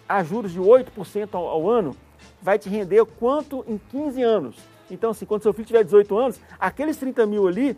a 0.09 0.23
juros 0.23 0.53
de 0.53 0.61
8% 0.61 1.35
ao, 1.35 1.47
ao 1.47 1.69
ano, 1.69 1.95
vai 2.41 2.59
te 2.59 2.69
render 2.69 3.05
quanto 3.19 3.65
em 3.69 3.77
15 3.77 4.23
anos. 4.23 4.57
Então, 4.91 5.11
assim, 5.11 5.27
quando 5.27 5.43
seu 5.43 5.53
filho 5.53 5.67
tiver 5.67 5.85
18 5.85 6.17
anos, 6.17 6.41
aqueles 6.59 6.97
30 6.97 7.27
mil 7.27 7.47
ali 7.47 7.77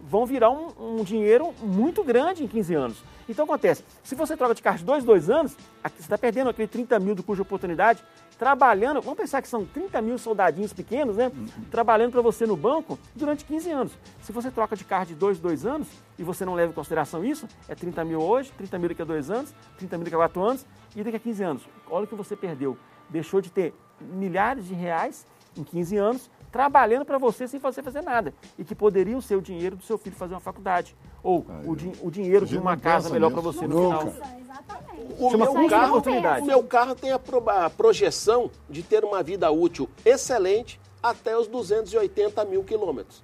vão 0.00 0.24
virar 0.26 0.50
um, 0.50 0.98
um 0.98 1.04
dinheiro 1.04 1.52
muito 1.60 2.02
grande 2.04 2.44
em 2.44 2.46
15 2.46 2.74
anos. 2.74 3.04
Então 3.28 3.44
acontece, 3.44 3.84
se 4.02 4.14
você 4.14 4.36
troca 4.36 4.54
de 4.54 4.62
carro 4.62 4.78
de 4.78 4.84
2, 4.84 5.04
2 5.04 5.28
anos, 5.28 5.52
você 5.82 6.00
está 6.00 6.16
perdendo 6.16 6.48
aquele 6.48 6.66
30 6.66 6.98
mil 6.98 7.14
do 7.14 7.22
cuja 7.22 7.42
oportunidade, 7.42 8.02
trabalhando, 8.38 9.02
vamos 9.02 9.18
pensar 9.18 9.42
que 9.42 9.48
são 9.48 9.66
30 9.66 10.00
mil 10.00 10.16
soldadinhos 10.16 10.72
pequenos, 10.72 11.16
né? 11.16 11.30
Trabalhando 11.70 12.12
para 12.12 12.22
você 12.22 12.46
no 12.46 12.56
banco 12.56 12.98
durante 13.14 13.44
15 13.44 13.70
anos. 13.70 13.92
Se 14.22 14.32
você 14.32 14.50
troca 14.50 14.74
de 14.76 14.84
carro 14.84 15.06
de 15.06 15.14
2, 15.14 15.40
2 15.40 15.66
anos 15.66 15.88
e 16.18 16.22
você 16.22 16.44
não 16.44 16.54
leva 16.54 16.70
em 16.70 16.74
consideração 16.74 17.22
isso, 17.24 17.46
é 17.68 17.74
30 17.74 18.04
mil 18.04 18.20
hoje, 18.22 18.50
30 18.56 18.78
mil 18.78 18.88
daqui 18.88 19.02
a 19.02 19.04
2 19.04 19.30
anos, 19.30 19.54
30 19.76 19.96
mil 19.98 20.04
daqui 20.04 20.14
a 20.14 20.18
4 20.18 20.42
anos 20.42 20.66
e 20.96 21.02
daqui 21.02 21.16
a 21.16 21.20
15 21.20 21.42
anos. 21.42 21.62
Olha 21.90 22.04
o 22.04 22.06
que 22.06 22.14
você 22.14 22.34
perdeu. 22.34 22.78
Deixou 23.10 23.40
de 23.40 23.50
ter 23.50 23.74
milhares 24.00 24.66
de 24.66 24.74
reais 24.74 25.26
em 25.56 25.64
15 25.64 25.96
anos 25.96 26.30
trabalhando 26.50 27.04
para 27.04 27.18
você 27.18 27.46
sem 27.46 27.60
você 27.60 27.82
fazer 27.82 28.02
nada. 28.02 28.32
E 28.58 28.64
que 28.64 28.74
poderiam 28.74 29.20
ser 29.20 29.36
o 29.36 29.42
dinheiro 29.42 29.76
do 29.76 29.84
seu 29.84 29.98
filho 29.98 30.16
fazer 30.16 30.34
uma 30.34 30.40
faculdade. 30.40 30.96
Ou 31.22 31.44
o, 31.64 31.74
din- 31.76 31.92
o 32.02 32.10
dinheiro 32.10 32.46
de 32.46 32.56
uma 32.56 32.76
casa 32.76 33.10
melhor 33.10 33.30
para 33.30 33.40
você 33.40 33.66
no 33.66 33.82
Nunca. 33.90 33.98
final. 34.10 34.14
Exatamente. 34.40 35.14
O 35.18 35.30
meu, 35.36 35.68
carro, 35.68 35.88
oportunidade. 35.90 36.42
o 36.42 36.46
meu 36.46 36.62
carro 36.64 36.94
tem 36.94 37.10
a, 37.12 37.18
pro- 37.18 37.48
a 37.50 37.68
projeção 37.68 38.50
de 38.68 38.82
ter 38.82 39.04
uma 39.04 39.22
vida 39.22 39.50
útil 39.50 39.88
excelente 40.04 40.80
até 41.02 41.36
os 41.36 41.46
280 41.46 42.44
mil 42.44 42.62
quilômetros. 42.64 43.22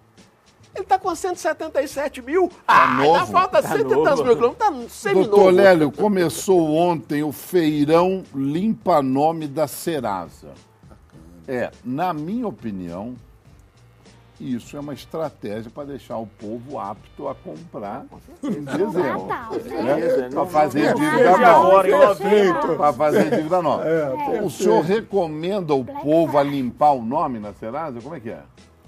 Ele 0.75 0.83
está 0.83 0.99
com 0.99 1.15
177 1.15 2.21
mil. 2.21 2.51
ah, 2.67 2.99
ainda 2.99 3.21
novo. 3.21 3.33
falta 3.33 3.63
Tá 3.63 3.69
100 3.69 3.77
e 3.81 3.85
tantos 3.85 4.05
novo. 4.05 4.25
mil 4.25 4.35
quilômetros. 4.37 4.69
Está 4.69 4.89
seminovo. 4.89 5.31
Doutor 5.31 5.55
Lélio, 5.55 5.93
começou 5.93 6.75
ontem 6.75 7.23
o 7.23 7.31
feirão 7.31 8.25
Limpa 8.35 9.01
Nome 9.01 9.47
da 9.47 9.69
Serasa. 9.69 10.53
É, 11.47 11.71
na 11.85 12.13
minha 12.15 12.47
opinião, 12.49 13.15
isso 14.41 14.77
é 14.77 14.81
uma 14.81 14.95
estratégia 14.95 15.71
para 15.71 15.85
deixar 15.85 16.17
o 16.19 16.27
povo 16.27 16.79
apto 16.79 17.29
a 17.29 17.35
comprar 17.35 18.05
em 18.43 18.65
dezembro. 18.65 19.29
Beleza, 19.69 20.17
Para 20.23 20.31
não- 20.31 20.47
fazer 20.47 20.95
dívida 20.95 21.37
nova. 21.39 21.85
Para 22.77 22.93
fazer 22.93 23.31
dívida 23.31 23.63
nova. 23.63 23.85
É, 23.89 24.43
o 24.43 24.51
senhor 24.51 24.83
recomenda 24.83 25.75
o 25.75 25.85
povo 25.85 26.37
a 26.39 26.43
limpar 26.43 26.93
o 26.93 27.03
nome 27.05 27.39
na 27.39 27.53
Serasa? 27.53 28.01
Como 28.01 28.15
é 28.15 28.21
que 28.21 28.31
é? 28.31 28.41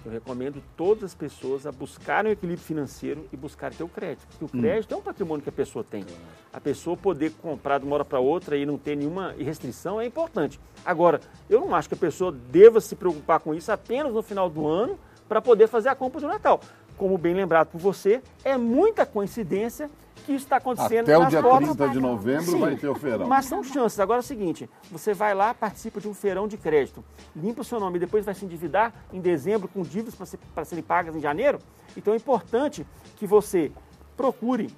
Eu 0.07 0.13
recomendo 0.13 0.63
todas 0.77 1.03
as 1.03 1.15
pessoas 1.17 1.67
a 1.67 1.73
buscarem 1.73 2.31
o 2.31 2.33
equilíbrio 2.33 2.65
financeiro 2.65 3.27
e 3.33 3.37
buscar 3.37 3.75
ter 3.75 3.83
o 3.83 3.89
crédito. 3.89 4.25
Porque 4.29 4.45
o 4.45 4.49
crédito 4.61 4.95
é 4.95 4.97
um 4.97 5.03
patrimônio 5.03 5.43
que 5.43 5.49
a 5.49 5.53
pessoa 5.53 5.83
tem. 5.83 6.07
A 6.53 6.61
pessoa 6.61 6.97
poder 6.97 7.33
comprar 7.43 7.81
de 7.81 7.87
uma 7.87 7.97
hora 7.97 8.05
para 8.05 8.21
outra 8.21 8.57
e 8.57 8.65
não 8.65 8.79
ter 8.79 8.97
nenhuma 8.97 9.33
restrição 9.33 10.01
é 10.01 10.07
importante. 10.07 10.61
Agora, 10.85 11.21
eu 11.51 11.61
não 11.61 11.75
acho 11.75 11.89
que 11.89 11.97
a 11.97 11.99
pessoa 11.99 12.31
deva 12.31 12.81
se 12.81 12.95
preocupar 12.95 13.41
com 13.41 13.53
isso 13.53 13.73
apenas 13.73 14.15
no 14.15 14.23
final 14.23 14.49
do 14.49 14.65
ano 14.65 14.97
para 15.29 15.43
poder 15.43 15.67
fazer 15.67 15.89
a 15.89 15.95
compra 15.97 16.21
do 16.21 16.29
Natal. 16.29 16.61
Como 16.97 17.19
bem 17.19 17.35
lembrado 17.35 17.69
por 17.69 17.81
você, 17.81 18.23
é 18.45 18.57
muita 18.57 19.05
coincidência 19.05 19.91
que 20.25 20.33
isso 20.33 20.45
está 20.45 20.57
acontecendo 20.57 21.05
Até 21.05 21.19
o 21.19 21.27
dia 21.27 21.43
portas 21.43 21.77
30 21.77 21.93
de 21.93 22.01
novembro 22.01 22.51
Sim, 22.53 22.59
vai 22.59 22.75
ter 22.75 22.89
o 22.89 22.95
feirão. 22.95 23.29
Mas 23.29 23.45
são 23.45 23.63
chances. 23.63 24.01
Agora 24.01 24.19
é 24.21 24.25
o 24.25 24.25
seguinte: 24.25 24.69
você 24.91 25.13
vai 25.13 25.35
lá, 25.35 25.53
participa 25.55 26.01
de 26.01 26.09
um 26.09 26.15
feirão 26.15 26.49
de 26.49 26.57
crédito, 26.57 27.05
limpa 27.35 27.61
o 27.61 27.65
seu 27.65 27.79
nome 27.79 27.97
e 27.97 28.01
depois 28.01 28.25
vai 28.25 28.35
se 28.35 28.45
endividar 28.45 28.93
em 29.13 29.21
dezembro 29.21 29.69
com 29.69 29.83
dívidas 29.83 30.15
para 30.15 30.27
ser- 30.27 30.39
serem 30.65 30.83
pagas 30.83 31.15
em 31.15 31.21
janeiro. 31.21 31.59
Então 31.97 32.15
é 32.15 32.17
importante 32.17 32.87
que 33.17 33.27
você 33.27 33.71
procure 34.17 34.71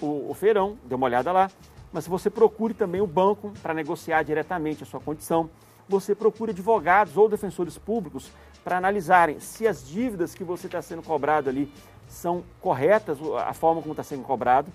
o, 0.00 0.30
o 0.30 0.34
feirão, 0.34 0.76
dê 0.84 0.94
uma 0.94 1.06
olhada 1.06 1.32
lá, 1.32 1.50
mas 1.92 2.06
você 2.06 2.28
procure 2.28 2.74
também 2.74 3.00
o 3.00 3.06
banco 3.06 3.52
para 3.62 3.72
negociar 3.72 4.22
diretamente 4.22 4.82
a 4.82 4.86
sua 4.86 5.00
condição. 5.00 5.48
Você 5.88 6.14
procure 6.14 6.50
advogados 6.50 7.16
ou 7.16 7.28
defensores 7.28 7.78
públicos 7.78 8.30
para 8.66 8.78
analisarem 8.78 9.38
se 9.38 9.64
as 9.64 9.86
dívidas 9.86 10.34
que 10.34 10.42
você 10.42 10.66
está 10.66 10.82
sendo 10.82 11.00
cobrado 11.00 11.48
ali 11.48 11.72
são 12.08 12.42
corretas, 12.60 13.16
a 13.46 13.52
forma 13.52 13.80
como 13.80 13.92
está 13.92 14.02
sendo 14.02 14.24
cobrado. 14.24 14.72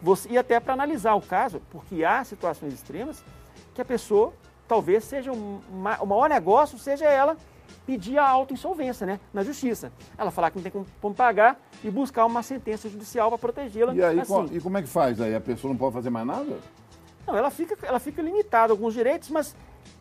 Você, 0.00 0.30
e 0.30 0.38
até 0.38 0.58
para 0.58 0.72
analisar 0.72 1.12
o 1.14 1.20
caso, 1.20 1.60
porque 1.70 2.02
há 2.06 2.24
situações 2.24 2.72
extremas 2.72 3.22
que 3.74 3.82
a 3.82 3.84
pessoa 3.84 4.32
talvez 4.66 5.04
seja 5.04 5.30
um, 5.30 5.60
ma- 5.70 5.98
o 6.00 6.06
maior 6.06 6.26
negócio, 6.30 6.78
seja 6.78 7.04
ela 7.04 7.36
pedir 7.84 8.16
a 8.16 8.26
autoinsolvência, 8.26 9.06
né, 9.06 9.20
na 9.30 9.42
justiça. 9.44 9.92
Ela 10.16 10.30
falar 10.30 10.50
que 10.50 10.56
não 10.56 10.62
tem 10.62 10.72
como, 10.72 10.86
como 10.98 11.14
pagar 11.14 11.60
e 11.82 11.90
buscar 11.90 12.24
uma 12.24 12.42
sentença 12.42 12.88
judicial 12.88 13.28
para 13.28 13.36
protegê-la. 13.36 13.94
E 13.94 14.02
aí, 14.02 14.20
assim. 14.20 14.46
e 14.52 14.58
como 14.58 14.78
é 14.78 14.82
que 14.82 14.88
faz 14.88 15.20
aí? 15.20 15.34
A 15.34 15.40
pessoa 15.40 15.70
não 15.70 15.76
pode 15.76 15.92
fazer 15.92 16.08
mais 16.08 16.26
nada? 16.26 16.56
Não, 17.26 17.36
ela 17.36 17.50
fica, 17.50 17.76
ela 17.86 18.00
fica 18.00 18.22
limitada 18.22 18.72
a 18.72 18.74
alguns 18.74 18.94
direitos, 18.94 19.28
mas 19.28 19.54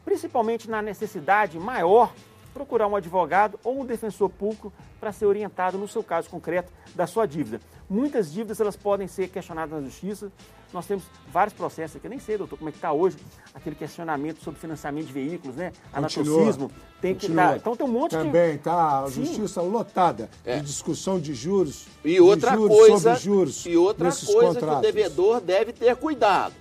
principalmente 0.05 0.69
na 0.69 0.81
necessidade 0.81 1.59
maior, 1.59 2.13
procurar 2.53 2.87
um 2.87 2.95
advogado 2.95 3.59
ou 3.63 3.81
um 3.81 3.85
defensor 3.85 4.29
público 4.29 4.71
para 4.99 5.11
ser 5.11 5.25
orientado 5.25 5.77
no 5.77 5.87
seu 5.87 6.03
caso 6.03 6.29
concreto 6.29 6.71
da 6.95 7.07
sua 7.07 7.25
dívida. 7.25 7.59
Muitas 7.89 8.31
dívidas 8.31 8.59
elas 8.59 8.75
podem 8.75 9.07
ser 9.07 9.27
questionadas 9.29 9.81
na 9.81 9.89
justiça. 9.89 10.31
Nós 10.71 10.87
temos 10.87 11.03
vários 11.31 11.53
processos 11.53 11.97
aqui, 11.97 12.07
eu 12.07 12.09
nem 12.09 12.17
sei, 12.19 12.35
doutor, 12.37 12.57
como 12.57 12.67
é 12.69 12.71
que 12.71 12.77
está 12.79 12.91
hoje 12.91 13.17
aquele 13.53 13.75
questionamento 13.75 14.41
sobre 14.43 14.59
financiamento 14.59 15.05
de 15.05 15.13
veículos, 15.13 15.55
né? 15.55 15.71
Anatocismo. 15.91 16.71
Tem 16.99 17.13
que 17.13 17.27
dar. 17.27 17.57
Então 17.57 17.75
tem 17.75 17.85
um 17.85 17.91
monte 17.91 18.11
de. 18.11 18.17
Também 18.23 18.57
tá 18.57 19.03
a 19.03 19.07
Sim. 19.11 19.25
justiça 19.25 19.61
lotada 19.61 20.29
É. 20.43 20.55
de 20.57 20.63
discussão 20.65 21.19
de 21.19 21.33
juros. 21.35 21.85
E 22.03 22.13
de 22.13 22.21
outra 22.21 22.53
juros 22.55 22.75
coisa, 22.75 22.97
sobre 23.15 23.19
juros 23.19 23.65
e 23.67 23.77
outra 23.77 24.09
coisa 24.09 24.25
que 24.25 24.31
o 24.35 24.41
contratos. 24.53 24.81
devedor 24.81 25.41
deve 25.41 25.73
ter 25.73 25.95
cuidado. 25.95 26.55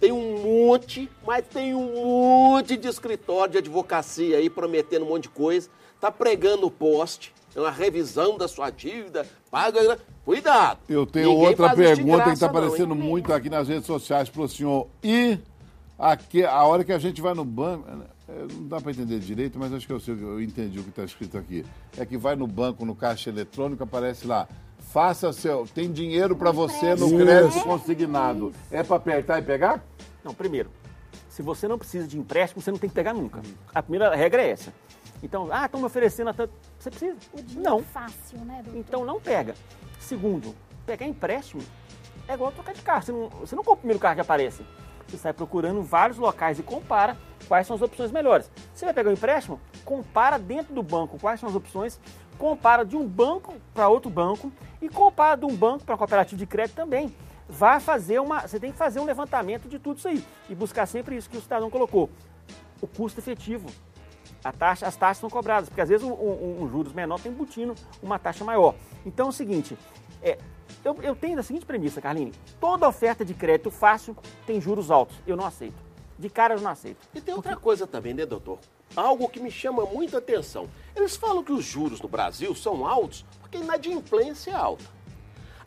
Tem 0.00 0.12
um 0.12 0.42
monte, 0.42 1.10
mas 1.26 1.44
tem 1.46 1.74
um 1.74 1.94
monte 1.94 2.76
de 2.76 2.86
escritório 2.88 3.52
de 3.52 3.58
advocacia 3.58 4.36
aí 4.36 4.48
prometendo 4.48 5.04
um 5.04 5.08
monte 5.08 5.24
de 5.24 5.30
coisa, 5.30 5.68
tá 6.00 6.10
pregando 6.10 6.66
o 6.66 6.70
poste, 6.70 7.34
é 7.54 7.60
uma 7.60 7.70
revisão 7.70 8.38
da 8.38 8.46
sua 8.46 8.70
dívida, 8.70 9.26
paga, 9.50 9.98
cuidado. 10.24 10.78
Eu 10.88 11.04
tenho 11.04 11.30
Ninguém 11.30 11.48
outra 11.48 11.74
pergunta 11.74 12.24
que 12.24 12.30
está 12.30 12.46
graça, 12.46 12.46
não, 12.46 12.48
aparecendo 12.48 12.94
muito 12.94 13.32
aqui 13.32 13.50
nas 13.50 13.66
redes 13.66 13.86
sociais 13.86 14.28
para 14.28 14.42
o 14.42 14.48
senhor. 14.48 14.86
E 15.02 15.38
aqui, 15.98 16.44
a 16.44 16.62
hora 16.62 16.84
que 16.84 16.92
a 16.92 16.98
gente 16.98 17.20
vai 17.20 17.34
no 17.34 17.44
banco, 17.44 17.84
eh, 18.28 18.46
não 18.52 18.68
dá 18.68 18.80
para 18.80 18.92
entender 18.92 19.18
direito, 19.18 19.58
mas 19.58 19.72
acho 19.72 19.86
que 19.86 19.92
eu, 19.92 19.98
sei, 19.98 20.14
eu 20.14 20.40
entendi 20.40 20.78
o 20.78 20.84
que 20.84 20.90
está 20.90 21.02
escrito 21.02 21.36
aqui. 21.36 21.64
É 21.96 22.06
que 22.06 22.16
vai 22.16 22.36
no 22.36 22.46
banco, 22.46 22.84
no 22.84 22.94
caixa 22.94 23.30
eletrônico, 23.30 23.82
aparece 23.82 24.26
lá. 24.26 24.46
Faça 24.92 25.32
seu. 25.34 25.66
Tem 25.66 25.92
dinheiro 25.92 26.34
para 26.34 26.50
você 26.50 26.94
no 26.94 27.10
crédito 27.10 27.62
consignado. 27.62 28.52
É 28.70 28.82
para 28.82 28.96
apertar 28.96 29.38
e 29.38 29.42
pegar? 29.42 29.84
Não, 30.24 30.32
primeiro, 30.32 30.70
se 31.28 31.42
você 31.42 31.68
não 31.68 31.78
precisa 31.78 32.06
de 32.06 32.18
empréstimo, 32.18 32.62
você 32.62 32.70
não 32.70 32.78
tem 32.78 32.88
que 32.88 32.94
pegar 32.94 33.12
nunca. 33.12 33.42
A 33.74 33.82
primeira 33.82 34.14
regra 34.14 34.42
é 34.42 34.50
essa. 34.50 34.72
Então, 35.22 35.48
ah, 35.52 35.66
estão 35.66 35.80
me 35.80 35.86
oferecendo 35.86 36.30
a 36.30 36.34
tanto. 36.34 36.52
Você 36.78 36.90
precisa? 36.90 37.16
O 37.32 37.42
dinheiro 37.42 37.70
Não. 37.70 37.82
fácil, 37.82 38.38
né, 38.46 38.62
doutor? 38.64 38.78
Então 38.78 39.04
não 39.04 39.20
pega. 39.20 39.54
Segundo, 40.00 40.54
pegar 40.86 41.06
empréstimo 41.06 41.62
é 42.26 42.32
igual 42.34 42.50
trocar 42.52 42.72
de 42.72 42.80
carro. 42.80 43.02
Você 43.02 43.12
não, 43.12 43.28
você 43.28 43.56
não 43.56 43.62
compra 43.62 43.74
o 43.74 43.82
primeiro 43.82 44.00
carro 44.00 44.14
que 44.14 44.20
aparece. 44.22 44.62
Você 45.08 45.16
sai 45.16 45.32
procurando 45.32 45.82
vários 45.82 46.18
locais 46.18 46.58
e 46.58 46.62
compara 46.62 47.16
quais 47.48 47.66
são 47.66 47.74
as 47.76 47.82
opções 47.82 48.10
melhores. 48.12 48.50
Você 48.74 48.84
vai 48.84 48.92
pegar 48.94 49.08
um 49.10 49.14
empréstimo, 49.14 49.60
compara 49.84 50.38
dentro 50.38 50.74
do 50.74 50.82
banco 50.82 51.18
quais 51.18 51.40
são 51.40 51.48
as 51.48 51.54
opções, 51.54 51.98
compara 52.36 52.84
de 52.84 52.96
um 52.96 53.06
banco 53.06 53.54
para 53.72 53.88
outro 53.88 54.10
banco 54.10 54.52
e 54.82 54.88
compara 54.88 55.36
de 55.36 55.46
um 55.46 55.54
banco 55.56 55.84
para 55.84 55.96
cooperativa 55.96 56.38
de 56.38 56.46
crédito 56.46 56.76
também. 56.76 57.14
Vai 57.48 57.80
fazer 57.80 58.20
uma. 58.20 58.42
Você 58.46 58.60
tem 58.60 58.70
que 58.70 58.76
fazer 58.76 59.00
um 59.00 59.04
levantamento 59.04 59.66
de 59.68 59.78
tudo 59.78 59.96
isso 59.96 60.08
aí 60.08 60.22
e 60.50 60.54
buscar 60.54 60.84
sempre 60.84 61.16
isso 61.16 61.30
que 61.30 61.36
o 61.38 61.40
cidadão 61.40 61.70
colocou. 61.70 62.10
o 62.80 62.86
custo 62.86 63.18
efetivo. 63.18 63.66
A 64.44 64.52
taxa, 64.52 64.86
as 64.86 64.94
taxas 64.94 65.18
são 65.18 65.28
cobradas, 65.28 65.68
porque 65.68 65.80
às 65.80 65.88
vezes 65.88 66.06
um, 66.06 66.12
um- 66.12 66.62
um 66.62 66.68
juros 66.70 66.92
menor 66.92 67.18
tem 67.18 67.32
embutindo 67.32 67.74
uma 68.00 68.20
taxa 68.20 68.44
maior. 68.44 68.72
Então 69.04 69.26
é 69.26 69.28
o 69.30 69.32
seguinte, 69.32 69.76
é, 70.22 70.38
eu, 70.84 70.96
eu 71.02 71.14
tenho 71.14 71.38
a 71.38 71.42
seguinte 71.42 71.66
premissa, 71.66 72.00
Carline, 72.00 72.32
toda 72.60 72.88
oferta 72.88 73.24
de 73.24 73.34
crédito 73.34 73.70
fácil 73.70 74.16
tem 74.46 74.60
juros 74.60 74.90
altos. 74.90 75.16
Eu 75.26 75.36
não 75.36 75.46
aceito. 75.46 75.76
De 76.18 76.28
cara 76.28 76.54
eu 76.54 76.60
não 76.60 76.70
aceito. 76.70 77.08
E 77.14 77.20
tem 77.20 77.34
outra 77.34 77.56
coisa 77.56 77.86
também, 77.86 78.14
né, 78.14 78.26
doutor? 78.26 78.58
Algo 78.96 79.28
que 79.28 79.40
me 79.40 79.50
chama 79.50 79.84
muita 79.84 80.18
atenção. 80.18 80.68
Eles 80.96 81.16
falam 81.16 81.44
que 81.44 81.52
os 81.52 81.64
juros 81.64 82.00
no 82.00 82.08
Brasil 82.08 82.54
são 82.54 82.86
altos 82.86 83.24
porque 83.40 83.58
a 83.58 83.60
inadimplência 83.60 84.50
é 84.50 84.54
alta. 84.54 84.84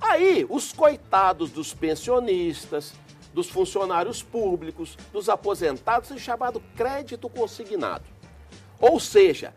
Aí, 0.01 0.45
os 0.49 0.73
coitados 0.73 1.51
dos 1.51 1.73
pensionistas, 1.73 2.93
dos 3.33 3.49
funcionários 3.49 4.23
públicos, 4.23 4.97
dos 5.13 5.29
aposentados, 5.29 6.11
é 6.11 6.17
chamado 6.17 6.61
crédito 6.75 7.29
consignado. 7.29 8.03
Ou 8.79 8.99
seja, 8.99 9.53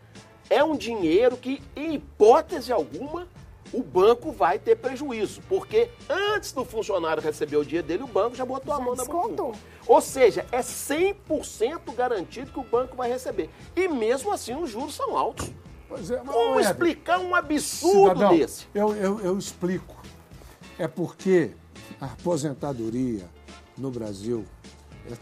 é 0.49 0.63
um 0.63 0.75
dinheiro 0.77 1.35
que, 1.35 1.61
em 1.75 1.95
hipótese 1.95 2.71
alguma, 2.71 3.27
o 3.75 3.83
banco 3.83 4.31
vai 4.31 4.57
ter 4.57 4.77
prejuízo, 4.77 5.41
porque 5.49 5.89
antes 6.09 6.53
do 6.53 6.63
funcionário 6.63 7.21
receber 7.21 7.57
o 7.57 7.65
dinheiro 7.65 7.85
dele, 7.85 8.03
o 8.03 8.07
banco 8.07 8.35
já 8.35 8.45
botou 8.45 8.73
a 8.73 8.77
Já 8.77 8.83
mão 8.83 8.95
na 8.95 9.03
descontou. 9.03 9.47
buchinha. 9.51 9.65
Ou 9.85 9.99
seja, 10.01 10.45
é 10.51 10.59
100% 10.61 11.93
garantido 11.95 12.51
que 12.51 12.59
o 12.59 12.63
banco 12.63 12.95
vai 12.95 13.09
receber. 13.09 13.49
E 13.75 13.87
mesmo 13.87 14.31
assim, 14.31 14.55
os 14.55 14.69
juros 14.69 14.95
são 14.95 15.17
altos. 15.17 15.51
Pois 15.89 16.09
é, 16.09 16.21
mas, 16.23 16.33
Como 16.33 16.59
explicar 16.59 17.19
um 17.19 17.35
absurdo 17.35 18.09
cidadão, 18.15 18.37
desse? 18.37 18.65
Eu, 18.73 18.95
eu, 18.95 19.19
eu 19.19 19.37
explico. 19.37 19.95
É 20.79 20.87
porque 20.87 21.51
a 21.99 22.05
aposentadoria 22.05 23.29
no 23.77 23.91
Brasil 23.91 24.45
é 25.11 25.15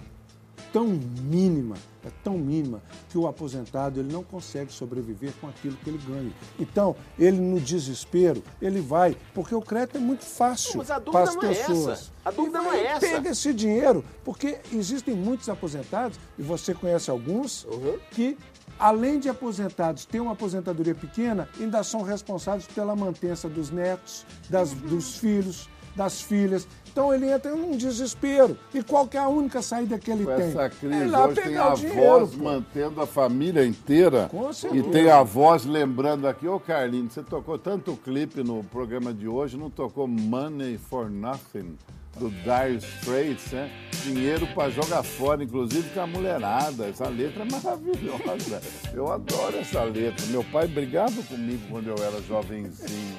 tão 0.72 0.88
mínima, 0.88 1.76
é 2.06 2.10
tão 2.24 2.38
mínima, 2.38 2.82
que 3.10 3.18
o 3.18 3.28
aposentado 3.28 4.00
ele 4.00 4.12
não 4.12 4.24
consegue 4.24 4.72
sobreviver 4.72 5.32
com 5.40 5.48
aquilo 5.48 5.76
que 5.78 5.90
ele 5.90 6.00
ganha. 6.08 6.32
Então, 6.60 6.96
ele 7.18 7.40
no 7.40 7.60
desespero, 7.60 8.44
ele 8.62 8.82
vai, 8.82 9.16
porque 9.34 9.54
o 9.56 9.62
crédito 9.62 9.98
é 9.98 10.00
muito 10.00 10.26
fácil 10.26 10.78
Mas 10.78 10.92
a 10.92 11.00
dúvida 11.00 11.12
para 11.12 11.30
as 11.30 11.36
não 11.36 11.44
é 11.44 11.52
essa. 11.52 11.68
pessoas. 11.72 12.12
A 12.26 12.32
dúvida 12.32 12.62
não 12.62 12.72
é 12.74 12.84
essa. 12.86 13.00
Pega 13.00 13.30
esse 13.30 13.54
dinheiro, 13.54 14.04
porque 14.24 14.60
existem 14.72 15.16
muitos 15.16 15.50
aposentados, 15.50 16.20
e 16.38 16.42
você 16.42 16.74
conhece 16.74 17.10
alguns, 17.10 17.64
Uhum. 17.66 17.98
que 18.12 18.38
além 18.80 19.20
de 19.20 19.30
aposentados 19.30 20.04
ter 20.06 20.20
uma 20.20 20.32
aposentadoria 20.34 20.96
pequena, 20.96 21.48
ainda 21.60 21.84
são 21.84 22.02
responsáveis 22.02 22.66
pela 22.68 22.96
mantença 22.96 23.48
dos 23.48 23.70
netos, 23.70 24.26
das- 24.50 24.72
Uhum. 24.74 24.80
dos 24.80 25.16
filhos, 25.18 25.70
das 25.96 26.22
filhas. 26.22 26.68
Então 26.92 27.12
ele 27.14 27.28
entra 27.30 27.56
num 27.56 27.76
desespero. 27.76 28.56
E 28.74 28.84
qual 28.84 29.08
que 29.08 29.18
é 29.18 29.20
a 29.20 29.28
única 29.28 29.62
saída 29.64 29.98
que 29.98 30.12
ele 30.12 30.26
Com 30.26 30.36
tem? 30.36 30.50
essa 30.50 30.62
é 30.64 30.70
crise, 30.70 30.96
ir 30.96 31.06
lá 31.08 31.26
hoje 31.26 31.36
tem 31.36 31.44
pegar 31.46 31.74
o 31.74 31.76
dinheiro. 31.76 32.02
avós 32.16 32.36
pô. 32.36 32.44
mantendo 32.44 33.02
a 33.02 33.08
família 33.08 33.66
inteira. 33.66 34.28
Com 34.30 34.50
E 34.50 34.54
certeza. 34.54 34.90
tem 34.92 35.10
avós 35.10 35.66
lembrando 35.66 36.28
aqui, 36.28 36.48
ô 36.48 36.60
Carlinhos, 36.60 37.14
você 37.14 37.24
tocou 37.24 37.58
tanto 37.58 37.96
clipe 37.98 38.44
no 38.44 38.64
programa 38.66 39.12
de 39.14 39.28
hoje, 39.28 39.58
não 39.58 39.72
tocou 39.72 40.08
Money 40.08 40.78
for 40.78 41.10
Nothing, 41.10 41.76
do 42.18 42.30
Dire 42.30 42.78
Straits, 42.78 43.52
né? 43.52 43.72
Dinheiro 44.04 44.46
para 44.48 44.70
jogar 44.70 45.02
fora, 45.04 45.44
inclusive 45.44 45.90
com 45.90 46.02
a 46.02 46.08
mulherada. 46.08 46.88
Essa 46.88 47.08
letra 47.08 47.44
é 47.44 47.52
maravilhosa. 47.52 48.62
Eu 48.94 49.12
adoro 49.12 49.58
essa 49.58 49.84
letra. 49.84 50.26
Meu 50.28 50.44
pai 50.44 50.68
brigava 50.68 51.24
comigo 51.24 51.62
quando 51.70 51.88
eu 51.88 51.96
era 52.04 52.22
jovenzinho. 52.22 53.18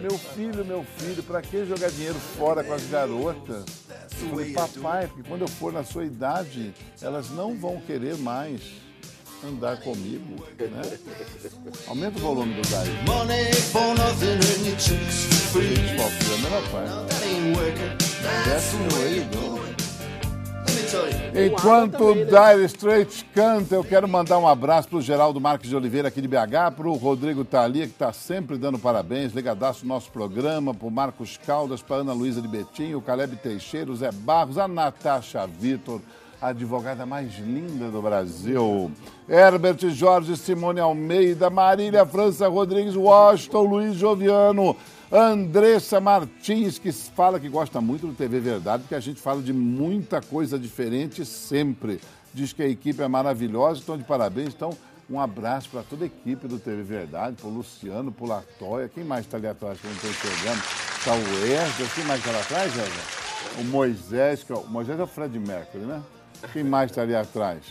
Meu 0.00 0.18
filho, 0.18 0.64
meu 0.64 0.84
filho, 0.98 1.22
para 1.22 1.40
que 1.40 1.64
jogar 1.64 1.90
dinheiro 1.90 2.18
fora 2.36 2.62
com 2.62 2.74
as 2.74 2.86
garotas? 2.86 3.64
Eu 4.20 4.28
falei, 4.28 4.52
papai, 4.52 5.06
porque 5.06 5.28
quando 5.28 5.42
eu 5.42 5.48
for 5.48 5.72
na 5.72 5.82
sua 5.82 6.04
idade, 6.04 6.74
elas 7.00 7.30
não 7.30 7.56
vão 7.56 7.80
querer 7.80 8.16
mais 8.18 8.60
andar 9.44 9.76
comigo, 9.78 10.44
né? 10.58 10.98
Aumenta 11.88 12.18
o 12.18 12.22
volume 12.22 12.54
do 12.54 12.68
Daí. 12.68 12.88
Money 13.06 13.52
for 13.54 13.94
nothing 13.94 14.34
and 14.34 14.66
your 14.66 14.78
chicks 14.78 15.24
for 15.24 15.60
free. 15.60 15.76
Sofre 15.96 16.34
a 16.34 16.38
melhor 16.38 16.62
parte. 16.70 17.08
That 17.08 17.24
ain't 17.26 17.56
working. 17.56 17.96
That's 18.22 18.46
Desce 18.46 18.76
the 18.76 18.82
no 18.84 19.00
way 19.00 19.06
aí, 19.08 19.16
you 19.18 19.24
não. 19.24 19.56
do 19.56 19.62
it. 19.62 19.76
Let 20.66 20.74
me 20.74 20.88
tell 20.90 21.08
you. 21.08 21.46
Enquanto 21.46 22.04
o? 22.04 22.14
Dire 22.14 22.64
Straits 22.64 23.24
canta, 23.34 23.74
eu 23.74 23.84
quero 23.84 24.08
mandar 24.08 24.38
um 24.38 24.48
abraço 24.48 24.88
pro 24.88 25.00
Geraldo 25.00 25.40
Marques 25.40 25.68
de 25.68 25.76
Oliveira 25.76 26.08
aqui 26.08 26.20
de 26.20 26.28
BH, 26.28 26.74
pro 26.74 26.92
Rodrigo 26.94 27.44
Thalia, 27.44 27.86
que 27.86 27.92
está 27.92 28.12
sempre 28.12 28.56
dando 28.56 28.78
parabéns, 28.78 29.32
ligadaço 29.32 29.82
no 29.84 29.88
nosso 29.94 30.10
programa, 30.10 30.72
pro 30.74 30.90
Marcos 30.90 31.38
Caldas, 31.46 31.82
pra 31.82 31.96
Ana 31.96 32.12
Luísa 32.14 32.40
de 32.40 32.48
Betinho, 32.48 32.98
o 32.98 33.02
Caleb 33.02 33.36
Teixeira, 33.36 33.90
o 33.90 33.96
Zé 33.96 34.10
Barros, 34.10 34.56
a 34.58 34.66
Natasha 34.66 35.46
Vitor, 35.46 36.00
a 36.40 36.48
advogada 36.48 37.06
mais 37.06 37.38
linda 37.38 37.90
do 37.90 38.02
Brasil, 38.02 38.90
Herbert 39.28 39.88
Jorge, 39.90 40.36
Simone 40.36 40.80
Almeida, 40.80 41.48
Marília 41.48 42.04
França 42.04 42.46
Rodrigues, 42.48 42.94
Washington, 42.94 43.62
Luiz 43.62 43.94
Joviano, 43.96 44.76
Andressa 45.10 46.00
Martins, 46.00 46.78
que 46.78 46.92
fala 46.92 47.40
que 47.40 47.48
gosta 47.48 47.80
muito 47.80 48.06
do 48.06 48.12
TV 48.12 48.40
Verdade, 48.40 48.82
porque 48.82 48.94
a 48.94 49.00
gente 49.00 49.20
fala 49.20 49.40
de 49.40 49.52
muita 49.52 50.20
coisa 50.20 50.58
diferente 50.58 51.24
sempre. 51.24 52.00
Diz 52.34 52.52
que 52.52 52.62
a 52.62 52.68
equipe 52.68 53.02
é 53.02 53.08
maravilhosa, 53.08 53.80
estão 53.80 53.96
de 53.96 54.04
parabéns. 54.04 54.52
Então, 54.54 54.76
um 55.08 55.20
abraço 55.20 55.70
para 55.70 55.82
toda 55.82 56.04
a 56.04 56.06
equipe 56.06 56.48
do 56.48 56.58
TV 56.58 56.82
Verdade, 56.82 57.36
para 57.36 57.48
o 57.48 57.52
Luciano, 57.52 58.12
para 58.12 58.24
o 58.24 58.28
Latoya. 58.28 58.90
Quem 58.92 59.04
mais 59.04 59.24
está 59.24 59.36
ali 59.36 59.46
atrás 59.46 59.80
que 59.80 59.86
eu 59.86 59.90
não 59.90 59.96
estou 59.96 60.10
enxergando? 60.10 60.62
Está 60.98 61.12
o 61.12 61.46
Erdo. 61.46 61.94
Quem 61.94 62.04
mais 62.04 62.18
está 62.18 62.32
lá 62.32 62.40
atrás? 62.40 62.72
O 63.58 63.64
Moisés, 63.64 64.42
que 64.42 64.52
é 64.52 64.56
o 64.56 64.66
Moisés 64.66 64.98
é 64.98 65.02
o 65.02 65.06
Fred 65.06 65.38
Mercury, 65.38 65.84
né? 65.84 66.02
Quem 66.52 66.64
mais 66.64 66.90
está 66.90 67.02
ali 67.02 67.14
atrás? 67.14 67.62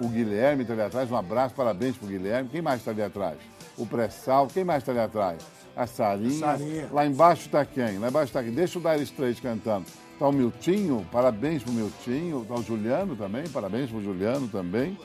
O 0.00 0.08
Guilherme 0.08 0.62
está 0.62 0.74
ali 0.74 0.82
atrás. 0.82 1.10
Um 1.10 1.16
abraço, 1.16 1.54
parabéns 1.54 1.96
para 1.96 2.06
o 2.06 2.08
Guilherme. 2.08 2.48
Quem 2.50 2.60
mais 2.60 2.80
está 2.80 2.90
ali 2.90 3.02
atrás? 3.02 3.38
O 3.76 3.86
Pressal. 3.86 4.46
Quem 4.46 4.64
mais 4.64 4.82
está 4.82 4.92
ali 4.92 5.00
atrás? 5.00 5.42
A 5.74 5.86
Sarinha. 5.86 6.40
Sarinha. 6.40 6.88
Lá 6.92 7.06
embaixo 7.06 7.46
está 7.46 7.64
quem? 7.64 7.98
Lá 7.98 8.08
embaixo 8.08 8.26
está 8.30 8.42
quem? 8.42 8.52
Deixa 8.52 8.78
o 8.78 8.82
Dire 8.82 9.02
Straits 9.02 9.40
cantando. 9.40 9.86
Está 10.12 10.28
o 10.28 10.32
Miltinho, 10.32 11.06
parabéns 11.12 11.62
para 11.62 11.72
o 11.72 11.74
Miltinho. 11.74 12.42
Está 12.42 12.54
o 12.54 12.62
Juliano 12.62 13.14
também, 13.16 13.46
parabéns 13.48 13.90
para 13.90 13.98
o 13.98 14.02
Juliano 14.02 14.48
também. 14.48 14.98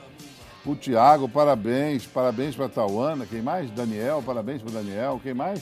O 0.66 0.76
Tiago, 0.76 1.28
parabéns. 1.28 2.06
Parabéns 2.06 2.56
para 2.56 2.68
a 2.68 2.70
Tauana. 2.70 3.26
Quem 3.26 3.42
mais? 3.42 3.70
Daniel, 3.72 4.24
parabéns 4.26 4.62
para 4.62 4.70
o 4.70 4.74
Daniel. 4.74 5.20
Quem 5.22 5.34
mais? 5.34 5.62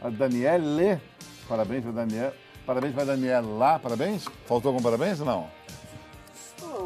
A 0.00 0.08
Daniele. 0.08 1.00
Parabéns 1.48 1.82
para 1.82 1.92
Daniel. 1.92 2.32
Parabéns 2.64 2.94
para 2.94 3.02
a 3.02 3.06
Daniela. 3.06 3.78
Parabéns? 3.78 4.24
Faltou 4.46 4.70
algum 4.70 4.82
parabéns 4.82 5.20
ou 5.20 5.26
não? 5.26 5.48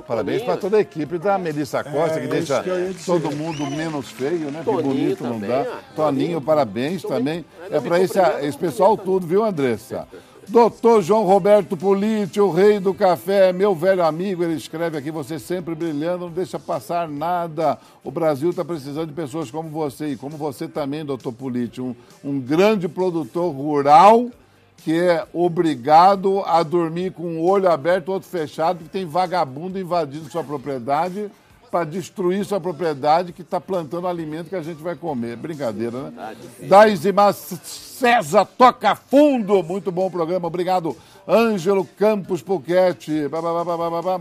Parabéns 0.07 0.43
para 0.43 0.57
toda 0.57 0.77
a 0.77 0.81
equipe 0.81 1.19
da 1.19 1.39
Melissa 1.39 1.83
Costa, 1.85 2.19
É, 2.19 2.21
que 2.23 2.29
deixa 2.29 2.63
que 2.63 3.05
todo 3.05 3.31
mundo 3.35 3.67
menos 3.71 4.11
feio, 4.11 4.51
né? 4.51 4.61
Que 4.61 4.65
Toninho 4.65 4.83
bonito 4.83 5.25
não 5.25 5.33
também, 5.35 5.49
dá. 5.51 5.61
ó. 5.61 5.65
Toninho, 5.65 5.95
Toninho. 5.95 6.41
parabéns 6.41 7.03
Também. 7.03 7.45
É 7.71 7.81
para 7.81 8.01
esse, 8.01 8.19
esse 8.43 8.59
pessoal 8.59 8.97
tudo, 8.97 9.27
viu, 9.27 9.45
Andressa? 9.45 10.07
Doutor 10.49 11.01
João 11.01 11.25
Roberto 11.25 11.77
Politi, 11.77 12.41
o 12.41 12.51
rei 12.51 12.81
do 12.81 12.93
café, 12.93 13.53
meu 13.53 13.73
velho 13.73 14.03
amigo, 14.05 14.43
ele 14.43 14.55
escreve 14.55 14.99
aqui, 14.99 15.09
você 15.09 15.39
sempre 15.39 15.77
brilhando, 15.77 16.25
não 16.25 16.33
deixa 16.33 16.59
passar 16.59 17.09
nada. 17.09 17.79
O 18.03 18.11
Brasil 18.11 18.51
está 18.51 18.65
precisando 18.65 19.07
de 19.07 19.13
pessoas 19.13 19.49
como 19.49 19.69
você, 19.69 20.09
e 20.09 20.17
como 20.17 20.37
você 20.37 20.67
também, 20.67 21.05
doutor 21.05 21.33
Politi, 21.33 21.81
um, 21.81 21.95
um 22.25 22.41
grande 22.41 22.89
produtor 22.89 23.55
rural 23.55 24.29
que 24.85 24.99
é 24.99 25.27
obrigado 25.33 26.43
a 26.47 26.63
dormir 26.63 27.13
com 27.13 27.23
um 27.25 27.43
olho 27.43 27.71
aberto 27.71 28.09
e 28.09 28.11
outro 28.11 28.29
fechado, 28.29 28.79
porque 28.79 28.91
tem 28.91 29.07
vagabundo 29.07 29.79
invadindo 29.79 30.31
sua 30.31 30.43
propriedade 30.43 31.31
para 31.71 31.85
destruir 31.85 32.45
sua 32.45 32.61
propriedade 32.61 33.33
que 33.33 33.43
está 33.43 33.61
plantando 33.61 34.09
alimento 34.09 34.49
que 34.49 34.57
a 34.57 34.63
gente 34.63 34.83
vai 34.83 34.97
comer. 34.97 35.37
Brincadeira, 35.37 36.11
né? 36.11 36.37
Daisima 36.63 37.33
César 37.33 38.45
Toca 38.45 38.95
Fundo. 38.97 39.63
Muito 39.63 39.93
bom 39.93 40.11
programa. 40.11 40.49
Obrigado, 40.49 40.97
Ângelo 41.29 41.85
Campos 41.85 42.43
Puquete. 42.43 43.29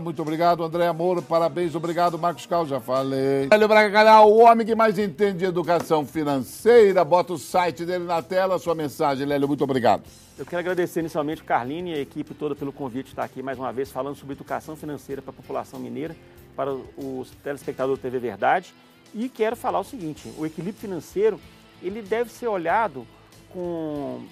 Muito 0.00 0.22
obrigado, 0.22 0.62
André 0.62 0.86
Amor. 0.86 1.20
Parabéns. 1.22 1.74
Obrigado, 1.74 2.16
Marcos 2.16 2.46
Cal. 2.46 2.66
Já 2.66 2.78
falei. 2.78 3.48
Hélio 3.50 3.66
Braga 3.66 3.90
Canal, 3.90 4.30
o 4.30 4.42
homem 4.42 4.64
que 4.64 4.76
mais 4.76 4.96
entende 4.96 5.38
de 5.38 5.44
educação 5.46 6.06
financeira. 6.06 7.04
Bota 7.04 7.32
o 7.32 7.38
site 7.38 7.84
dele 7.84 8.04
na 8.04 8.22
tela. 8.22 8.60
Sua 8.60 8.76
mensagem, 8.76 9.26
Lélio. 9.26 9.48
Muito 9.48 9.64
obrigado. 9.64 10.02
Eu 10.40 10.46
quero 10.46 10.60
agradecer 10.60 11.00
inicialmente 11.00 11.42
o 11.42 11.44
Carline 11.44 11.90
e 11.90 11.94
a 11.96 11.98
equipe 11.98 12.32
toda 12.32 12.56
pelo 12.56 12.72
convite 12.72 13.04
de 13.04 13.10
estar 13.10 13.24
aqui 13.24 13.42
mais 13.42 13.58
uma 13.58 13.70
vez 13.70 13.90
falando 13.90 14.16
sobre 14.16 14.32
educação 14.32 14.74
financeira 14.74 15.20
para 15.20 15.32
a 15.32 15.34
população 15.34 15.78
mineira, 15.78 16.16
para 16.56 16.72
os 16.72 17.30
telespectadores 17.44 17.98
do 17.98 18.02
TV 18.02 18.18
Verdade. 18.18 18.72
E 19.14 19.28
quero 19.28 19.54
falar 19.54 19.80
o 19.80 19.84
seguinte, 19.84 20.32
o 20.38 20.46
equilíbrio 20.46 20.80
financeiro, 20.80 21.38
ele 21.82 22.00
deve 22.00 22.30
ser 22.30 22.48
olhado 22.48 23.06
com, 23.50 24.24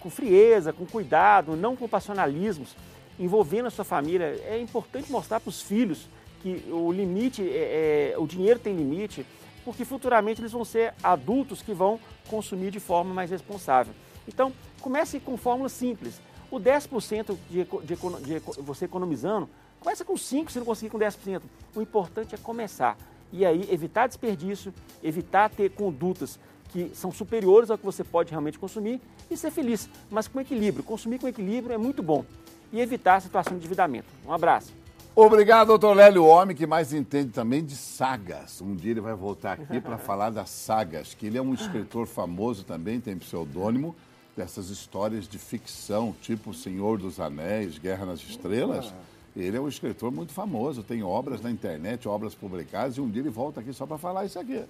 com 0.00 0.08
frieza, 0.08 0.72
com 0.72 0.86
cuidado, 0.86 1.54
não 1.54 1.76
com 1.76 1.86
passionalismos, 1.86 2.74
envolvendo 3.20 3.66
a 3.66 3.70
sua 3.70 3.84
família. 3.84 4.40
É 4.46 4.58
importante 4.58 5.12
mostrar 5.12 5.40
para 5.40 5.50
os 5.50 5.60
filhos 5.60 6.08
que 6.40 6.64
o 6.70 6.90
limite, 6.90 7.42
é, 7.42 8.14
é, 8.14 8.18
o 8.18 8.26
dinheiro 8.26 8.58
tem 8.58 8.74
limite, 8.74 9.26
porque 9.62 9.84
futuramente 9.84 10.40
eles 10.40 10.52
vão 10.52 10.64
ser 10.64 10.94
adultos 11.02 11.60
que 11.60 11.74
vão 11.74 12.00
consumir 12.30 12.70
de 12.70 12.80
forma 12.80 13.12
mais 13.12 13.30
responsável. 13.30 13.92
Então, 14.26 14.50
comece 14.84 15.18
com 15.18 15.36
fórmulas 15.38 15.72
simples. 15.72 16.20
O 16.50 16.60
10% 16.60 17.36
de, 17.50 17.64
de, 17.64 18.24
de 18.26 18.34
eco- 18.36 18.62
você 18.62 18.84
economizando, 18.84 19.48
Começa 19.84 20.02
com 20.02 20.16
5, 20.16 20.50
se 20.50 20.58
não 20.58 20.64
conseguir 20.64 20.88
com 20.90 20.98
10%. 20.98 21.42
O 21.76 21.82
importante 21.82 22.34
é 22.34 22.38
começar. 22.38 22.96
E 23.30 23.44
aí 23.44 23.68
evitar 23.70 24.06
desperdício, 24.06 24.72
evitar 25.02 25.50
ter 25.50 25.70
condutas 25.72 26.38
que 26.70 26.90
são 26.94 27.12
superiores 27.12 27.70
ao 27.70 27.76
que 27.76 27.84
você 27.84 28.02
pode 28.02 28.30
realmente 28.30 28.58
consumir 28.58 28.98
e 29.30 29.36
ser 29.36 29.50
feliz, 29.50 29.86
mas 30.10 30.26
com 30.26 30.40
equilíbrio. 30.40 30.82
Consumir 30.82 31.18
com 31.18 31.28
equilíbrio 31.28 31.74
é 31.74 31.76
muito 31.76 32.02
bom. 32.02 32.24
E 32.72 32.80
evitar 32.80 33.16
a 33.16 33.20
situação 33.20 33.52
de 33.52 33.58
endividamento. 33.58 34.06
Um 34.26 34.32
abraço. 34.32 34.72
Obrigado, 35.14 35.66
doutor 35.68 35.94
Lélio, 35.94 36.24
o 36.24 36.28
homem 36.28 36.56
que 36.56 36.66
mais 36.66 36.94
entende 36.94 37.30
também 37.30 37.62
de 37.62 37.76
sagas. 37.76 38.62
Um 38.62 38.74
dia 38.74 38.92
ele 38.92 39.02
vai 39.02 39.14
voltar 39.14 39.52
aqui 39.52 39.82
para 39.82 39.98
falar 39.98 40.30
das 40.30 40.48
sagas, 40.48 41.12
que 41.12 41.26
ele 41.26 41.36
é 41.36 41.42
um 41.42 41.52
escritor 41.52 42.06
famoso 42.06 42.64
também, 42.64 43.00
tem 43.00 43.18
pseudônimo 43.18 43.94
dessas 44.36 44.68
histórias 44.68 45.28
de 45.28 45.38
ficção, 45.38 46.14
tipo 46.20 46.52
Senhor 46.52 46.98
dos 46.98 47.20
Anéis, 47.20 47.78
Guerra 47.78 48.06
nas 48.06 48.20
Estrelas. 48.20 48.92
Ele 49.36 49.56
é 49.56 49.60
um 49.60 49.68
escritor 49.68 50.12
muito 50.12 50.32
famoso, 50.32 50.82
tem 50.82 51.02
obras 51.02 51.40
na 51.40 51.50
internet, 51.50 52.08
obras 52.08 52.34
publicadas, 52.34 52.96
e 52.96 53.00
um 53.00 53.10
dia 53.10 53.22
ele 53.22 53.30
volta 53.30 53.60
aqui 53.60 53.72
só 53.72 53.84
para 53.84 53.98
falar 53.98 54.24
isso 54.24 54.38
aqui. 54.38 54.62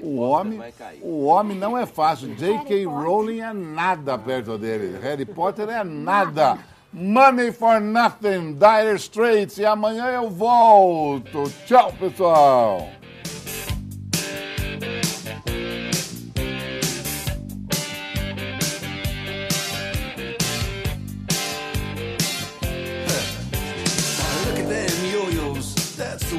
O 0.00 0.18
homem, 0.18 0.60
o 1.00 1.24
homem 1.24 1.56
não 1.56 1.76
é 1.76 1.86
fácil. 1.86 2.34
J.K. 2.34 2.84
Rowling 2.84 3.40
é 3.40 3.52
nada 3.52 4.18
perto 4.18 4.58
dele. 4.58 4.98
Harry 5.00 5.24
Potter 5.24 5.68
é 5.68 5.82
nada. 5.82 6.58
Money 6.92 7.52
for 7.52 7.80
nothing, 7.80 8.54
Dire 8.54 8.96
Straits. 8.96 9.58
E 9.58 9.64
amanhã 9.64 10.06
eu 10.06 10.30
volto. 10.30 11.50
Tchau, 11.66 11.92
pessoal. 11.92 12.88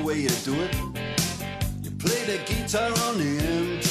Way 0.09 0.21
you 0.21 0.29
do 0.43 0.55
it. 0.55 0.75
You 1.83 1.91
play 1.91 2.23
the 2.25 2.39
guitar 2.47 2.89
on 3.05 3.19
the 3.19 3.88